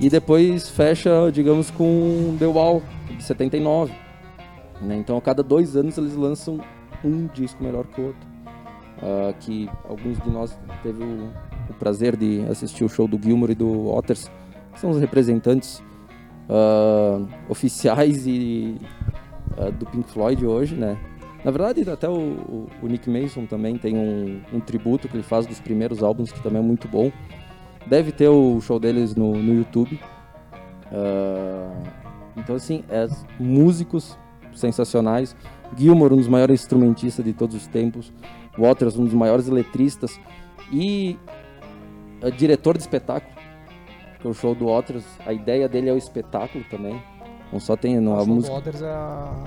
[0.00, 2.82] e depois fecha, digamos, com The Wall,
[3.16, 3.92] de 79.
[4.80, 4.96] Né?
[4.96, 6.60] Então, a cada dois anos eles lançam
[7.04, 8.28] um disco melhor que o outro.
[9.02, 11.30] Ah, que alguns de nós teve o,
[11.70, 14.30] o prazer de assistir o show do Gilmour e do Waters,
[14.74, 15.82] que são os representantes
[16.48, 18.76] ah, oficiais e
[19.56, 20.98] ah, do Pink Floyd hoje, né?
[21.42, 22.12] Na verdade, até o,
[22.82, 26.42] o- Nick Mason também tem um, um tributo que ele faz dos primeiros álbuns, que
[26.42, 27.10] também é muito bom.
[27.86, 29.98] Deve ter o show deles no, no YouTube.
[32.36, 33.06] Então, assim, é
[33.38, 34.18] músicos
[34.54, 35.34] sensacionais.
[35.76, 38.12] Gilmour, um dos maiores instrumentistas de todos os tempos.
[38.58, 40.18] Waters, um dos maiores letristas.
[40.72, 41.18] E
[42.20, 43.32] é diretor de espetáculo.
[44.12, 47.00] Porque o show do Waters, a ideia dele é o espetáculo também.
[47.52, 48.54] Não só tem não, a O show do música.
[48.54, 49.44] Waters é a,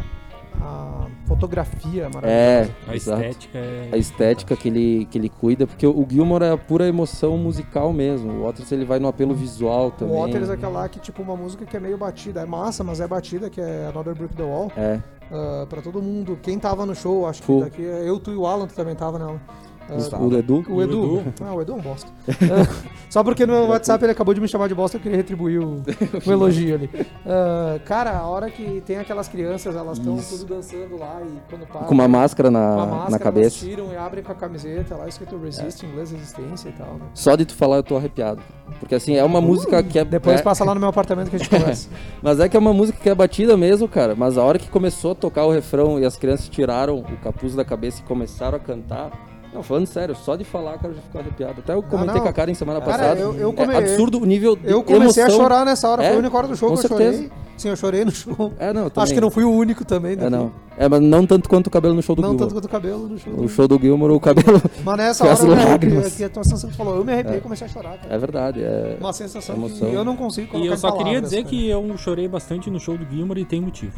[0.64, 2.30] a fotografia maravilhosa.
[2.32, 3.22] É, A exato.
[3.22, 3.90] estética é.
[3.92, 7.92] A estética que ele, que ele cuida, porque o Gilmore é a pura emoção musical
[7.92, 8.32] mesmo.
[8.32, 10.16] O Waters ele vai no apelo visual O também.
[10.18, 12.42] Waters é aquela lá que, tipo, uma música que é meio batida.
[12.42, 14.72] É massa, mas é batida, que é Another Brick the Wall.
[14.78, 15.00] É,
[15.32, 16.38] Ah, pra todo mundo.
[16.42, 17.62] Quem tava no show, acho que Full.
[17.62, 17.82] daqui.
[17.82, 19.42] Eu, tu e o Alan tu também tava nela.
[19.50, 20.66] Ah, o Edu.
[20.70, 21.24] o Edu.
[21.42, 22.10] Ah, o Edu é um bosta.
[22.30, 22.74] Ah,
[23.10, 25.84] Só porque no WhatsApp ele acabou de me chamar de bosta, eu queria retribuir o,
[26.26, 26.90] o elogio ali.
[27.26, 31.68] Ah, cara, a hora que tem aquelas crianças, elas estão tudo dançando lá e quando
[31.68, 31.82] para.
[31.82, 33.66] Com uma máscara na, máscara, na elas cabeça.
[33.66, 36.94] tiram e abrem com a camiseta lá escrito Resist, em inglês resistência e tal.
[36.96, 37.02] Né?
[37.14, 38.42] Só de tu falar eu tô arrepiado.
[38.80, 40.06] Porque assim, é uma música que é.
[40.06, 41.90] Depois é- passa lá no meu apartamento que a gente conversa.
[42.22, 44.16] Mas é que é uma música que é batida mesmo, cara.
[44.16, 47.54] Mas a hora que começou a tocar o refrão e as crianças tiraram o capuz
[47.56, 49.12] da cabeça e começaram a cantar.
[49.54, 51.56] Não, falando sério, só de falar, cara, eu já fico arrepiado.
[51.60, 52.22] Até eu comentei não.
[52.24, 53.20] com a Karen semana Cara, passada.
[53.20, 55.40] eu- eu É come- absurdo o nível de Eu comecei emoção.
[55.40, 57.14] a chorar nessa hora, É, foi o único hora do show com que eu certeza.
[57.18, 57.32] chorei.
[57.56, 58.52] Sim, eu chorei no show.
[58.58, 60.14] É, não, eu Acho que não fui o único também.
[60.14, 60.32] É, daqui.
[60.32, 60.52] não.
[60.76, 62.50] É, mas não tanto quanto o cabelo no show do Não Gilmore.
[62.50, 63.34] tanto quanto o cabelo no show.
[63.38, 64.60] O show do Gilmore, o cabelo.
[64.84, 67.14] Mas nessa hora as eu arrepiei, que a tua sensação que tu falou, eu me
[67.14, 68.12] arrepiei e comecei a chorar, cara.
[68.16, 68.98] É verdade, é.
[69.00, 69.88] Uma sensação emoção.
[69.88, 71.50] que eu não consigo colocar E eu só queria palavras, dizer cara.
[71.50, 73.94] que eu chorei bastante no show do Gilmore e tem motivo.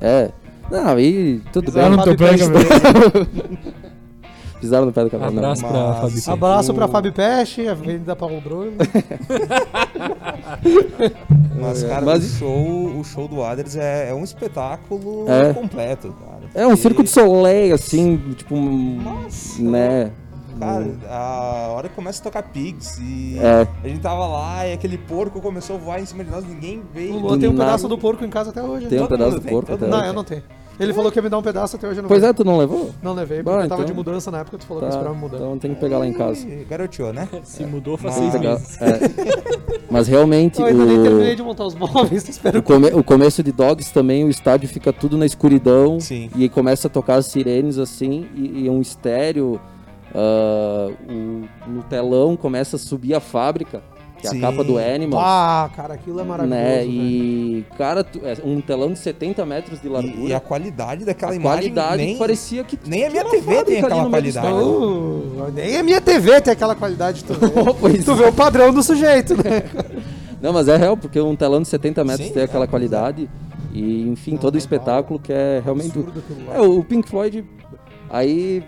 [0.00, 0.30] É.
[0.70, 2.02] Não, aí tudo Pisar bem.
[2.04, 3.26] teu pé, Copy-paste Gabriel.
[4.62, 5.32] Pisaram no pé do cavalo.
[5.32, 5.38] não.
[5.42, 6.20] Abraço pra Mas- Fabi.
[6.20, 6.30] Sim.
[6.32, 8.76] Abraço pra O- Fábio Peste, Avenida Paulo Broilo.
[11.60, 15.52] Mas, É, cara, mas- o, show, o show do Aders é, é um espetáculo É.
[15.52, 16.42] completo, cara.
[16.54, 19.62] É um circo de soleil, assim, tipo, um- Nossa.
[19.62, 20.10] né?
[20.58, 23.66] Cara, a hora que começa a tocar Pigs e É.
[23.82, 26.82] a gente tava lá e aquele porco começou a voar em cima de nós, ninguém
[26.94, 27.14] veio.
[27.14, 28.86] O Luan tem um pedaço do porco em casa até hoje.
[28.86, 30.08] Tem um pedaço do porco até mundo Não, hoje.
[30.08, 30.42] eu não tenho.
[30.82, 32.44] Ele falou que ia me dar um pedaço até hoje eu não Pois é, tu
[32.44, 32.90] não levou?
[33.02, 34.90] Não levei, porque Bah, eu tava então- de mudança na época, tu falou que eu
[34.90, 35.36] Tá, esperava mudar.
[35.36, 36.46] então tem que pegar lá em casa.
[36.46, 37.28] E Garoteou, né?
[37.44, 38.80] Se mudou faz seis Pegar- meses.
[38.80, 38.98] é.
[39.90, 43.02] Mas realmente, Eu ainda nem terminei o, de montar os móveis, espero o, come- o
[43.04, 46.00] começo de Dogs também, o estádio fica tudo na escuridão.
[46.00, 46.30] Sim.
[46.36, 49.60] E aí começa a tocar as sirenes assim, e, e um estéreo.
[50.14, 53.82] ah, o- no telão começa a subir a fábrica,
[54.22, 54.38] que é Sim.
[54.38, 55.20] a capa do Animal.
[55.20, 56.62] Ah, cara, aquilo é maravilhoso.
[56.62, 56.76] né?
[56.76, 56.90] velho.
[56.92, 60.16] E, cara, tu- é um telão de 70 metros de largura.
[60.16, 63.64] E, e a qualidade daquela a imagem qualidade nem, parecia que nem a minha TV
[63.64, 64.46] tem aquela qualidade.
[64.46, 67.46] Uh, nem a minha TV tem aquela qualidade, tu vê.
[67.80, 69.64] Pois tu vê o padrão do sujeito, né?
[70.40, 72.70] Não, mas é real, porque um telão de 70 metros Sim, tem é, aquela mas
[72.70, 73.28] qualidade.
[73.72, 75.92] E, enfim, Não, todo o não espetáculo que é realmente.
[76.54, 77.44] É, o Pink Floyd.
[78.08, 78.62] Aí.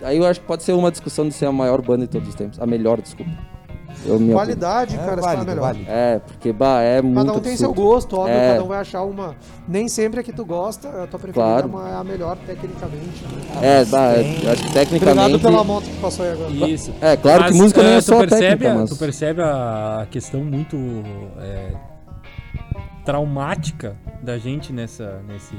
[0.00, 2.28] Aí eu acho que pode ser uma discussão de ser a maior banda de todos
[2.28, 2.60] os tempos.
[2.60, 3.32] A melhor, desculpa.
[4.06, 5.60] Eu, minha Qualidade, É cara, fala válido, melhor.
[5.62, 5.84] válido.
[5.90, 7.16] É, porque, bah, é muito.
[7.26, 7.88] Cada um tem seu absurdo.
[7.90, 8.50] gosto, óbvio, É.
[8.52, 9.34] cada um vai achar uma.
[9.68, 11.66] Nem sempre a que tu gosta, a tua preferida Claro.
[11.66, 13.24] é uma- é a melhor tecnicamente.
[13.60, 13.80] né?
[13.80, 15.18] É, bah, eu acho que tecnicamente.
[15.34, 16.50] Obrigado pela moto que passou aí agora.
[16.52, 16.92] Isso.
[17.00, 18.90] É, claro Mas, que música eh, é tu só percebe, técnica, mas.
[18.90, 20.76] Tu percebe a questão muito
[21.40, 21.72] é,
[23.04, 25.54] traumática da gente nessa, nesse,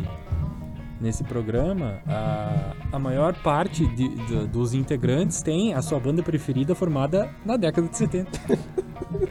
[0.99, 1.99] nesse programa.
[2.07, 7.55] A, a maior parte de- de- dos integrantes tem a sua banda preferida formada na
[7.57, 8.29] década de 70.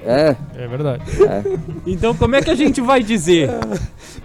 [0.03, 1.05] É, É verdade.
[1.87, 3.49] Então como é que a gente vai dizer?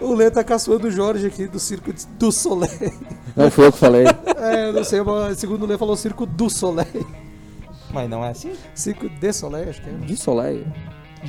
[0.02, 2.91] O Lê tá caçoando o Jorge aqui do Circo de- do Soleil.
[3.36, 4.06] não fui eu que falei.
[4.38, 7.06] É, eu não sei, mas segundo o Lê falou Circo do Soleil.
[7.94, 8.53] Mas não é assim?
[8.74, 9.94] Circo de Soleil, acho que é.
[9.94, 10.65] De Soleil.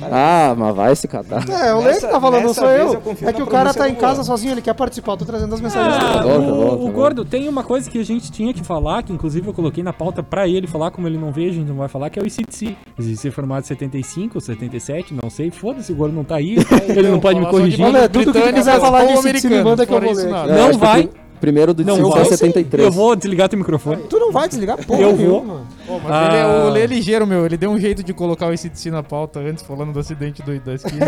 [0.01, 1.43] Ah, mas vai se catar.
[1.49, 2.93] É, o Nessa- tá falando, não sou eu.
[2.93, 5.53] eu é que o cara tá em casa sozinho, ele quer participar, eu tô trazendo
[5.53, 6.91] as mensagens Ah, o, tá o.
[6.91, 9.93] Gordo tem uma coisa que a gente tinha que falar, que inclusive eu coloquei na
[9.93, 12.21] pauta pra ele falar, como ele não veio, a gente não vai falar, que é
[12.21, 12.75] o ICDC.
[12.99, 16.57] ICDC formado em 75, 77, não sei, foda-se, o Gordo não tá aí,
[16.87, 17.85] ele não pode me falar corrigir.
[17.85, 20.29] Olha, tudo que britânica quiser falar ou de se me manda que eu vou ler.
[20.29, 20.51] nada.
[20.51, 21.09] É, Não acho que vai.
[21.45, 22.21] O pri- Primeiro do Não Silva vai.
[22.21, 22.83] é 73.
[22.85, 24.03] Eu vou desligar teu microfone.
[24.09, 25.17] Tu não vai desligar porra Eu vou.
[25.43, 25.65] nenhuma.
[25.87, 26.25] Pô, mas Ah.
[26.27, 27.45] ele é, o Lê é ligeiro, meu.
[27.45, 30.59] Ele deu um jeito de colocar o ACDC na pauta antes, falando do acidente do,
[30.59, 31.05] da esquina.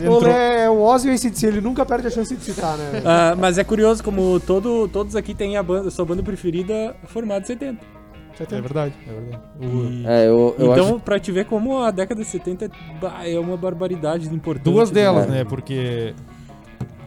[0.00, 0.30] É, O Lê
[0.64, 3.02] é o Ozzy e o ACDC, ele nunca perde a chance de citar, né?
[3.04, 7.42] Ah, mas é curioso como todo, todos aqui têm a banda, sua banda preferida formada
[7.42, 7.96] em 70.
[8.38, 9.42] É verdade, é verdade.
[9.62, 10.98] E- é, eu, eu então, acho.
[11.00, 12.70] pra te ver como a década de 70
[13.00, 14.64] bah, é uma barbaridade de importante.
[14.64, 15.38] Duas delas, né?
[15.38, 15.44] né?
[15.44, 16.12] Porque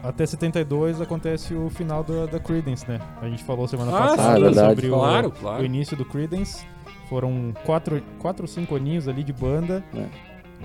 [0.02, 2.98] até 72 acontece o final da, da Creedence, né?
[3.20, 5.64] A gente falou semana Ah, passada sim, sobre o, Claro, o claro.
[5.64, 6.64] início do Creedence.
[7.08, 9.82] Foram quatro, quatro ou cinco aninhos ali de banda.
[9.94, 10.06] É.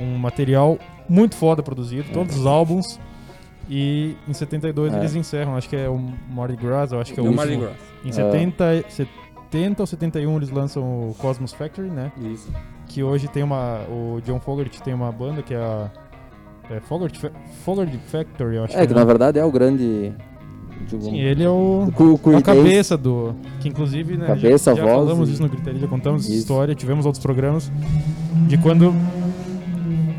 [0.02, 0.78] Um material
[1.10, 3.00] muito foda produzido, todos os álbuns.
[3.68, 4.98] E em 72 É.
[5.00, 5.98] eles encerram, acho que é o
[6.30, 7.48] Mardi Gras, eu acho que é o No último.
[7.48, 7.78] Mardi Gras.
[8.06, 12.12] Em 70, 70 ou 71 eles lançam o Cosmos Factory, né?
[12.18, 12.52] Isso.
[12.88, 13.80] Que hoje tem uma.
[13.90, 15.90] O John Fogerty tem uma banda que é a.
[16.70, 17.32] É Fogerty, Fa-
[17.64, 20.12] Fogerty Factory, eu acho É, que é, na verdade é o grande.
[20.90, 21.88] Sim, ele é o.
[21.98, 23.34] o, o A Creedence- cabeça do.
[23.60, 24.28] Que inclusive, né?
[24.28, 26.38] Cabeça, já, já voz falamos e- isso no Gritaria, já contamos Isso.
[26.40, 27.72] história, tivemos outros programas.
[28.48, 28.94] De quando.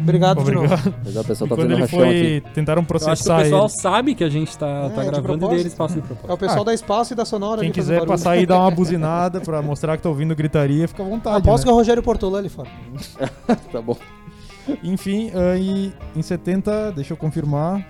[0.02, 0.66] Obrigado de novo.
[0.66, 0.94] Obrigado.
[1.04, 2.08] Mas a pessoa De tá quando ele foi.
[2.08, 2.42] aqui.
[2.54, 3.68] Tentaram Eu acho que o processar pessoal ele.
[3.70, 6.32] sabe que a gente tá, tá É, de gravando e eles passam de É propósito.
[6.32, 6.64] o pessoal Ah.
[6.64, 8.10] da Espaço e da Sonora Quem quiser barulho.
[8.12, 11.38] passar aí e dar uma buzinada pra mostrar que tá ouvindo gritaria, fica à vontade.
[11.38, 11.72] Aposto que né?
[11.72, 12.68] é o Rogério Portolã ali fora.
[13.72, 13.96] Tá bom.
[14.82, 17.86] Enfim, aí em 70, deixa eu confirmar,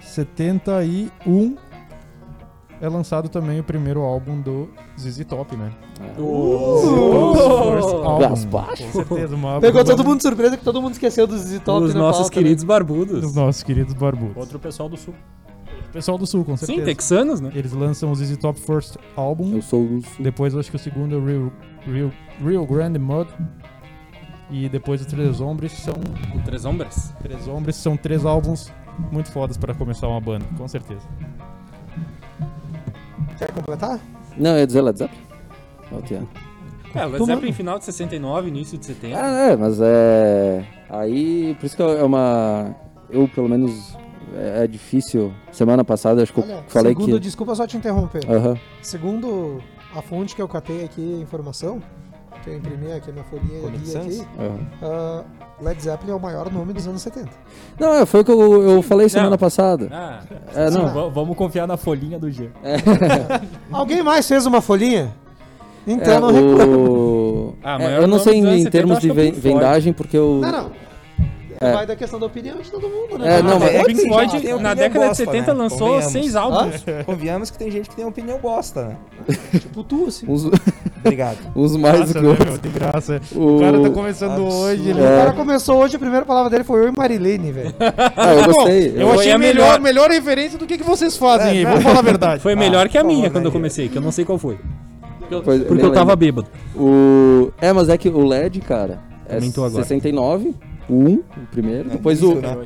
[0.00, 1.56] 71
[2.80, 5.70] é lançado também o primeiro álbum do ZZ Top, né?
[8.86, 11.84] Com certeza, uma Pegou todo mundo de surpresa que todo mundo esqueceu dos ZZ Top
[11.84, 12.42] Os nossos pauta, né?
[12.42, 13.20] queridos barbudos.
[13.20, 14.36] dos nossos queridos barbudos.
[14.36, 15.14] Outro pessoal do sul.
[15.92, 16.78] Pessoal do Sul, com certeza.
[16.78, 17.50] Sim, texanos, né?
[17.52, 19.56] Eles lançam o ZZ Top First Album.
[19.56, 20.00] Eu sou o.
[20.20, 21.52] Depois eu acho que o segundo é o Real,
[21.84, 22.10] Real,
[22.44, 23.28] Real Grande Mud.
[24.50, 25.94] E depois os Três Hombres são.
[26.34, 27.14] O Três Hombres.
[27.22, 28.72] Três Hombres são três álbuns
[29.10, 31.06] muito fodas pra começar uma banda, com certeza.
[33.38, 33.98] Quer completar?
[34.36, 35.22] Não, eu ia dizer Led Zeppelin.
[35.90, 36.26] Não tinha.
[36.94, 39.16] É, o Led Zeppelin final de 69, início de 70.
[39.16, 40.64] Ah, é, mas é.
[40.88, 42.74] Aí, por isso que é uma.
[43.08, 43.96] Eu, pelo menos,
[44.34, 45.32] é, é difícil.
[45.52, 47.20] Semana passada, acho que eu Olha, falei segundo, que.
[47.20, 48.22] desculpa só te interromper.
[48.82, 49.62] Segundo
[49.94, 51.80] a fonte que eu catei aqui, a informação,
[52.42, 54.58] que eu imprimi aqui na folhinha aqui, aham.
[54.82, 55.24] ah,
[55.60, 57.28] Led Zeppelin é o maior nome dos anos 70.
[57.78, 59.38] Não, é, foi o que eu, eu falei semana Não.
[59.38, 59.88] passada.
[59.92, 60.20] Ah,
[60.54, 60.88] É, não.
[60.92, 62.48] Va- vamos confiar na folhinha do G.
[63.70, 65.12] Alguém mais fez uma folhinha?
[65.86, 66.78] Então É, não reclamo.
[66.78, 67.56] o...
[67.62, 70.38] Ah, é, maior eu não sei em, em 70 termos de é vendagem, porque eu.
[70.40, 70.70] Não, não.
[71.62, 71.72] É.
[71.74, 73.38] Vai da questão da opinião de todo mundo, né?
[73.38, 75.58] É, não, mas- O tem Pink Floyd, na opinião década de bosta, 70, né?
[75.62, 76.82] lançou seis álbuns.
[77.04, 78.96] Convenhamos que tem gente que tem opinião bosta, né?
[79.60, 80.26] Tipo tu, assim.
[80.26, 80.44] Uns,
[81.04, 81.38] Obrigado.
[81.56, 83.20] uns mais que né, de graça.
[83.34, 84.54] O- O cara tá começando Absurdo.
[84.54, 84.88] hoje.
[84.90, 85.00] Ele...
[85.00, 85.16] O É.
[85.18, 87.74] cara começou hoje, a primeira palavra dele foi eu e Marilene, velho.
[88.16, 88.88] Ah, eu Bom, gostei.
[88.88, 91.62] eu Eu- achei a melhor, melhor- referência do que, que vocês fazem É, aí.
[91.64, 91.70] não.
[91.70, 92.42] Vamos falar a verdade.
[92.42, 94.58] Foi melhor que a por minha quando eu comecei, que eu não sei qual foi.
[95.44, 96.16] Pois- Porque eu tava lembro.
[96.16, 96.48] bêbado.
[96.76, 97.52] O...
[97.60, 98.98] É, mas é que o LED, cara,
[99.28, 99.84] é Também tô agora.
[99.84, 100.54] 69,
[100.88, 101.22] o 1, o
[101.52, 101.88] primeiro.
[101.88, 102.34] É depois o.
[102.34, 102.56] né?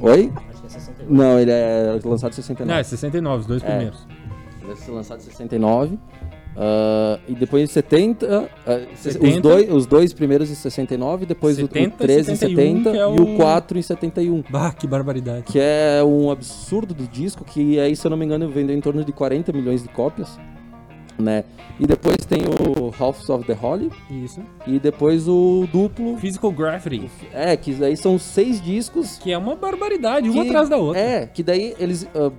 [0.00, 0.32] Oi?
[0.50, 1.12] Acho que é 68.
[1.12, 2.80] Não, ele é lançado em Não, 69.
[2.80, 3.66] é 69, os dois É.
[3.66, 4.06] primeiros.
[4.62, 5.98] Ele é lançado em 69.
[6.56, 9.40] Ah, e depois em 70, ah, se- Os, 70.
[9.40, 12.96] dois, os dois primeiros em 69, depois o- 70 o 13 em 71, 70 que
[12.98, 14.44] é e o- o 4 em 71.
[14.50, 15.44] Bah, que barbaridade.
[15.44, 18.80] Que é um absurdo do disco, que aí, se eu não me engano, vendeu em
[18.80, 20.38] torno de 40 milhões de cópias.
[21.16, 21.44] Né?
[21.78, 24.40] E depois tem o House of the Holy Isso.
[24.66, 26.16] e depois o duplo.
[26.18, 29.16] Physical Gravity, É, que daí são seis discos.
[29.18, 31.00] que é uma barbaridade, uma que- atrás da outra.
[31.00, 32.04] É, que daí eles.
[32.12, 32.32] eu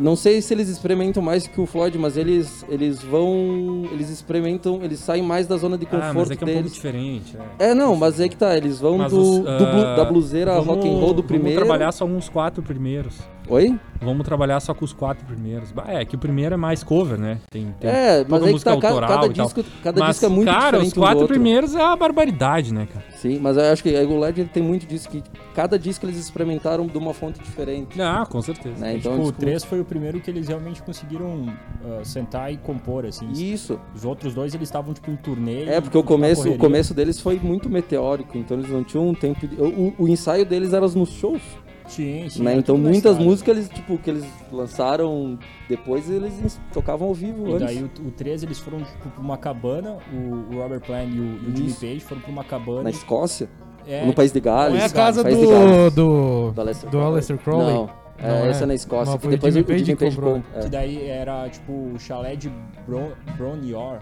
[0.00, 3.84] não sei se eles experimentam mais que o Floyd, mas eles, eles vão.
[3.92, 6.52] Eles experimentam, eles saem mais da zona de conforto ah, mas é que é um
[6.54, 7.36] pouco diferente.
[7.58, 7.70] É.
[7.70, 10.52] É, não, mas é que tá, eles vão do, os, do ah, blu- da bluseira
[10.60, 11.60] vamos- rock and roll do primeiro.
[11.60, 13.16] Vamos trabalhar só uns quatro primeiros.
[13.48, 13.78] Oi?
[14.00, 15.70] Vamos trabalhar só com os quatro primeiros.
[15.70, 17.38] Bah, é que o primeiro é mais cover, né?
[17.50, 19.46] Tem, tem É, mas aí que música tá, autoral cada, e tal.
[19.46, 21.96] disco, cada Mas, disco é muito cara, diferente os um do quatro primeiros é a
[21.96, 23.04] barbaridade, né, cara?
[23.16, 25.22] Sim, mas eu acho que o LED ele tem muito disso, que
[25.54, 28.00] cada disco eles experimentaram de uma fonte diferente.
[28.00, 28.76] Ah, com certeza.
[28.78, 28.96] Né?
[28.96, 31.46] Então, tipo, o disco- 3 foi o primeiro que eles realmente conseguiram
[31.84, 33.30] ah, sentar e compor, assim.
[33.32, 33.78] Isso.
[33.94, 35.64] Os outros dois, eles estavam, tipo, em turnê.
[35.64, 39.08] É, porque o tipo, começo, o começo deles foi muito meteórico, então eles não tinham
[39.08, 39.56] um tempo de...
[39.56, 41.42] o, o ensaio deles era nos shows,
[41.88, 42.42] Sim, sim.
[42.42, 42.52] né?
[42.52, 45.38] era Então muitas músicas eles, tipo, que eles lançaram
[45.68, 47.66] depois, eles tocavam ao vivo E antes.
[47.66, 51.18] daí o, o 3 eles foram tipo, pra uma cabana, o, o Robert Plant e
[51.20, 51.72] o, e o Jimmy.
[51.72, 52.82] Page foram pra uma cabana.
[52.84, 53.48] Na Escócia,
[53.86, 54.74] é, no País de Gales.
[54.74, 55.94] Não é a casa País de Gales.
[55.94, 57.74] do, do, Do Aleister do Aleister Crowley?
[57.74, 58.50] Não, é, Não é.
[58.50, 60.34] essa é na Escócia, que o depois Jimmy o Jimmy que Page comprou.
[60.36, 60.60] comprou.
[60.60, 60.70] Que É.
[60.70, 62.50] daí era tipo o chalé de
[62.86, 63.98] Bron, Bronior,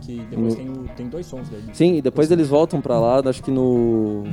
[0.00, 1.64] que depois No- tem, o- tem dois sons dele.
[1.72, 4.24] Sim, e depois eles voltam pra lá, acho que no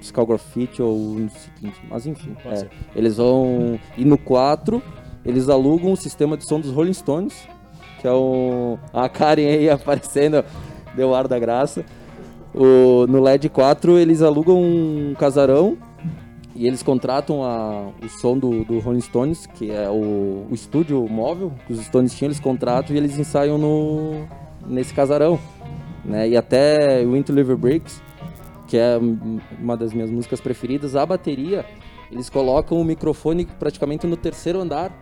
[0.00, 2.36] Skull Graffiti ou no seguinte, mas enfim.
[2.44, 2.66] É.
[2.94, 3.78] Eles vão.
[3.96, 4.82] E no 4,
[5.24, 7.48] eles alugam o sistema de som dos Rolling Stones,
[8.00, 8.78] que é o.
[8.92, 10.44] A Karen aí aparecendo,
[10.94, 11.84] deu ar da graça.
[12.54, 13.06] O...
[13.06, 15.76] No LED 4, eles alugam um casarão
[16.54, 17.88] e eles contratam a...
[18.02, 20.46] o som do, do Rolling Stones, que é o...
[20.50, 24.26] o estúdio móvel que os Stones tinham, eles contratam e eles ensaiam no...
[24.66, 25.38] nesse casarão.
[26.04, 26.30] Né?
[26.30, 28.00] E até o Into Liver Breaks,
[28.68, 28.96] que é
[29.58, 31.64] uma das minhas músicas preferidas, a bateria,
[32.12, 34.92] eles colocam o microfone praticamente no terceiro andar,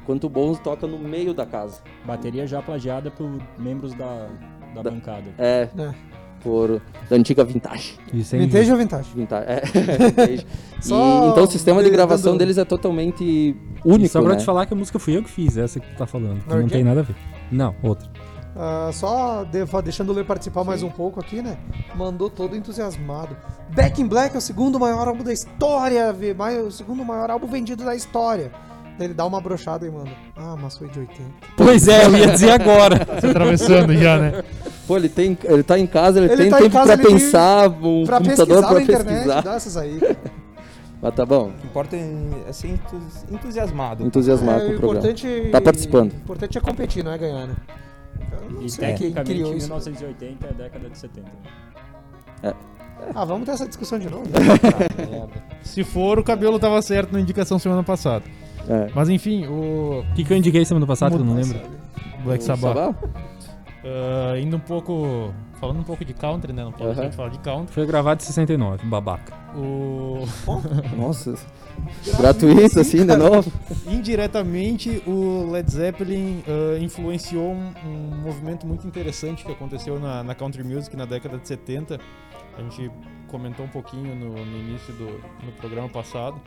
[0.00, 1.80] enquanto o Bones toca no meio da casa.
[2.04, 3.28] Bateria já plagiada por
[3.58, 4.28] membros da,
[4.74, 5.24] da, Da- bancada.
[5.38, 5.94] É, É.
[6.42, 6.80] por
[7.10, 7.98] da antiga vintage.
[8.12, 9.08] Isso é Vintage ou vintage?
[9.14, 9.46] vintage.
[9.48, 9.62] É,
[9.98, 10.46] vintage.
[10.84, 14.36] E, então o sistema de gravação dando- deles é totalmente E único, só pra né?
[14.36, 16.40] te falar que a música fui eu que fiz, essa que tu tá falando.
[16.46, 17.16] Não tem nada a ver.
[17.50, 18.08] Não, outra.
[18.58, 21.58] Ah, só de- deixando o Lê participar mais um pouco aqui, né?
[21.94, 23.36] Mandou todo entusiasmado.
[23.74, 27.30] Back in Black é o segundo maior álbum da história, vê, mai- o segundo maior
[27.30, 28.50] álbum vendido da história.
[28.98, 30.08] Ele dá uma brochada e manda.
[30.34, 31.22] Ah, mas foi de 80.
[31.54, 33.04] Pois é, eu ia dizer agora.
[33.20, 34.42] Tá atravessando já, né?
[34.86, 37.06] Pô, ele, tem, ele tá em casa, ele, Ele tem tá em tempo casa, pra
[37.10, 39.40] pensar, um Pra computador pesquisar pra na internet, pesquisar.
[39.42, 40.00] dá essas aí.
[41.02, 44.02] Mas tá bom, O que importa é ser entus- entusiasmado.
[44.06, 44.98] entusiasmado É, com o o programa.
[45.10, 45.48] importante.
[45.52, 46.12] Tá participando.
[46.12, 47.54] O importante é competir, não é ganhar, né?
[48.32, 49.66] Eu não E sei tecnicamente, criou isso.
[49.66, 51.30] 1980 é a década de 70.
[53.14, 54.24] Ah, vamos ter essa discussão de novo.
[55.62, 58.24] Se for, o cabelo tava certo na indicação semana passada.
[58.68, 58.90] É.
[58.94, 61.60] Mas enfim, o O que, que eu indiquei semana passada que eu não lembro?
[62.24, 62.94] Black Sabbath.
[63.86, 65.32] Ah, indo um pouco.
[65.60, 66.64] Falando um pouco de country, né?
[66.64, 67.72] Não pode gente falar de country.
[67.72, 69.34] Foi gravado em 69, babaca.
[69.56, 70.26] O...
[70.94, 71.34] Nossa,
[72.18, 73.50] gratuito assim de novo.
[73.88, 80.34] Indiretamente, o Led Zeppelin ah, influenciou um, um movimento muito interessante que aconteceu na, na
[80.34, 81.98] country music na década de 70.
[82.58, 82.90] A gente
[83.28, 85.06] comentou um pouquinho no, no início do
[85.44, 86.40] no programa passado,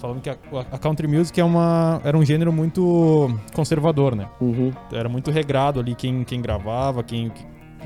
[0.00, 0.36] falando que a,
[0.72, 4.26] a country music é uma, era um gênero muito conservador, né?
[4.40, 4.72] Uhum.
[4.92, 7.32] Era muito regrado ali quem, quem gravava, quem...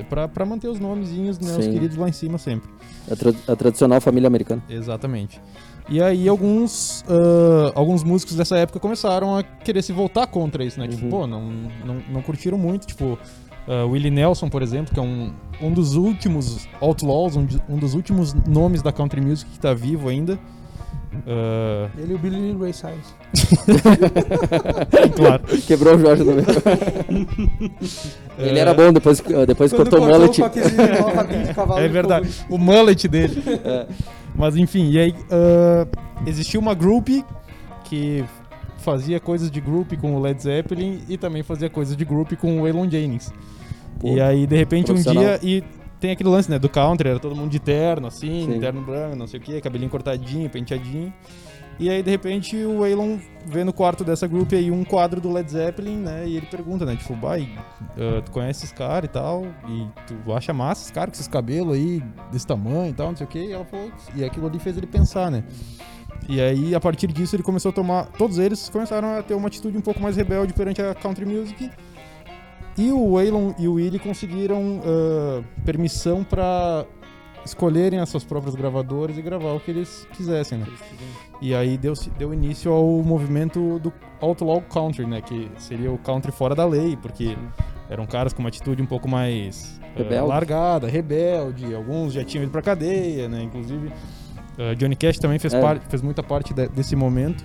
[0.09, 1.55] Pra, pra manter os nomezinhos, né?
[1.55, 2.67] Os queridos lá em cima sempre.
[3.11, 4.63] A, tra- a tradicional família americana.
[4.67, 5.39] Exatamente.
[5.87, 10.79] E aí alguns, ah, alguns músicos dessa época começaram a querer se voltar contra isso,
[10.79, 10.87] né?
[10.87, 11.09] Tipo, Uhum.
[11.11, 11.41] pô, não,
[11.85, 12.87] não, não curtiram muito.
[12.87, 13.19] Tipo,
[13.67, 15.31] ah, Willie Nelson, por exemplo, que é um,
[15.61, 20.09] um dos últimos outlaws, um, um dos últimos nomes da country music que tá vivo
[20.09, 20.39] ainda.
[21.27, 23.15] Ah, Ele e o Billy Ray Cyrus.
[25.15, 25.43] claro.
[25.67, 26.45] Quebrou o Jorge no meio.
[28.37, 28.61] Ele É.
[28.61, 30.41] era bom, depois, depois Quando cortou o mullet.
[31.77, 32.29] É verdade.
[32.49, 33.41] O mullet dele.
[33.63, 33.87] É.
[34.35, 35.85] Mas enfim, e aí ah,
[36.25, 37.07] existiu uma group
[37.83, 38.25] que
[38.79, 42.57] fazia coisas de group com o Led Zeppelin e também fazia coisas de group com
[42.57, 43.31] o Waylon Jennings.
[43.99, 45.39] Pô, e aí, de repente, um dia.
[45.43, 45.63] E
[46.03, 46.59] tem aquele lance, né?
[46.59, 48.59] Do country, era todo mundo de terno, assim, Sim.
[48.59, 51.13] terno branco, não sei o que, cabelinho cortadinho, penteadinho.
[51.79, 55.31] E aí, de repente, o Waylon vê no quarto dessa group aí um quadro do
[55.31, 56.27] Led Zeppelin, né?
[56.27, 56.97] E ele pergunta, né?
[56.97, 57.49] Tipo, vai,
[57.97, 61.27] ah, tu conhece esses caras e tal, e tu acha massa esses caras com esses
[61.27, 62.03] cabelos aí,
[62.33, 63.39] desse tamanho e tal, não sei o que.
[63.39, 65.41] E ela falou, e aquilo ali fez ele pensar, né?
[66.27, 68.07] E aí, a partir disso, ele começou a tomar.
[68.17, 71.71] Todos eles começaram a ter uma atitude um pouco mais rebelde perante a country music.
[72.77, 76.85] E o Waylon e o Willie conseguiram ah, permissão pra
[77.45, 80.65] escolherem as suas próprias gravadoras e gravar o que eles quisessem, né?
[81.41, 83.91] E aí deu, deu início ao movimento do
[84.21, 85.21] Outlaw Country, né?
[85.21, 87.37] Que seria o country fora da lei, porque
[87.89, 90.27] eram caras com uma atitude um pouco mais ah, Rebelde.
[90.27, 91.75] largada, rebelde.
[91.75, 93.43] Alguns já tinham ido pra cadeia, né?
[93.43, 93.91] Inclusive,
[94.57, 95.79] ah, Johnny Cash também fez, É.
[95.89, 97.43] fez muita parte de- desse momento.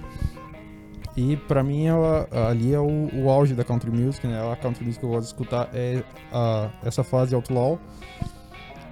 [1.21, 4.41] E pra mim, ela- ali é o, o auge da country music, né?
[4.53, 7.77] A country music que eu gosto de escutar é a- essa fase outlaw.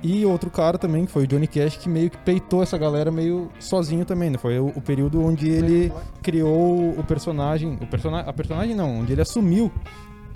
[0.03, 3.11] E outro cara também, que foi o Johnny Cash, que meio que peitou essa galera
[3.13, 4.39] meio sozinho também, né?
[4.39, 5.93] Foi o, o período onde ele
[6.23, 7.79] criou o personagem.
[7.81, 9.71] O persona, a personagem não, onde ele assumiu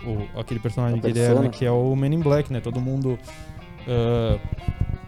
[0.05, 1.49] o- aquele personagem A que ele era, né?
[1.49, 2.61] que é o Men in Black, né?
[2.61, 3.19] Todo mundo
[3.89, 4.39] ah,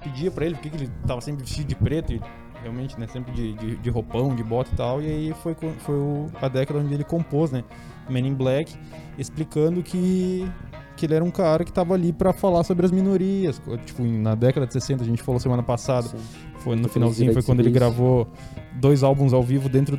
[0.03, 2.21] pedia pra ele porque que ele tava sempre vestido de preto e
[2.63, 3.07] realmente, né?
[3.07, 5.03] Sempre de, de, de roupão, de bota e tal.
[5.03, 7.63] E aí foi, foi o- a década onde ele compôs, né?
[8.09, 8.75] Men in Black,
[9.19, 10.49] explicando que
[10.95, 13.61] que ele era um cara que tava ali pra falar sobre as minorias.
[13.87, 16.19] Tipo, na década de 60, a gente falou semana passada, Sim.
[16.59, 18.29] foi no finalzinho, foi quando ele gravou
[18.75, 19.99] dois álbuns ao vivo dentro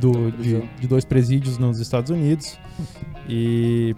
[0.00, 2.58] do, de, de dois presídios nos Estados Unidos.
[3.28, 3.94] E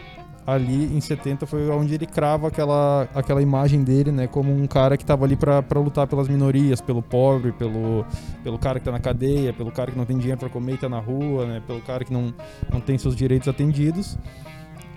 [0.46, 4.96] ali em 70 foi onde ele crava aquela, aquela imagem dele, né, como um cara
[4.96, 8.04] que tava ali pra pra lutar pelas minorias, pelo pobre, pelo,
[8.42, 10.78] pelo cara que tá na cadeia, pelo cara que não tem dinheiro pra comer e
[10.78, 12.34] tá na rua, né, pelo cara que não,
[12.70, 14.18] não tem seus direitos atendidos.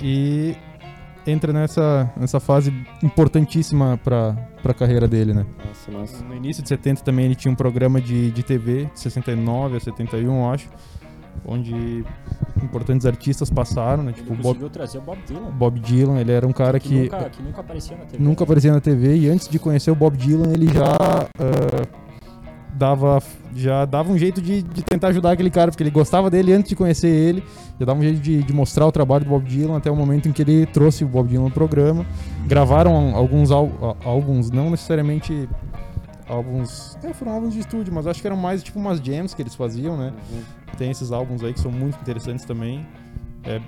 [0.01, 0.55] E
[1.25, 5.45] entra nessa, nessa fase importantíssima pra, pra carreira dele, né.
[5.65, 6.23] Nossa, massa.
[6.23, 9.79] No início de 70 também ele tinha um programa de, de TV, de 69 a
[9.79, 10.69] 71, eu acho,
[11.45, 12.05] onde
[12.63, 14.11] importantes artistas passaram, né?
[14.11, 15.51] Tipo Bob, o Bob Dylan.
[15.51, 18.23] Bob Dylan, ele era um cara que, que nunca, que nunca aparecia na TV.
[18.23, 21.27] nunca aparecia na TV e antes de conhecer o Bob Dylan ele já ah,
[22.75, 23.23] dava
[23.55, 26.69] já dava um jeito de, de tentar ajudar aquele cara porque ele gostava dele antes
[26.69, 27.43] de conhecer ele
[27.79, 30.27] já dava um jeito de, de mostrar o trabalho do Bob Dylan até o momento
[30.27, 32.05] em que ele trouxe o Bob Dylan no programa
[32.45, 35.47] gravaram alguns álbuns não necessariamente
[36.27, 39.41] álbuns é, foram álbuns de estúdio mas acho que eram mais tipo umas jams que
[39.41, 40.11] eles faziam né
[40.75, 42.85] tem esses álbuns aí que são muito interessantes também
[43.43, 43.61] é,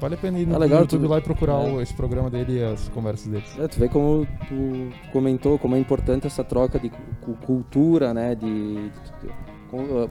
[0.00, 1.82] vale a pena ir no, Ah, legal, YouTube tu- lá e procurar é.
[1.82, 5.78] esse programa dele e as conversas deles É, tu vê como tu comentou, como é
[5.78, 8.34] importante essa troca de cu- cultura, né?
[8.34, 10.08] De, de- de- uh,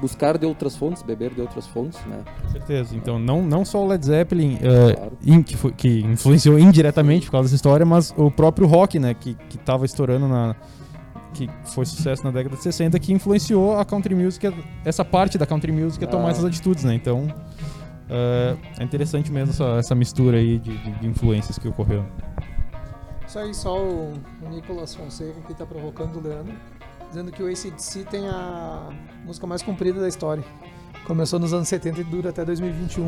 [0.00, 2.20] buscar de outras fontes, beber de outras fontes, né?
[2.42, 2.96] Com certeza.
[2.96, 5.12] Então, não, não só o Led Zeppelin, eh, Claro.
[5.24, 9.14] in- que, foi- que influenciou indiretamente por causa dessa história, mas o próprio rock, né,
[9.14, 10.56] que, que tava estourando na.
[11.32, 14.52] Que foi sucesso na década de 60, que influenciou a country music,
[14.84, 16.30] essa parte da country music a tomar Ah.
[16.32, 16.94] essas atitudes, né?
[16.94, 17.26] Então.
[18.14, 22.04] eh, é interessante mesmo essa, essa mistura aí de, de- de influências que ocorreu.
[23.26, 26.52] Isso aí, só o, o Nicolas Fonseca que tá provocando o Leandro,
[27.08, 28.90] dizendo que o ACDC tem a
[29.24, 30.44] música mais comprida da história.
[31.06, 33.06] Começou nos anos 70 e dura até 2021.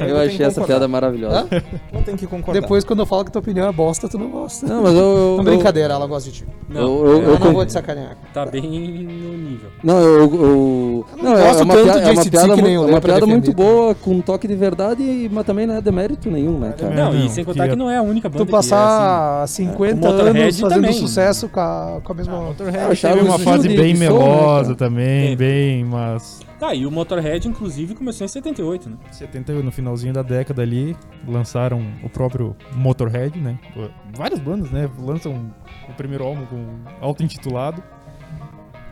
[0.00, 1.46] Aí eu achei que essa piada maravilhosa.
[1.92, 2.60] Eu tenho que concordar.
[2.60, 4.66] Depois, quando eu falo que tua opinião é bosta, tu não gosta.
[4.66, 5.00] Não, mas eu.
[5.00, 6.46] eu Não, brincadeira, ela gosta de ti.
[6.68, 8.16] Não, Eu, eu, Eu, eu, não vou te sacanear.
[8.32, 9.70] tá bem no nível.
[9.84, 10.20] Não, eu.
[10.20, 12.66] eu- Eu não não, é gosto uma tanto piada, de é uma piada, que mu-
[12.66, 15.74] nem o é uma piada muito boa, com um toque de verdade, mas também não
[15.74, 16.94] é demérito nenhum, né, cara?
[16.94, 19.46] Não, não, e sem que contar é- que não é a única banda Tu passar
[19.48, 20.92] 50 o Motorhead anos fazendo também.
[20.94, 22.40] sucesso com a, com a mesma.
[22.40, 24.76] Motorhead eu achava teve uma fase bem som, né, melosa cara?
[24.76, 25.36] também, É.
[25.36, 26.40] bem, mas.
[26.58, 28.96] Tá, e o Motorhead, inclusive, começou em 78, né?
[29.12, 30.96] 70, no finalzinho da década ali,
[31.28, 33.58] lançaram o próprio Motorhead, né?
[34.14, 34.88] Várias bandas, né?
[34.98, 35.52] Lançam
[35.88, 36.66] o primeiro álbum com
[37.00, 37.82] auto-intitulado.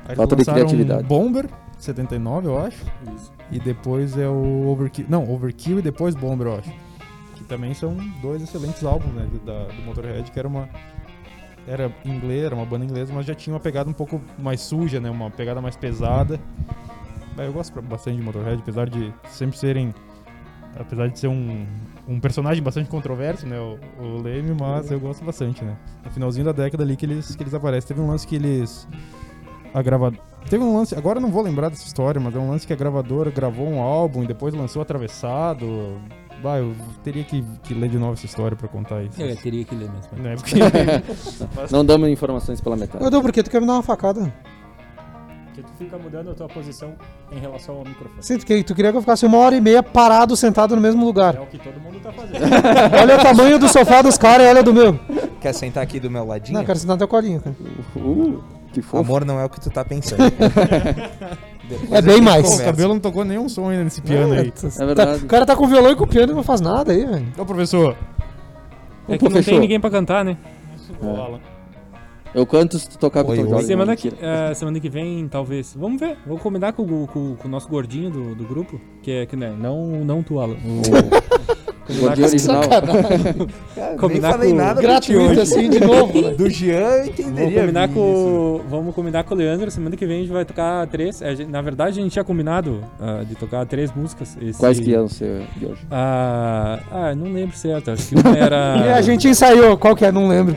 [0.07, 1.05] Aí Falta de lançaram criatividade.
[1.09, 2.85] Bomber, 79, eu acho.
[3.17, 3.33] Isso.
[3.51, 5.07] E depois é o Overkill.
[5.09, 6.71] Não, Overkill e depois Bomber, eu acho.
[7.37, 9.27] Que também são dois excelentes álbuns, né?
[9.33, 10.69] do- Da, do Motorhead, que era uma.
[11.67, 15.01] Era inglês, era uma banda inglesa, mas já tinha uma pegada um pouco mais suja,
[15.01, 15.09] né?
[15.09, 16.39] Uma pegada mais pesada.
[17.39, 19.95] Eu gosto bastante de Motorhead, apesar de sempre serem.
[20.79, 21.65] Apesar de ser um,
[22.09, 23.59] um personagem bastante controverso, né?
[23.61, 25.77] O, o Leme, mas eu gosto bastante, né?
[26.05, 27.87] No finalzinho da década ali que eles, que eles aparecem.
[27.89, 28.89] Teve um lance que eles.
[29.73, 30.13] A, grava,
[30.49, 32.73] Teve um lance, agora eu não vou lembrar dessa história, mas é um lance que
[32.73, 35.99] a gravadora gravou um álbum e depois lançou atravessado.
[36.43, 39.21] Bah, eu teria que, que ler de novo essa história pra contar isso.
[39.23, 40.23] É, teria que ler mesmo.
[40.23, 43.05] Né, porque- Não damos informações pela metade.
[43.05, 44.33] Edu, por que tu quer me dar uma facada?
[45.55, 46.95] Que tu fica mudando a tua posição
[47.31, 48.21] em relação ao microfone.
[48.23, 50.83] Sim, tu, que- tu queria que eu ficasse uma hora e meia parado, sentado no
[50.83, 51.37] mesmo lugar.
[51.37, 52.43] É o que todo mundo tá fazendo.
[53.01, 54.99] Olha o tamanho do sofá dos caras e olha do meu.
[55.41, 56.55] Quer sentar aqui do meu ladinho?
[56.55, 57.55] Não, eu quero sentar no teu colinho, cara.
[57.97, 58.99] Uh, que fofo.
[59.05, 60.23] Amor não é o que tu tá pensando.
[61.91, 62.47] É bem mais.
[62.47, 64.51] Pô, o cabelo não tocou nenhum som ainda nesse piano aí.
[64.51, 65.25] Tá- verdade.
[65.25, 67.27] o cara tá com violão e com piano e não faz nada aí, velho.
[67.39, 67.97] Ô, professor.
[69.09, 70.37] É que não tem ninguém pra cantar, né?
[71.01, 71.41] Ô, Alan.
[72.35, 73.61] Eu canto se tu tocar com o Tom.
[73.63, 75.75] Semana que, eh, semana que vem, talvez.
[75.79, 76.17] Vamos ver.
[76.27, 78.81] Vou combinar com, o- com- com o nosso gordinho do, do grupo.
[79.03, 80.55] Que é que né, não, não tu, Alan.
[80.55, 81.25] O,
[81.87, 82.63] O gordinho original.
[83.77, 86.19] Cara, nem combinar falei com- nada Gratuito assim, de novo.
[86.23, 86.31] né?
[86.31, 87.61] Do Jean eu Vamos entenderia.
[87.61, 89.71] combinar, com, vamos combinar com o Leandro.
[89.71, 91.19] Semana que vem a gente vai tocar três.
[91.19, 94.35] gente- na verdade, a gente tinha combinado ah, de tocar três músicas.
[94.41, 95.83] Esse, Quais que iam ser de hoje?
[95.91, 97.91] Ah, ah, não lembro certo.
[97.91, 98.77] Acho que uma era.
[98.89, 100.11] E a gente ensaiou, qual que é?
[100.11, 100.57] Não lembro.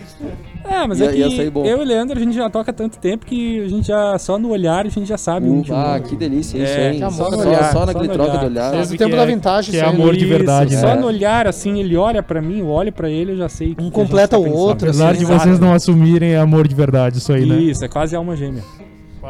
[0.64, 1.66] É, mas Ia- é que ia sair bom.
[1.66, 4.18] eu e o Leandro a gente já toca há tanto tempo que a gente já,
[4.20, 5.76] só no olhar, a gente já sabe um de um.
[5.76, 6.94] ah, que delícia isso, É, hein?
[6.94, 8.40] que Só, amor no só, olhar, só só naquele no troca olhar.
[8.40, 8.72] de olhar.
[8.72, 9.94] Desde Sabe o tempo que da é- vintage, que é aí, né?
[9.94, 10.96] amor de verdade, Só né?
[10.96, 13.82] no olhar, assim, ele olha pra mim, eu olho pra ele, eu já sei que.
[13.82, 16.68] Um a gente completa tá o outro, Apesar assim, de vocês não assumirem, é amor
[16.68, 17.56] de verdade isso aí, né?
[17.58, 18.64] Isso, é quase alma gêmea.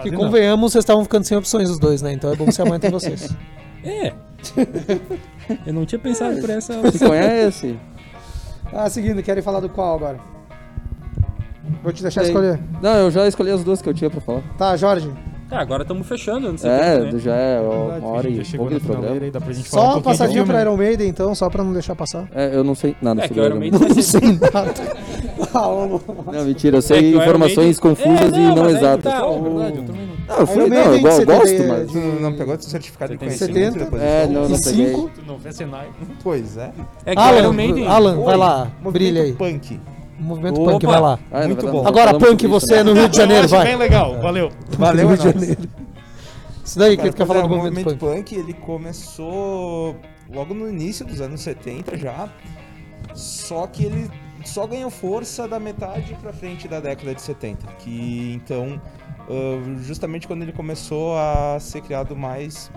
[0.03, 2.13] Que convenhamos, vocês estavam ficando sem opções os dois, né?
[2.13, 3.29] Então é bom ser amante de vocês.
[3.85, 4.11] É.
[5.65, 6.73] eu não tinha pensado por essa.
[6.91, 7.75] Se conhece?
[8.73, 10.19] Ah, seguindo, querem falar do qual agora?
[11.83, 12.29] Vou te deixar Sei.
[12.31, 12.59] escolher.
[12.81, 14.41] Não, eu já escolhi as duas que eu tinha pra falar.
[14.57, 15.11] Tá, Jorge.
[15.49, 17.19] Ah, agora estamos fechando, não sei É, né?
[17.19, 19.15] já é ó, uma hora já e chegou pouco de programa.
[19.23, 20.61] aí, dá pra gente falar um Só pouquinho de passadinha filme, pra né?
[20.63, 22.27] Iron Maiden, então, só pra não deixar passar.
[22.35, 23.79] É, eu não sei nada É que sobre o Iron Maiden.
[23.79, 24.19] Maiden vai Não ser.
[24.19, 24.73] sei nada.
[25.53, 26.01] Ah, ô,
[26.33, 28.57] Não, mentira, eu É sei que o Iron informações Maiden- confusas É, e não mas
[28.57, 29.13] aí que exatas.
[29.13, 30.15] tá, É o- verdade, eu também não.
[30.27, 31.91] Não, eu fui, Iron não, Maiden eu go- de gosto, 70 mas.
[31.93, 33.37] Tu não pegou teu certificado de 70.
[33.53, 34.87] conhecimento depois É, do não, não E peguei.
[34.87, 35.09] cinco?
[35.15, 35.87] Tu não vê Senai.
[36.21, 36.71] Pois é.
[37.05, 37.87] É que o Iron Alan, Maiden.
[37.87, 39.31] Alan, vai lá, movimento brilha aí.
[39.31, 39.79] Punk.
[40.19, 40.71] Movimento Opa.
[40.73, 41.19] punk, vai lá.
[41.31, 41.87] Ah, é Muito bom.
[41.87, 42.93] Agora, punk, você é também.
[42.93, 43.65] no Rio de Janeiro, vai.
[43.65, 44.51] bem legal, valeu.
[44.77, 45.23] Valeu, Rio é de.
[45.23, 45.69] Janeiro.
[46.65, 47.99] Isso daí, que tu quer falar é, do o movimento punk?
[47.99, 49.95] punk, ele começou
[50.29, 52.29] logo no início dos anos 70 já,
[53.13, 54.09] só que ele
[54.43, 58.81] só ganhou força da metade pra frente da década de 70, que então
[59.81, 62.71] justamente quando ele começou a ser criado mais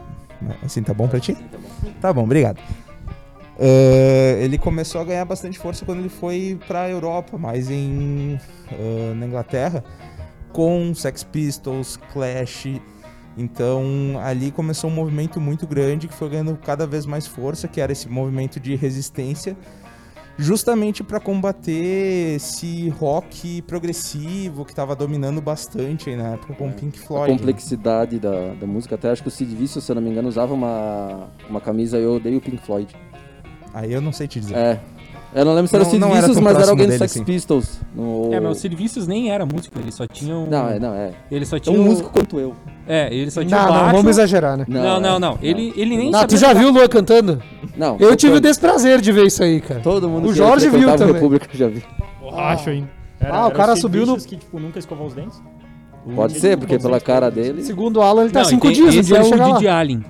[0.65, 1.37] assim tá bom pra ti?
[2.01, 2.61] Tá bom, obrigado.
[3.61, 8.39] Ah, ele começou a ganhar bastante força quando ele foi pra Europa, mais em
[8.73, 9.85] ah, na Inglaterra,
[10.51, 12.81] com Sex Pistols, Clash,
[13.37, 17.81] então ali começou um movimento muito grande que foi ganhando cada vez mais força, que
[17.81, 19.55] era esse movimento de resistência,
[20.39, 26.73] justamente para combater esse rock progressivo que estava dominando bastante aí na época com o
[26.73, 27.32] Pink A Floyd.
[27.32, 28.95] complexidade da, da música.
[28.95, 31.99] Até acho que o Sid Vicious, se eu não me engano, usava uma, uma camisa
[31.99, 32.97] Eu Odeio o Pink Floyd.
[33.74, 34.56] Aí eu não sei te dizer.
[34.56, 34.80] É.
[35.32, 36.86] Eu não lembro se era o Não- Sid não era Vicious, tão mas era alguém
[36.88, 37.22] do Sex assim.
[37.24, 37.80] Pistols.
[37.94, 38.34] No...
[38.34, 40.47] É, mas o Sid Vicious nem era músico, ele só tinha um.
[40.51, 41.12] Não, é, não, é.
[41.30, 41.72] Ele só tinha.
[41.72, 42.52] Tão um- músico quanto eu.
[42.88, 43.84] É, ele só tinha Não, o baixo.
[43.86, 44.64] não, vamos exagerar, né?
[44.66, 45.18] Não, não, é.
[45.20, 45.38] não.
[45.40, 47.40] Ele, ele nem Não, sabia tu já viu o Luan cantando?
[47.76, 47.97] Não.
[48.01, 49.78] Eu tive o desprazer de ver isso aí, cara.
[49.80, 51.14] Todo mundo O Jorge viu também.
[51.14, 51.82] República já viu.
[52.20, 52.90] Borracho ainda.
[53.20, 55.40] Ah, o cara subiu no- que, tipo, nunca escovou os dentes?
[56.16, 57.62] Pode ser, porque pela cara dele.
[57.62, 59.52] Segundo o Alan, ele tá Não, cinco tem- dias, um esse é o.
[59.52, 60.02] Didi Allen.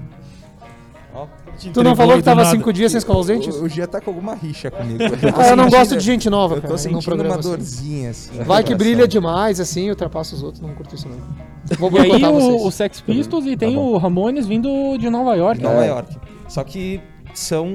[1.69, 3.55] Tu não falou que tava cinco dias sem escovar os dentes?
[3.57, 4.99] O, o Gia tá com alguma rixa comigo.
[5.37, 7.49] Ah, eu não gosto de gente nova, Eu cara, tô no sentindo programa uma assim.
[7.51, 8.31] dorzinha assim.
[8.45, 11.19] Vai que brilha demais, assim, ultrapassa os outros, não curto isso não.
[11.79, 12.63] Vou E aí o, vocês.
[12.63, 13.89] o Sex Pistols e tem Tá bom.
[13.93, 15.63] o Ramones vindo de Nova York.
[15.63, 15.89] Nova É.
[15.89, 16.17] York.
[16.49, 17.01] Só que
[17.35, 17.69] são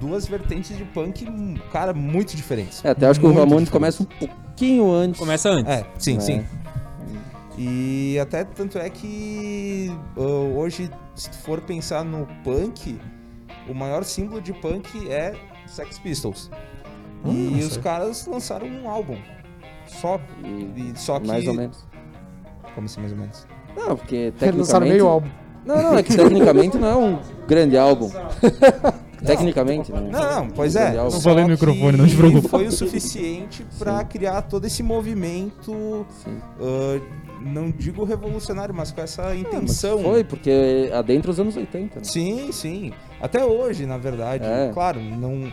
[0.00, 1.24] duas vertentes de punk,
[1.72, 2.84] cara, muito diferentes.
[2.84, 3.70] É, até acho que o Ramones diferentes.
[3.70, 5.18] começa um pouquinho antes.
[5.18, 5.72] Começa antes.
[5.72, 6.20] É, sim, É.
[6.20, 6.44] sim.
[7.58, 9.90] E até tanto é que
[10.56, 12.98] hoje, se tu for pensar no punk,
[13.68, 15.34] o maior símbolo de punk é
[15.66, 16.50] Sex Pistols.
[17.24, 17.82] Hum, e os sei.
[17.82, 19.16] caras lançaram um álbum.
[19.86, 20.18] Só.
[20.42, 21.26] E- E só que.
[21.28, 21.86] Mais ou menos.
[22.74, 23.46] Como assim, mais ou menos?
[23.76, 24.58] Não, porque Eles tecnicamente...
[24.58, 25.28] lançaram meio álbum.
[25.64, 28.10] Não, não, é que tecnicamente não é um grande álbum.
[29.24, 30.08] Tecnicamente, né?
[30.10, 30.94] Não, não, pois é.
[30.94, 32.48] Não falei no microfone, não te preocupa.
[32.48, 36.06] Foi o suficiente pra criar todo esse movimento.
[36.22, 36.38] Sim.
[36.60, 37.00] ah,
[37.44, 39.98] não digo revolucionário, mas com essa Ah, intenção.
[40.02, 41.98] Foi, porque adentra os anos 80.
[41.98, 42.04] Né?
[42.04, 42.92] Sim, sim.
[43.20, 44.44] Até hoje, na verdade.
[44.44, 44.70] É.
[44.72, 45.50] Claro, não.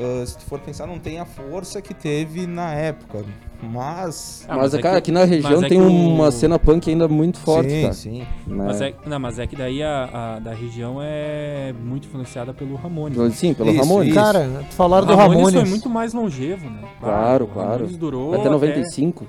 [0.00, 3.24] Ah, se tu for pensar, não tem a força que teve na época.
[3.62, 4.44] Mas.
[4.48, 6.58] Ah, mas, mas é cara, que- aqui na região é tem que o- uma cena
[6.58, 7.92] punk ainda muito forte, sim, cara.
[7.94, 8.18] sim.
[8.46, 8.64] né?
[8.66, 12.74] Mas é, não, mas é que daí a, a da região é muito influenciada pelo
[12.74, 13.16] Ramones.
[13.16, 13.30] né?
[13.30, 14.08] Sim, pelo Isso, Ramones.
[14.08, 14.18] isso.
[14.18, 15.60] Cara, falaram do Ramones Ramones.
[15.60, 16.80] foi muito mais longevo, né?
[16.98, 17.70] Claro, o claro.
[17.72, 19.26] Ramones durou Até 95.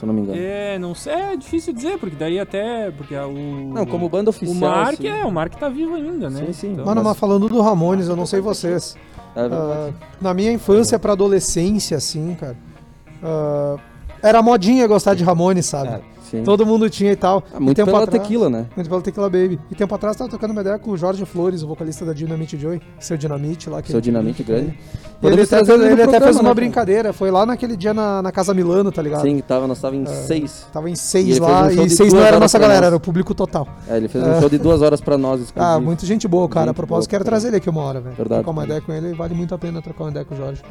[0.00, 0.38] Se eu não me engano.
[0.40, 2.90] É, não sei, é difícil dizer, porque daí até.
[2.90, 3.30] Porque o.
[3.74, 4.56] Não, como banda O oficial.
[4.58, 6.44] Mark assim, é, o Mark tá vivo ainda, né?
[6.46, 6.72] Sim, sim.
[6.72, 8.96] Então- Mano, mas falando do Ramones, eu não sei vocês.
[9.36, 9.40] é.
[9.40, 9.90] Ah,
[10.20, 12.56] na minha infância pra adolescência, assim, cara.
[13.22, 13.76] ah,
[14.22, 15.88] era modinha gostar de Ramones, sabe?
[15.94, 16.00] É.
[16.30, 16.42] Sim.
[16.44, 17.42] Todo mundo tinha e tal.
[17.52, 18.66] Ah, E muito tempo pela atrás- tequila, né?
[18.76, 19.58] Muito pelo Tequila Baby.
[19.70, 22.56] E tempo atrás tava tocando uma ideia com o Jorge Flores, o vocalista da Dynamite
[22.56, 23.82] Joy, seu Dinamite lá.
[23.82, 24.66] Que Seu ele- Dinamite grande.
[24.68, 24.76] Ele
[25.20, 26.54] Podemos até, ele ele até programa, fez né, uma cara?
[26.54, 29.22] brincadeira, foi lá naquele dia na, na Casa Milano, tá ligado?
[29.22, 30.66] Sim, tava, nós tava em seis.
[30.72, 32.86] Tava em E seis fez lá, um e seis não era a nossa galera, nós.
[32.88, 33.68] era o público total.
[33.88, 35.40] É, ele fez um show de duas horas pra nós.
[35.40, 35.80] Ah, exclusivo.
[35.82, 36.64] muito gente boa, cara.
[36.64, 37.32] A Gente propósito, boa, quero cara.
[37.36, 38.14] trazer ele aqui uma hora, velho.
[38.16, 38.42] Verdade.
[38.42, 40.62] Trocar uma ideia com ele, vale muito a pena trocar uma ideia com o Jorge.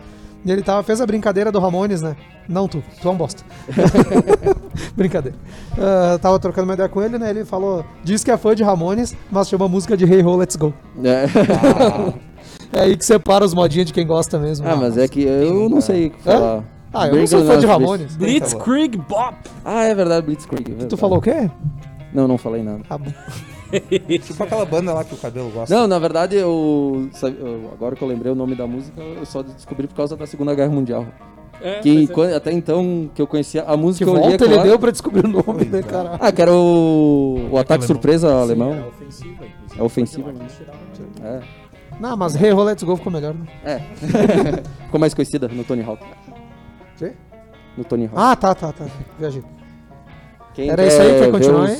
[0.46, 2.16] E ele tava, fez a brincadeira do Ramones, né?
[2.48, 3.44] Não tu, tu é um bosta.
[4.96, 5.38] brincadeira.
[5.78, 7.30] Ah, tava trocando uma ideia com ele, né?
[7.30, 10.36] Ele falou, diz que é fã de Ramones, mas chama a música de Hey Ho,
[10.38, 10.74] Let's Go.
[11.04, 11.26] É.
[12.72, 14.68] É aí que separa os modinhos de quem gosta mesmo.
[14.68, 16.64] Ah, mas é que eu não sei o que falar.
[16.94, 18.16] Ah, eu não sou fã de Ramones.
[18.16, 19.36] Blitzkrieg Bop!
[19.66, 20.62] Ah, é verdade, Blitzkrieg.
[20.70, 20.98] é Tu verdade.
[21.02, 21.50] falou o quê?
[22.14, 22.82] Não, não falei nada.
[22.88, 23.12] Ah, bom.
[24.24, 25.74] Tipo aquela banda lá que o cabelo gosta.
[25.76, 29.42] Não, na verdade, eu, eu- Agora que eu lembrei o nome da música, eu só
[29.44, 31.06] descobri por causa da Segunda Guerra Mundial.
[31.62, 34.46] É, Que é- quan- até então que eu conhecia a Que música eu lia volta
[34.46, 36.18] ele claro- deu pra descobrir o nome, né, cara?
[36.20, 38.72] Ah, que era o, o ataque surpresa Sim, alemão.
[38.74, 39.80] era ofensiva, inclusive.
[39.80, 40.32] É ofensiva.
[40.34, 40.80] Que tiraram.
[41.24, 41.42] É.
[42.00, 43.46] Não, mas Hey Ho, Let's Go ficou melhor, né?
[43.66, 43.80] É.
[44.86, 46.02] Ficou mais conhecida no Tony Hawk.
[46.98, 47.12] Quê?
[47.78, 48.16] No Tony Hawk.
[48.16, 48.86] Ah, tá, tá, tá.
[49.20, 49.44] Viajei.
[50.54, 51.78] Quem era isso aí, quer ver continuar os, aí?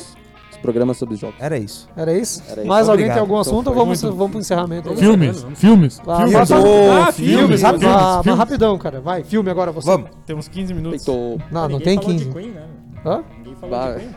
[0.60, 1.36] Os programas sobre jogos.
[1.40, 1.88] Era isso.
[1.96, 2.44] Era isso?
[2.50, 2.68] Era isso.
[2.70, 4.90] Mais alguém tem algum Então assunto ou foi vamos, muito- vamos pro encerramento?
[4.90, 4.98] aí?
[4.98, 6.52] Filmes, filmes, Vai, filmes.
[6.52, 8.40] Ah, Filmes, rápido, filmes, ah, filmes.
[8.40, 9.02] rapidão, cara.
[9.02, 9.88] Vai, filme agora você.
[9.90, 10.10] Vamos.
[10.26, 11.04] Temos 15 minutos.
[11.06, 11.42] Feito.
[11.52, 12.26] Não, não Ninguém tem falou 15.
[12.26, 12.64] de Queen, né?
[13.06, 13.24] Hã?
[13.38, 13.92] Ninguém falou Bah.
[13.94, 14.10] de Queen.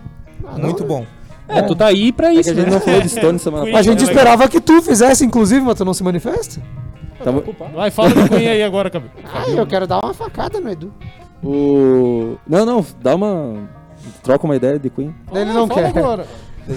[0.44, 0.58] Ah.
[0.58, 1.06] Muito bom.
[1.48, 2.72] É, tu tá aí pra É isso, a gente né?
[2.72, 3.76] não falou de Stone semana Queen.
[3.76, 4.10] A gente É legal.
[4.14, 6.60] esperava que tu fizesse, inclusive, mas tu não se manifesta.
[7.22, 7.72] Tamo- Ocupado.
[7.74, 9.12] Vai, fala do Queen aí agora, cabelo.
[9.32, 10.92] Ai, eu quero dar uma facada no Edu.
[11.44, 12.36] O...
[12.48, 13.68] Não, não, dá uma.
[14.22, 15.14] Troca uma ideia de Queen.
[15.32, 15.98] Ele não Fala quer.
[15.98, 16.26] agora.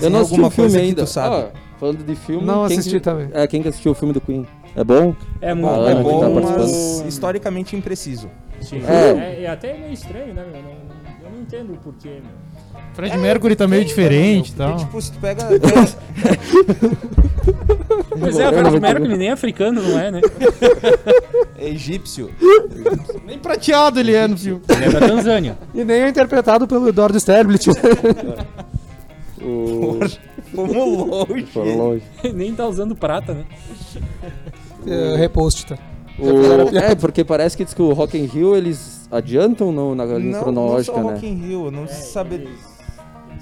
[0.02, 1.03] Eu não assisti o filme ainda.
[1.03, 1.35] tu sabe.
[1.35, 1.49] Ah,
[1.80, 2.45] falando de filme.
[2.45, 3.03] Não quem assisti que...
[3.03, 3.30] também.
[3.34, 4.47] É, quem que assistiu o filme do Queen?
[4.76, 5.15] É bom?
[5.41, 6.60] É muito Ah, é tá bom, participando.
[6.60, 8.30] mas historicamente impreciso.
[8.61, 8.81] Sim.
[8.88, 9.41] É.
[9.41, 10.43] É, é até meio estranho, né?
[10.52, 10.56] meu?
[10.56, 10.72] Eu não,
[11.26, 12.45] eu não entendo o porquê, meu.
[12.96, 14.78] Fred Mercury tá meio diferente e Porque, tal.
[14.78, 15.44] tipo, se tu pega.
[18.18, 20.22] Pois é, o Fred Mercury nem africano, não é, né?
[21.60, 22.32] é egípcio.
[23.26, 24.62] Nem prateado ele é no filme.
[24.70, 25.58] Ele é da Tanzânia.
[25.74, 27.68] E nem é interpretado pelo Eduardo Sterblit.
[29.42, 30.00] O...
[30.56, 31.46] Fomos longe.
[31.48, 32.04] Foram longe.
[32.34, 33.44] nem tá usando prata, né?
[34.88, 35.78] É, Repost, tá?
[36.18, 36.76] O...
[36.76, 40.20] É, porque parece que diz que o Rock in Rio eles adiantam no, na linha
[40.20, 41.14] Não, não cronológica, só né?
[41.14, 42.36] Rock in Rio, não É, se sabe.
[42.36, 42.74] Eles,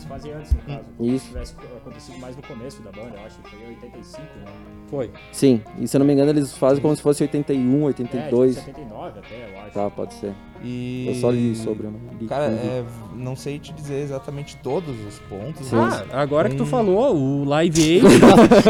[0.04, 0.86] eles fazem antes, no caso.
[1.00, 1.20] Isso.
[1.26, 4.46] Se tivesse acontecido mais no começo da banda, eu acho que foi em 85, né?
[4.90, 5.12] Foi.
[5.32, 8.56] Sim, e se eu não me engano eles fazem como se fosse 81, É, 82.
[8.56, 9.74] tipo 79 até, eu acho.
[9.74, 10.34] Tá, pode ser.
[10.64, 11.06] E...
[11.10, 12.58] Eu só li sobre, eu não li Cara, tudo.
[12.60, 12.84] é,
[13.16, 15.68] não sei te dizer exatamente todos os pontos.
[15.68, 15.76] Sim.
[15.76, 16.68] mas- Ah, agora que tu Hum.
[16.68, 18.04] falou, o Live Aid,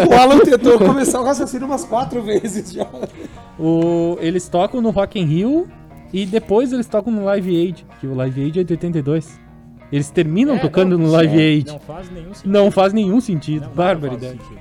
[0.10, 2.88] O Alan tentou começar o raciocínio umas quatro vezes já.
[3.60, 5.68] o, eles tocam no Rock in Rio
[6.12, 9.40] e depois eles tocam no Live Aid, que o Live Aid é de 82.
[9.94, 11.68] Eles terminam É, tocando não, no Live é, Aid.
[11.72, 12.52] Não faz nenhum sentido.
[12.52, 13.61] Não faz nenhum sentido.
[13.61, 14.38] Não, não Barbaridade.
[14.38, 14.60] faz sentido.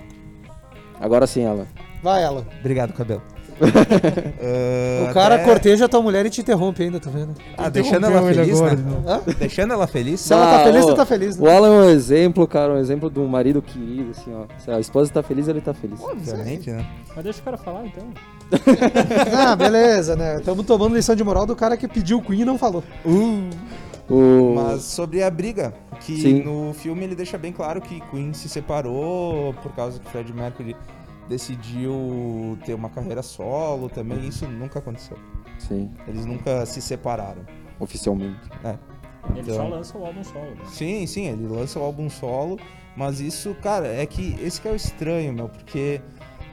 [1.01, 1.67] Agora sim, ela.
[2.03, 2.45] Vai, Alan.
[2.61, 3.23] Obrigado, cabelo.
[3.61, 3.63] Ah,
[5.11, 7.35] O cara até- corteja tua mulher e te interrompe ainda, tá vendo?
[7.57, 9.21] Ah, deixando ela feliz, agora né?
[9.39, 10.21] Deixando ela feliz.
[10.21, 11.57] Se ela tá Ah, feliz, ô, tu tá feliz, O né?
[11.57, 14.45] Alan é um exemplo, cara, um exemplo de um marido querido, assim, ó.
[14.59, 15.99] Se a esposa tá feliz, ele tá feliz.
[16.03, 16.85] Obviamente, né?
[17.15, 18.05] Mas deixa o cara falar, então.
[19.35, 20.37] Ah, beleza, né?
[20.37, 22.83] Estamos tomando lição de moral do cara que pediu o Queen e não falou.
[24.11, 24.55] O...
[24.55, 26.43] Mas sobre a briga, que Sim.
[26.43, 30.77] no filme ele deixa bem claro que Queen se separou por causa que Fred Mercury
[31.29, 34.27] decidiu ter uma carreira solo também.
[34.29, 35.17] Isso nunca aconteceu.
[35.59, 37.43] Sim, Eles nunca se separaram.
[37.79, 38.39] oficialmente.
[39.31, 40.51] Ele Então- só lança o álbum solo.
[40.51, 40.65] Né?
[40.67, 42.59] Sim, sim, ele lança o álbum solo,
[42.97, 46.01] mas isso, cara, é que esse que é o estranho, meu, porque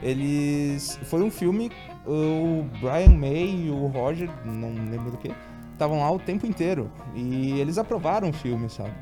[0.02, 0.98] eles.
[1.04, 1.70] Foi um filme,
[2.06, 5.32] o Brian May e o Roger, não lembro do que,
[5.80, 6.90] estavam lá o tempo inteiro.
[7.14, 8.92] E eles aprovaram o filme, sabe?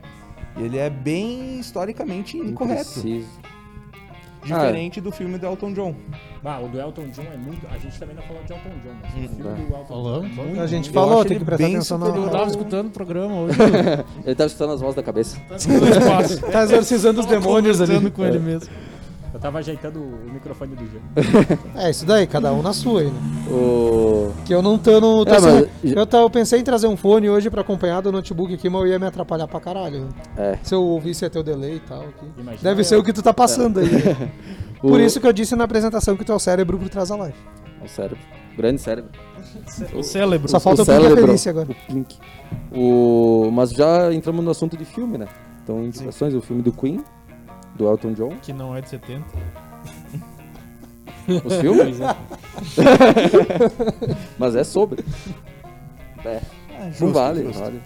[0.56, 2.98] E ele é bem historicamente incorreto.
[3.00, 3.28] Impreciso.
[4.44, 5.94] Diferente do filme do Elton John.
[6.42, 7.66] Bah, o do Elton John é muito.
[7.66, 9.48] A gente também não falou de Elton John, mas Hum, o filme tá.
[9.50, 10.42] do Elton Falamos, John.
[10.42, 12.30] é muito A gente Eu falou, tem que prestar atenção Eu na.
[12.30, 13.58] tava escutando o programa hoje.
[14.24, 15.38] Ele tava escutando as vozes da cabeça.
[16.52, 18.10] Tá exorcizando os demônios ali.
[18.10, 18.68] Com ele mesmo.
[19.38, 21.58] Eu tava ajeitando o microfone do Jean.
[21.80, 23.20] É, isso daí, cada um na sua aí, né?
[23.48, 24.32] O...
[24.44, 25.24] Que eu não tô no.
[25.24, 28.10] tô É, assim, mas- eu, eu pensei em trazer um fone hoje pra acompanhar do
[28.10, 30.00] notebook aqui, mas eu ia me atrapalhar pra caralho.
[30.00, 30.08] né?
[30.36, 30.58] É.
[30.64, 32.00] Se eu ouvisse ter o delay e tal.
[32.00, 32.26] Aqui.
[32.36, 32.84] Imagina Deve eu.
[32.84, 33.88] ser o que tu tá passando aí.
[34.80, 34.86] O...
[34.90, 37.16] Por isso que eu disse na apresentação que tu é o cérebro por trás da
[37.16, 37.34] live.
[37.84, 38.18] O cérebro.
[38.56, 39.10] Grande cérebro.
[39.92, 40.48] O cérebro.
[40.48, 41.34] Só falta o o cérebro.
[41.48, 41.68] Agora.
[41.72, 42.16] O Pink.
[42.72, 43.50] O...
[43.52, 45.26] Mas já entramos no assunto de filme, né?
[45.64, 47.02] Então, indicações, o filme do Queen,
[47.78, 48.36] do Elton John.
[48.42, 49.24] Que não é de 70.
[51.44, 51.98] Os filmes?
[54.38, 55.04] Mas é sobre.
[56.24, 56.40] É,
[56.70, 57.60] Ah, não justo, vale, justo.
[57.60, 57.80] vale.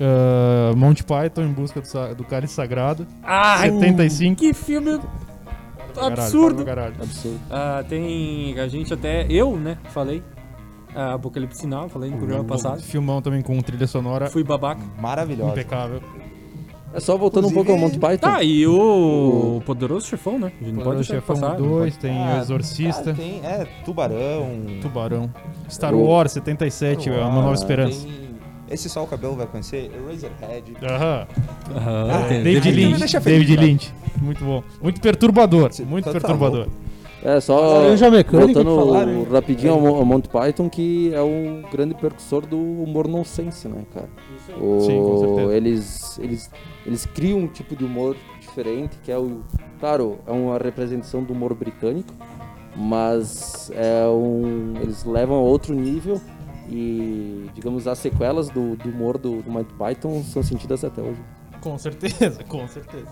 [0.00, 3.06] Uh, Monty Python em busca do, do cálice sagrado.
[3.22, 4.40] Ai, 75.
[4.40, 4.98] Que filme
[5.94, 6.64] Caralho, absurdo.
[6.64, 6.94] caralho.
[7.00, 7.38] Absurdo.
[7.50, 10.22] Ah, tem a gente até eu, né, falei
[10.94, 12.82] ah, Apocalipse Sinal, falei no programa passado.
[12.82, 14.80] Filmão também com trilha sonora Fui babaca.
[15.00, 15.52] Maravilhosa.
[15.52, 16.00] impecável.
[16.94, 18.26] É só voltando um pouco ao Monty Python.
[18.28, 20.52] Tá, e o Poderoso Chefão, né?
[20.60, 21.58] A gente não pode Chefão passar.
[21.58, 24.46] não 2, tem o Ah, Exorcista, Ah, tem, é, Tubarão.
[24.82, 25.30] Tubarão.
[25.70, 28.04] Star O- Wars 77, é uma nova esperança.
[28.06, 28.32] Tem-
[28.70, 29.90] Esse só o cabelo vai conhecer.
[29.94, 30.72] Eraserhead.
[30.82, 31.26] Aham.
[31.76, 33.20] Aham, Ah, tem- David me Lynch.
[33.20, 33.56] feliz, David.
[33.56, 33.94] Lynch.
[34.20, 34.62] Muito bom.
[34.82, 35.70] Muito perturbador.
[35.86, 36.68] Muito tá- tá perturbador.
[37.24, 41.62] É só Laranja mecânica voltando falaram, rapidinho ao, Mo- ao Monty Python, que é o
[41.70, 44.08] grande percussor do humor nonsense, né, cara?
[44.60, 45.54] O- Sim, com certeza.
[45.54, 46.50] Eles, eles,
[46.86, 49.40] eles criam um tipo de humor diferente, que é o...
[49.80, 52.14] Claro, é uma representação do humor britânico,
[52.76, 56.20] mas é um, eles levam a outro nível
[56.68, 61.20] e, digamos, as sequelas do, do humor do, do Monty Python são sentidas até hoje.
[61.60, 63.06] Com certeza, com certeza.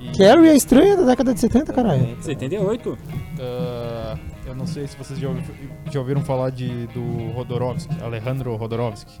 [0.00, 2.16] E, Carrie é estranha da década de 70, caralho.
[2.22, 2.98] 78?
[3.40, 5.42] ah, eu não sei se vocês já, ouvi-
[5.90, 9.20] já ouviram falar de, do Rodorovsky, Alejandro Rodorovsky.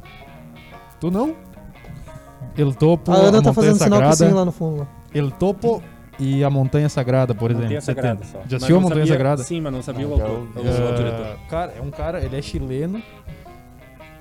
[1.00, 1.34] Tu não?
[2.56, 4.16] El Topo, A Ana tá Montanha fazendo sinal que Sagrada.
[4.16, 4.78] sim lá no fundo.
[4.80, 4.86] lá.
[5.14, 5.82] El Topo
[6.18, 7.64] e a Montanha Sagrada, por exemplo.
[7.66, 8.02] Montanha 70.
[8.02, 8.48] Sagrada só.
[8.48, 9.42] Já assistiu a Montanha sabia- Sagrada?
[9.44, 10.38] Sim, mas não sabia o Não, já autor.
[10.56, 10.58] ouvi.
[10.70, 11.38] o diretor.
[11.50, 13.02] cara, é um cara, ele é chileno.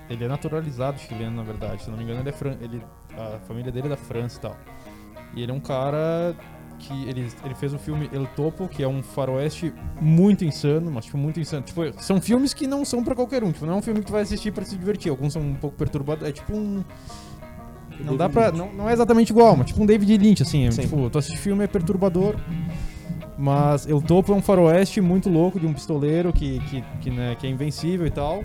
[0.09, 1.81] Ele é naturalizado chileno, na verdade.
[1.81, 2.55] Se eu não me engano, ele é fran...
[2.61, 2.81] ele
[3.17, 4.55] a família dele é da França e tal.
[5.33, 6.35] E ele é um cara
[6.79, 11.05] que ele, ele fez o filme El Topo, que é um faroeste muito insano, mas
[11.05, 11.63] tipo muito insano.
[11.63, 14.05] Tipo, são filmes que não são pra qualquer um, tipo, não é um filme que
[14.07, 15.09] tu vai assistir pra se divertir.
[15.09, 16.83] Alguns são um pouco perturbados, é tipo um
[17.99, 18.51] não dá pra.
[18.51, 20.67] Não, não é exatamente igual, mas tipo um David Lynch, assim.
[20.67, 20.81] é, Sim.
[20.83, 22.35] Tipo, tu assiste filme é perturbador.
[23.37, 27.35] Mas El Topo é um faroeste muito louco de um pistoleiro que, que, que, né,
[27.37, 28.43] que é invencível e tal.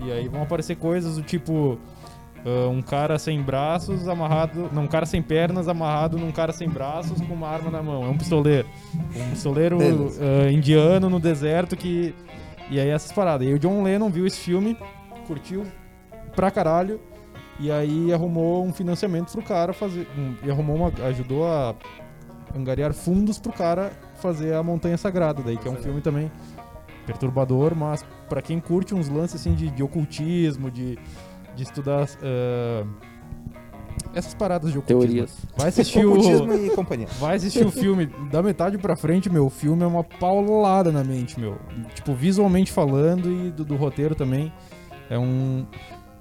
[0.00, 1.78] E aí vão aparecer coisas do tipo.
[2.44, 4.68] Ah, um cara sem braços amarrado.
[4.72, 8.04] Não, um cara sem pernas amarrado num cara sem braços com uma arma na mão.
[8.04, 8.68] É um pistoleiro.
[9.14, 12.14] Um pistoleiro ah, indiano no deserto que.
[12.70, 13.46] E aí essas paradas.
[13.46, 14.76] E aí o John Lennon viu esse filme,
[15.26, 15.64] curtiu
[16.34, 17.00] pra caralho.
[17.58, 20.06] E aí arrumou um financiamento pro cara fazer.
[20.18, 20.92] um- e arrumou uma.
[21.06, 21.74] ajudou a
[22.54, 26.30] angariar fundos pro cara fazer a Montanha Sagrada, daí, que é um filme também
[27.06, 30.98] perturbador, mas pra quem curte uns lances assim de, de ocultismo, de,
[31.56, 32.84] de estudar ah,
[34.14, 35.02] essas paradas de ocultismo.
[35.02, 35.36] Teorias.
[35.56, 36.10] Vai assistir o.
[36.12, 37.06] Ocultismo e companhia.
[37.18, 39.46] Vai assistir o filme da metade pra frente, meu.
[39.46, 41.58] O filme é uma paulada na mente, meu.
[41.94, 44.52] Tipo, visualmente falando e do, do roteiro também.
[45.10, 45.66] É um.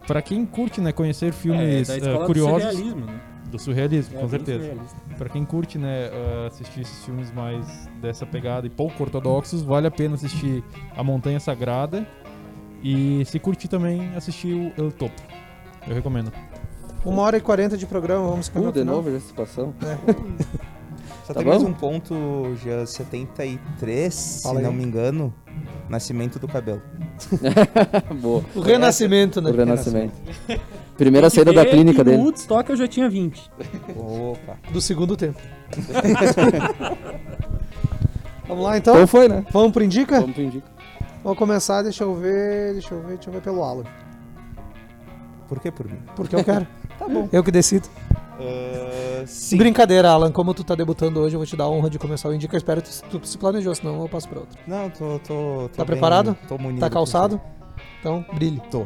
[0.08, 2.62] Pra quem curte, né, conhecer É, filmes eh, escola do curiosos.
[2.64, 3.22] surrealismo, né?
[3.50, 4.60] Do surrealismo, É, com certeza.
[4.60, 4.98] surrealista.
[5.18, 9.88] Pra quem curte, né, uh, assistir esses filmes mais dessa pegada e pouco ortodoxos, vale
[9.88, 10.64] a pena assistir
[10.96, 12.06] A Montanha Sagrada.
[12.88, 15.20] E se curtir também, assistir o El Topo.
[15.88, 16.32] Eu recomendo.
[17.04, 19.74] Uma hora e quarenta de programa, vamos caminhar Uh, de novo já se passou.
[21.26, 21.70] Só Tá tem mais bom?
[21.70, 22.14] um ponto,
[22.64, 24.76] já 73, Fala se não aí.
[24.78, 25.34] me engano.
[25.90, 26.80] Nascimento do cabelo.
[28.22, 28.44] Boa.
[28.54, 29.50] O renascimento, né?
[29.50, 30.14] O renascimento.
[30.96, 32.22] Primeira saída da clínica que no dele.
[32.24, 33.50] Woodstock eu já tinha 20.
[33.98, 34.58] Opa.
[34.72, 35.40] Do segundo tempo.
[38.48, 38.94] Vamos lá então?
[38.94, 39.44] Então foi, né?
[39.52, 40.20] Vamos pro Indica?
[40.22, 40.75] Vamos pro Indica.
[41.26, 43.84] Vamos começar, deixa eu ver, deixa eu ver, deixa eu ver pelo Alan.
[45.48, 45.98] Por que por mim?
[46.16, 46.68] Porque eu quero.
[47.00, 47.28] tá bom.
[47.32, 47.90] Eu que decido.
[48.14, 49.58] Ah, sim.
[49.58, 50.32] Brincadeira, Alan.
[50.32, 52.56] Como tu tá debutando hoje, eu vou te dar a honra de começar o Indica.
[52.56, 54.56] Eu espero que tu, tu se planejou, senão eu passo pra outro.
[54.68, 55.18] Não, tô.
[55.20, 56.38] tô, tô Tá bem- preparado?
[56.48, 57.42] Tô munido Tá calçado?
[58.00, 58.62] Então, brilhe.
[58.70, 58.86] Tô.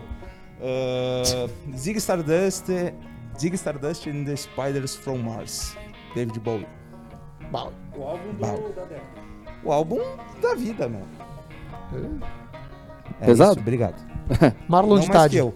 [0.62, 2.68] Ah, Zig Stardust.
[3.38, 5.76] Zig Stardust and the Spiders from Mars.
[6.16, 6.68] David Bowie.
[7.52, 7.74] Bal.
[7.98, 8.58] O álbum Bal.
[8.76, 9.02] da década.
[9.62, 10.00] O álbum
[10.42, 11.02] da vida, meu.
[13.22, 13.52] É Pesado?
[13.54, 13.96] isso, obrigado.
[14.68, 15.38] Marlon Não de Tade.
[15.38, 15.54] eu.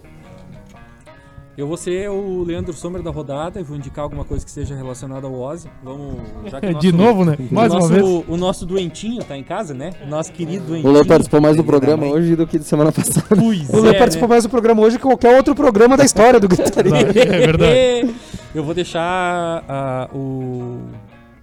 [1.56, 4.74] Eu vou ser o Leandro Sommer da rodada e vou indicar alguma coisa que seja
[4.74, 5.70] relacionada ao Ozzy.
[5.84, 6.16] Vamos.
[6.46, 7.36] Já que o De nosso- novo, né?
[7.52, 8.24] Mais o uma nosso, vez.
[8.28, 9.92] O nosso doentinho tá em casa, né?
[10.04, 10.92] O nosso querido O doentinho.
[10.92, 13.24] Lula participou mais do programa hoje do que de semana passada.
[13.28, 14.32] Pois O Lula é, participou né?
[14.34, 16.92] mais do programa hoje que qualquer outro programa da história do Gritaria.
[17.14, 18.14] É verdade.
[18.52, 20.80] Eu vou deixar ah, o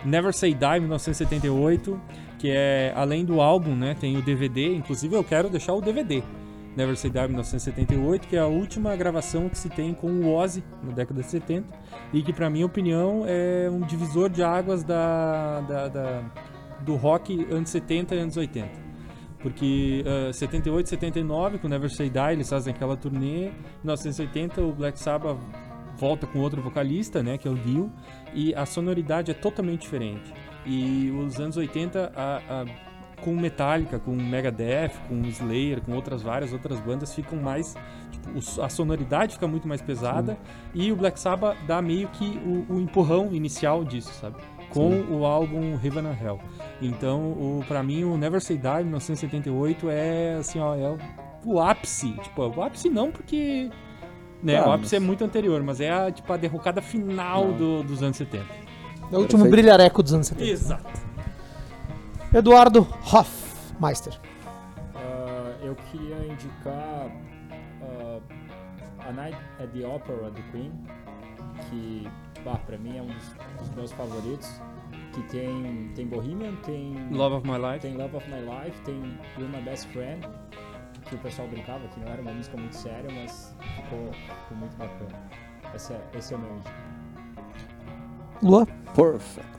[0.04, 1.98] Never Say Die 1978,
[2.42, 3.96] que é além do álbum, né?
[4.00, 4.74] Tem o DVD.
[4.76, 6.24] Inclusive eu quero deixar o DVD.
[6.76, 10.64] Never Say Die 1978, que é a última gravação que se tem com o Ozzy
[10.82, 11.68] na década de 70
[12.14, 16.24] e que, pra minha opinião, é um divisor de águas da, da- da-
[16.80, 18.70] do rock anos 70 e anos 80.
[19.40, 23.48] Porque uh, 78, 79, com Never Say Die, eles fazem aquela turnê.
[23.48, 23.54] Em
[23.84, 25.38] 1980, o Black Sabbath
[25.98, 27.92] volta com outro vocalista, né, que é o Dio,
[28.34, 30.34] e a sonoridade é totalmente diferente.
[30.66, 32.66] E os anos 80, a, a,
[33.22, 37.76] com Metallica, com Megadeth, com Slayer, com outras várias outras bandas, ficam mais.
[38.12, 40.34] Tipo, a sonoridade fica muito mais pesada,
[40.74, 40.82] Sim.
[40.82, 44.38] e o Black Sabbath dá meio que o, o empurrão inicial disso, sabe?
[44.72, 45.08] com Sim.
[45.12, 46.40] o álbum Heaven and Hell.
[46.82, 50.98] Então, o, pra mim, o Never Say Die, 1978, é assim, ó, é
[51.46, 52.14] o, ápice.
[52.24, 53.70] Tipo, o ápice não porque.
[54.42, 55.04] Né, ah, o ápice mas...
[55.04, 58.46] é muito anterior, mas é a, tipo, a derrocada final do, dos anos 70.
[59.12, 60.50] É o último brilhareco dos anos 70.
[60.50, 61.02] Exato.
[62.34, 64.18] Eduardo Hoffmeister.
[64.96, 67.08] Uh, eu queria indicar
[67.82, 68.22] uh,
[69.06, 70.72] A Night at the Opera do Queen,
[71.70, 72.08] que
[72.46, 74.50] bah, pra mim é um dos, dos, meus favoritos.
[75.14, 78.96] Que tem, tem Bohemian, tem Love of My Life, tem Love of My Life, tem
[79.38, 80.26] You're My Best Friend,
[81.10, 84.78] que o pessoal brincava que não era uma música muito séria, mas ficou, ficou muito
[84.78, 85.20] bacana.
[85.76, 86.91] Esse é, esse é o meu indica.
[88.42, 88.68] Lua?
[88.96, 89.52] Perfect.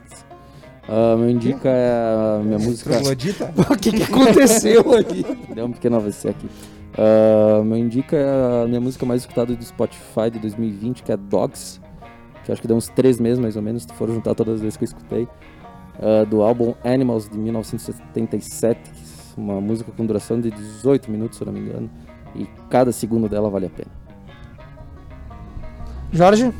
[0.87, 2.91] Uh, meu indica é a minha música.
[2.99, 5.25] o que, que aconteceu aqui?
[5.53, 6.47] Deu um pequeno AVC aqui.
[6.93, 11.17] Uh, meu indica é a minha música mais escutada do Spotify de 2020, que é
[11.17, 11.81] Dogs,
[12.43, 14.61] que acho que deu uns três meses mais ou menos, se for juntar todas as
[14.61, 18.79] vezes que eu escutei, uh, do álbum Animals de 1977,
[19.37, 21.89] é uma música com duração de 18 minutos, se eu não me engano,
[22.35, 23.91] e cada segundo dela vale a pena.
[26.11, 26.53] Jorge?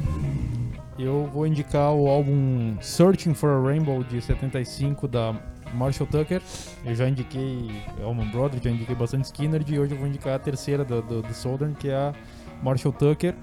[1.04, 5.36] Eu vou indicar o álbum Searching for a Rainbow de 75 da
[5.74, 6.42] Marshall Tucker.
[6.86, 7.70] Eu já indiquei
[8.02, 11.22] Allman Brothers, já indiquei bastante Skinner e hoje eu vou indicar a terceira do, do,
[11.22, 12.14] do Southern, que é a
[12.62, 13.36] Marshall Tucker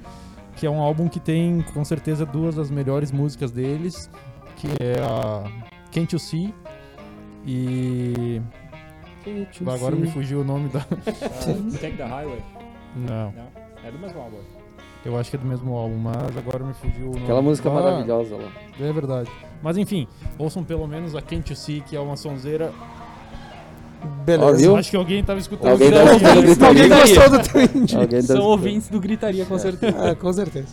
[0.61, 4.11] que é um álbum que tem com certeza duas das melhores músicas deles,
[4.57, 5.45] que é a
[5.91, 6.55] Can't You See
[7.47, 8.43] e
[9.25, 10.03] Can't you agora see.
[10.05, 12.43] me fugiu o nome da uh, Take the Highway.
[12.95, 13.33] Não.
[13.33, 13.49] Não.
[13.83, 14.60] É do mesmo álbum.
[15.05, 17.13] Eu acho que é do mesmo álbum, mas agora me fugiu.
[17.23, 18.53] Aquela música ah, maravilhosa lá.
[18.79, 19.31] É verdade.
[19.63, 20.07] Mas enfim,
[20.39, 22.73] ouçam pelo menos a Can't You See, que é uma sonzeira
[24.25, 24.79] Beleza.
[24.79, 25.73] Acho que alguém tava escutando.
[25.73, 26.05] Alguém, tá
[26.41, 26.67] gritaria.
[26.67, 27.99] alguém gostou do.
[28.01, 30.09] Alguém tá São ouvintes do Gritaria, com certeza.
[30.09, 30.69] É, com certeza.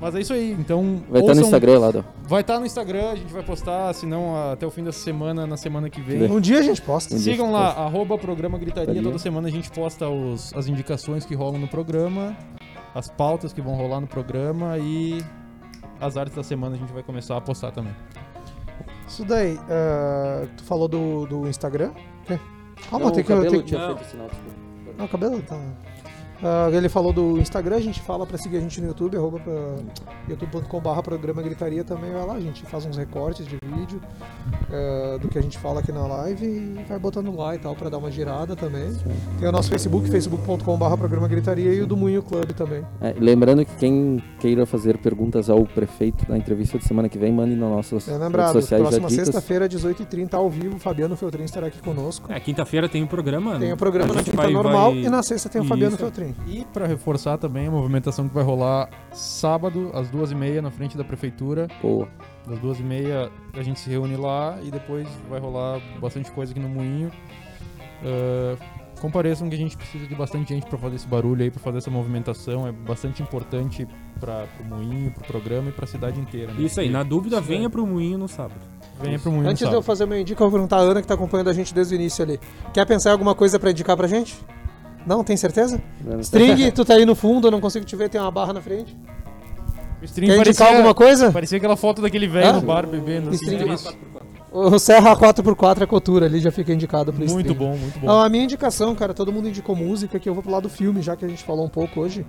[0.00, 1.02] Mas é isso aí, então.
[1.08, 3.94] Vai estar tá no Instagram lá, Vai estar tá no Instagram, a gente vai postar,
[3.94, 6.30] se não até o fim dessa semana, na semana que vem.
[6.30, 7.14] Um dia a gente posta.
[7.14, 7.80] Um Sigam lá, posta.
[7.80, 9.02] arroba programa Gritaria.
[9.02, 12.36] Toda semana a gente posta os, as indicações que rolam no programa,
[12.96, 15.22] as pautas que vão rolar no programa e
[16.00, 17.94] as artes da semana a gente vai começar a postar também.
[19.06, 21.92] Isso daí, uh, tu falou do, do Instagram?
[22.22, 22.40] Okay.
[22.90, 23.32] Calma, não, tem que.
[23.32, 24.30] O cabelo tinha feito sinal,
[24.96, 25.60] Não, o cabelo tá.
[26.42, 29.40] Uh, ele falou do Instagram, a gente fala para seguir a gente no YouTube, arroba
[30.28, 34.00] youtube.com.br programa gritaria também, vai lá, a gente faz uns recortes de vídeo
[34.68, 37.74] uh, do que a gente fala aqui na live e vai botando lá e tal
[37.74, 38.92] para dar uma girada também.
[39.38, 42.84] Tem o nosso Facebook, facebook.com.br programa gritaria e o do Moinho Club também.
[43.00, 47.32] É, lembrando que quem queira fazer perguntas ao prefeito na entrevista de semana que vem,
[47.32, 48.82] mande nas nossas é, lembrado, redes sociais.
[48.82, 52.32] Próxima sexta-feira, 18h30, ao vivo, Fabiano Feltrin estará aqui conosco.
[52.32, 55.02] É, quinta-feira tem o um programa, Tem o um programa na quinta vai, normal vai...
[55.02, 56.25] e na sexta tem o Fabiano Feltrin.
[56.46, 60.70] E para reforçar também a movimentação que vai rolar sábado, às duas e meia, na
[60.70, 61.68] frente da prefeitura.
[61.80, 62.08] Boa.
[62.46, 66.52] Das duas e meia a gente se reúne lá e depois vai rolar bastante coisa
[66.52, 67.10] aqui no Moinho.
[68.02, 68.56] Uh,
[69.00, 71.78] compareçam que a gente precisa de bastante gente para fazer esse barulho aí, para fazer
[71.78, 72.66] essa movimentação.
[72.66, 73.86] É bastante importante
[74.18, 76.52] para o Moinho, para o programa e para a cidade inteira.
[76.52, 76.62] Né?
[76.62, 78.60] Isso aí, na dúvida, Isso venha para o Moinho no sábado.
[79.00, 81.04] Venha pro Moinho Antes de eu fazer meu indica, eu vou perguntar a Ana que
[81.04, 82.40] está acompanhando a gente desde o início ali.
[82.72, 84.36] Quer pensar em alguma coisa para indicar pra gente?
[85.06, 85.80] Não, tem certeza?
[86.04, 88.52] Não, String, tu tá aí no fundo, eu não consigo te ver, tem uma barra
[88.52, 88.96] na frente.
[90.02, 91.32] O String Quer indicar alguma coisa?
[91.32, 92.52] Parecia aquela foto daquele velho ah?
[92.54, 93.32] no bar bebendo.
[93.32, 93.96] String, assim,
[94.58, 97.54] o Serra 4x4 é cultura ali, já fica indicado pro Muito stream.
[97.54, 98.06] bom, muito bom.
[98.06, 100.70] Não, a minha indicação, cara, todo mundo indicou música, que eu vou pro lado do
[100.70, 102.24] filme, já que a gente falou um pouco hoje.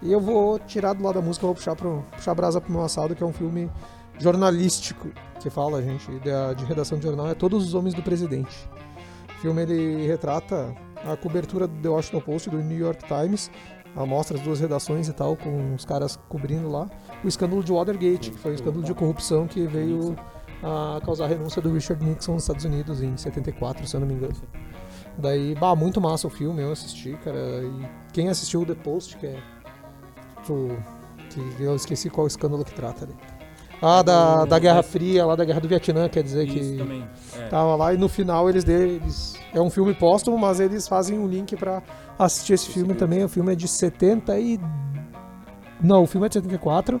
[0.00, 2.70] E eu vou tirar do lado da música, eu vou puxar, pro, puxar brasa pro
[2.70, 3.68] meu assado, que é um filme
[4.18, 5.08] jornalístico,
[5.40, 8.68] que fala, gente, de, de redação de jornal, é Todos os Homens do Presidente.
[9.38, 10.72] O filme, ele retrata
[11.04, 13.50] a cobertura do The Washington Post do New York Times,
[14.06, 16.88] mostra as duas redações e tal, com os caras cobrindo lá,
[17.22, 20.16] o escândalo de Watergate, que foi um escândalo de corrupção que veio
[20.62, 24.06] a causar a renúncia do Richard Nixon nos Estados Unidos em 74, se eu não
[24.06, 24.34] me engano.
[25.18, 27.62] Daí, bah, muito massa o filme, eu assisti, cara.
[27.62, 29.38] E quem assistiu o The Post, que é.
[31.28, 33.14] que eu esqueci qual escândalo que trata ali.
[33.84, 36.78] Ah, da, da Guerra Fria, lá da Guerra do Vietnã, quer dizer Isso que.
[36.78, 37.04] Também.
[37.36, 37.48] É.
[37.48, 39.34] Tava lá e no final eles, eles.
[39.52, 41.82] É um filme póstumo, mas eles fazem um link pra
[42.16, 43.24] assistir esse filme também.
[43.24, 44.60] O filme é de 70 e.
[45.80, 47.00] Não, o filme é de 74.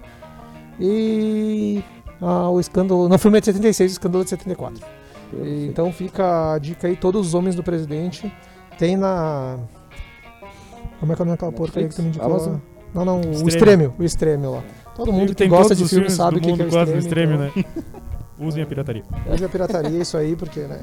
[0.80, 1.84] E.
[2.20, 3.08] Ah, o escândalo.
[3.08, 4.84] Não, o filme é de 76, o escândalo é de 74.
[5.34, 8.32] E, então fica a dica aí, todos os homens do presidente.
[8.76, 9.56] Tem na.
[10.98, 12.28] Como é que é aquela porcaria que tu me indicou?
[12.28, 12.56] Amazon?
[12.92, 13.48] Não, não, o Extreme.
[13.48, 13.94] Extrêmio.
[13.98, 14.62] O Extrêmio lá.
[15.04, 17.34] Todo mundo que tem gosta de filme filmes sabe que, que é gosta do Extrêmio.
[17.44, 17.84] Extreme, então- né?
[18.38, 19.04] Usem a pirataria.
[19.26, 20.80] Leve a pirataria isso aí, porque, né?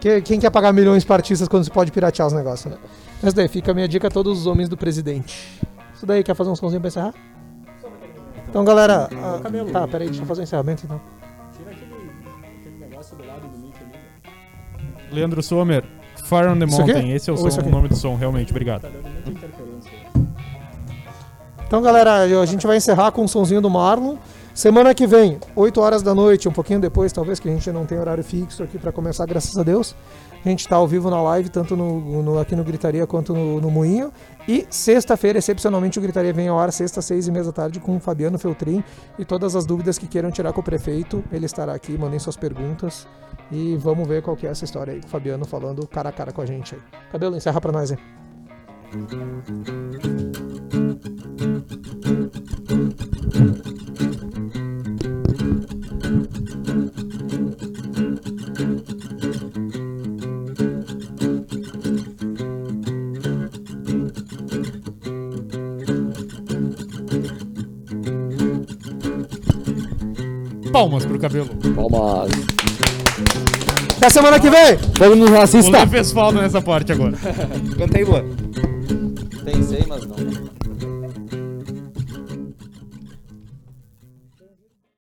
[0.00, 2.78] Que- Quem quer pagar milhões para artistas quando se pode piratear os negócios, né?
[3.22, 5.60] Mas daí fica a minha dica a todos os homens do presidente.
[5.94, 7.12] Isso daí, quer fazer um somzinho pra encerrar?
[8.48, 9.08] Então, galera.
[9.12, 9.40] ah,
[9.72, 11.00] tá, peraí, deixa eu fazer o encerramento então.
[11.56, 13.92] Tira aquele, negócio do lado do mic ali.
[13.92, 13.98] né?
[15.12, 15.84] Leandro Sommer,
[16.24, 16.66] Fire on the?
[16.66, 17.12] Mountain.
[17.12, 18.50] Esse é o, som, o nome do som, realmente.
[18.52, 18.86] Obrigado.
[21.68, 24.16] Então, galera, a gente vai encerrar com o sonzinho do Marlon.
[24.54, 27.86] Semana que vem, 8 horas da noite, um pouquinho depois, talvez, que a gente não
[27.86, 29.94] tem horário fixo aqui pra começar, graças a Deus.
[30.44, 33.60] A gente tá ao vivo na live, tanto no, no- aqui no Gritaria quanto no,
[33.60, 34.10] no Moinho.
[34.48, 37.96] E sexta-feira, excepcionalmente, o Gritaria vem ao ar, sexta, seis e meia da tarde, com
[37.96, 38.82] o Fabiano Feltrin.
[39.18, 42.36] E todas as dúvidas que queiram tirar com o prefeito, ele estará aqui, mandem suas
[42.36, 43.06] perguntas.
[43.52, 46.12] E vamos ver qual que é essa história aí, com o Fabiano falando cara a
[46.12, 46.80] cara com a gente aí.
[47.12, 47.98] Cabelo, encerra pra nós aí.
[70.72, 71.48] Palmas pro cabelo.
[71.74, 72.30] Palmas.
[73.96, 74.78] Até semana que vem!
[74.96, 75.80] Vamos no O racista.
[75.80, 77.18] Lê fez falta nessa parte agora.
[77.94, 78.24] Aí, Luan.
[79.44, 80.57] Pensei, mas não.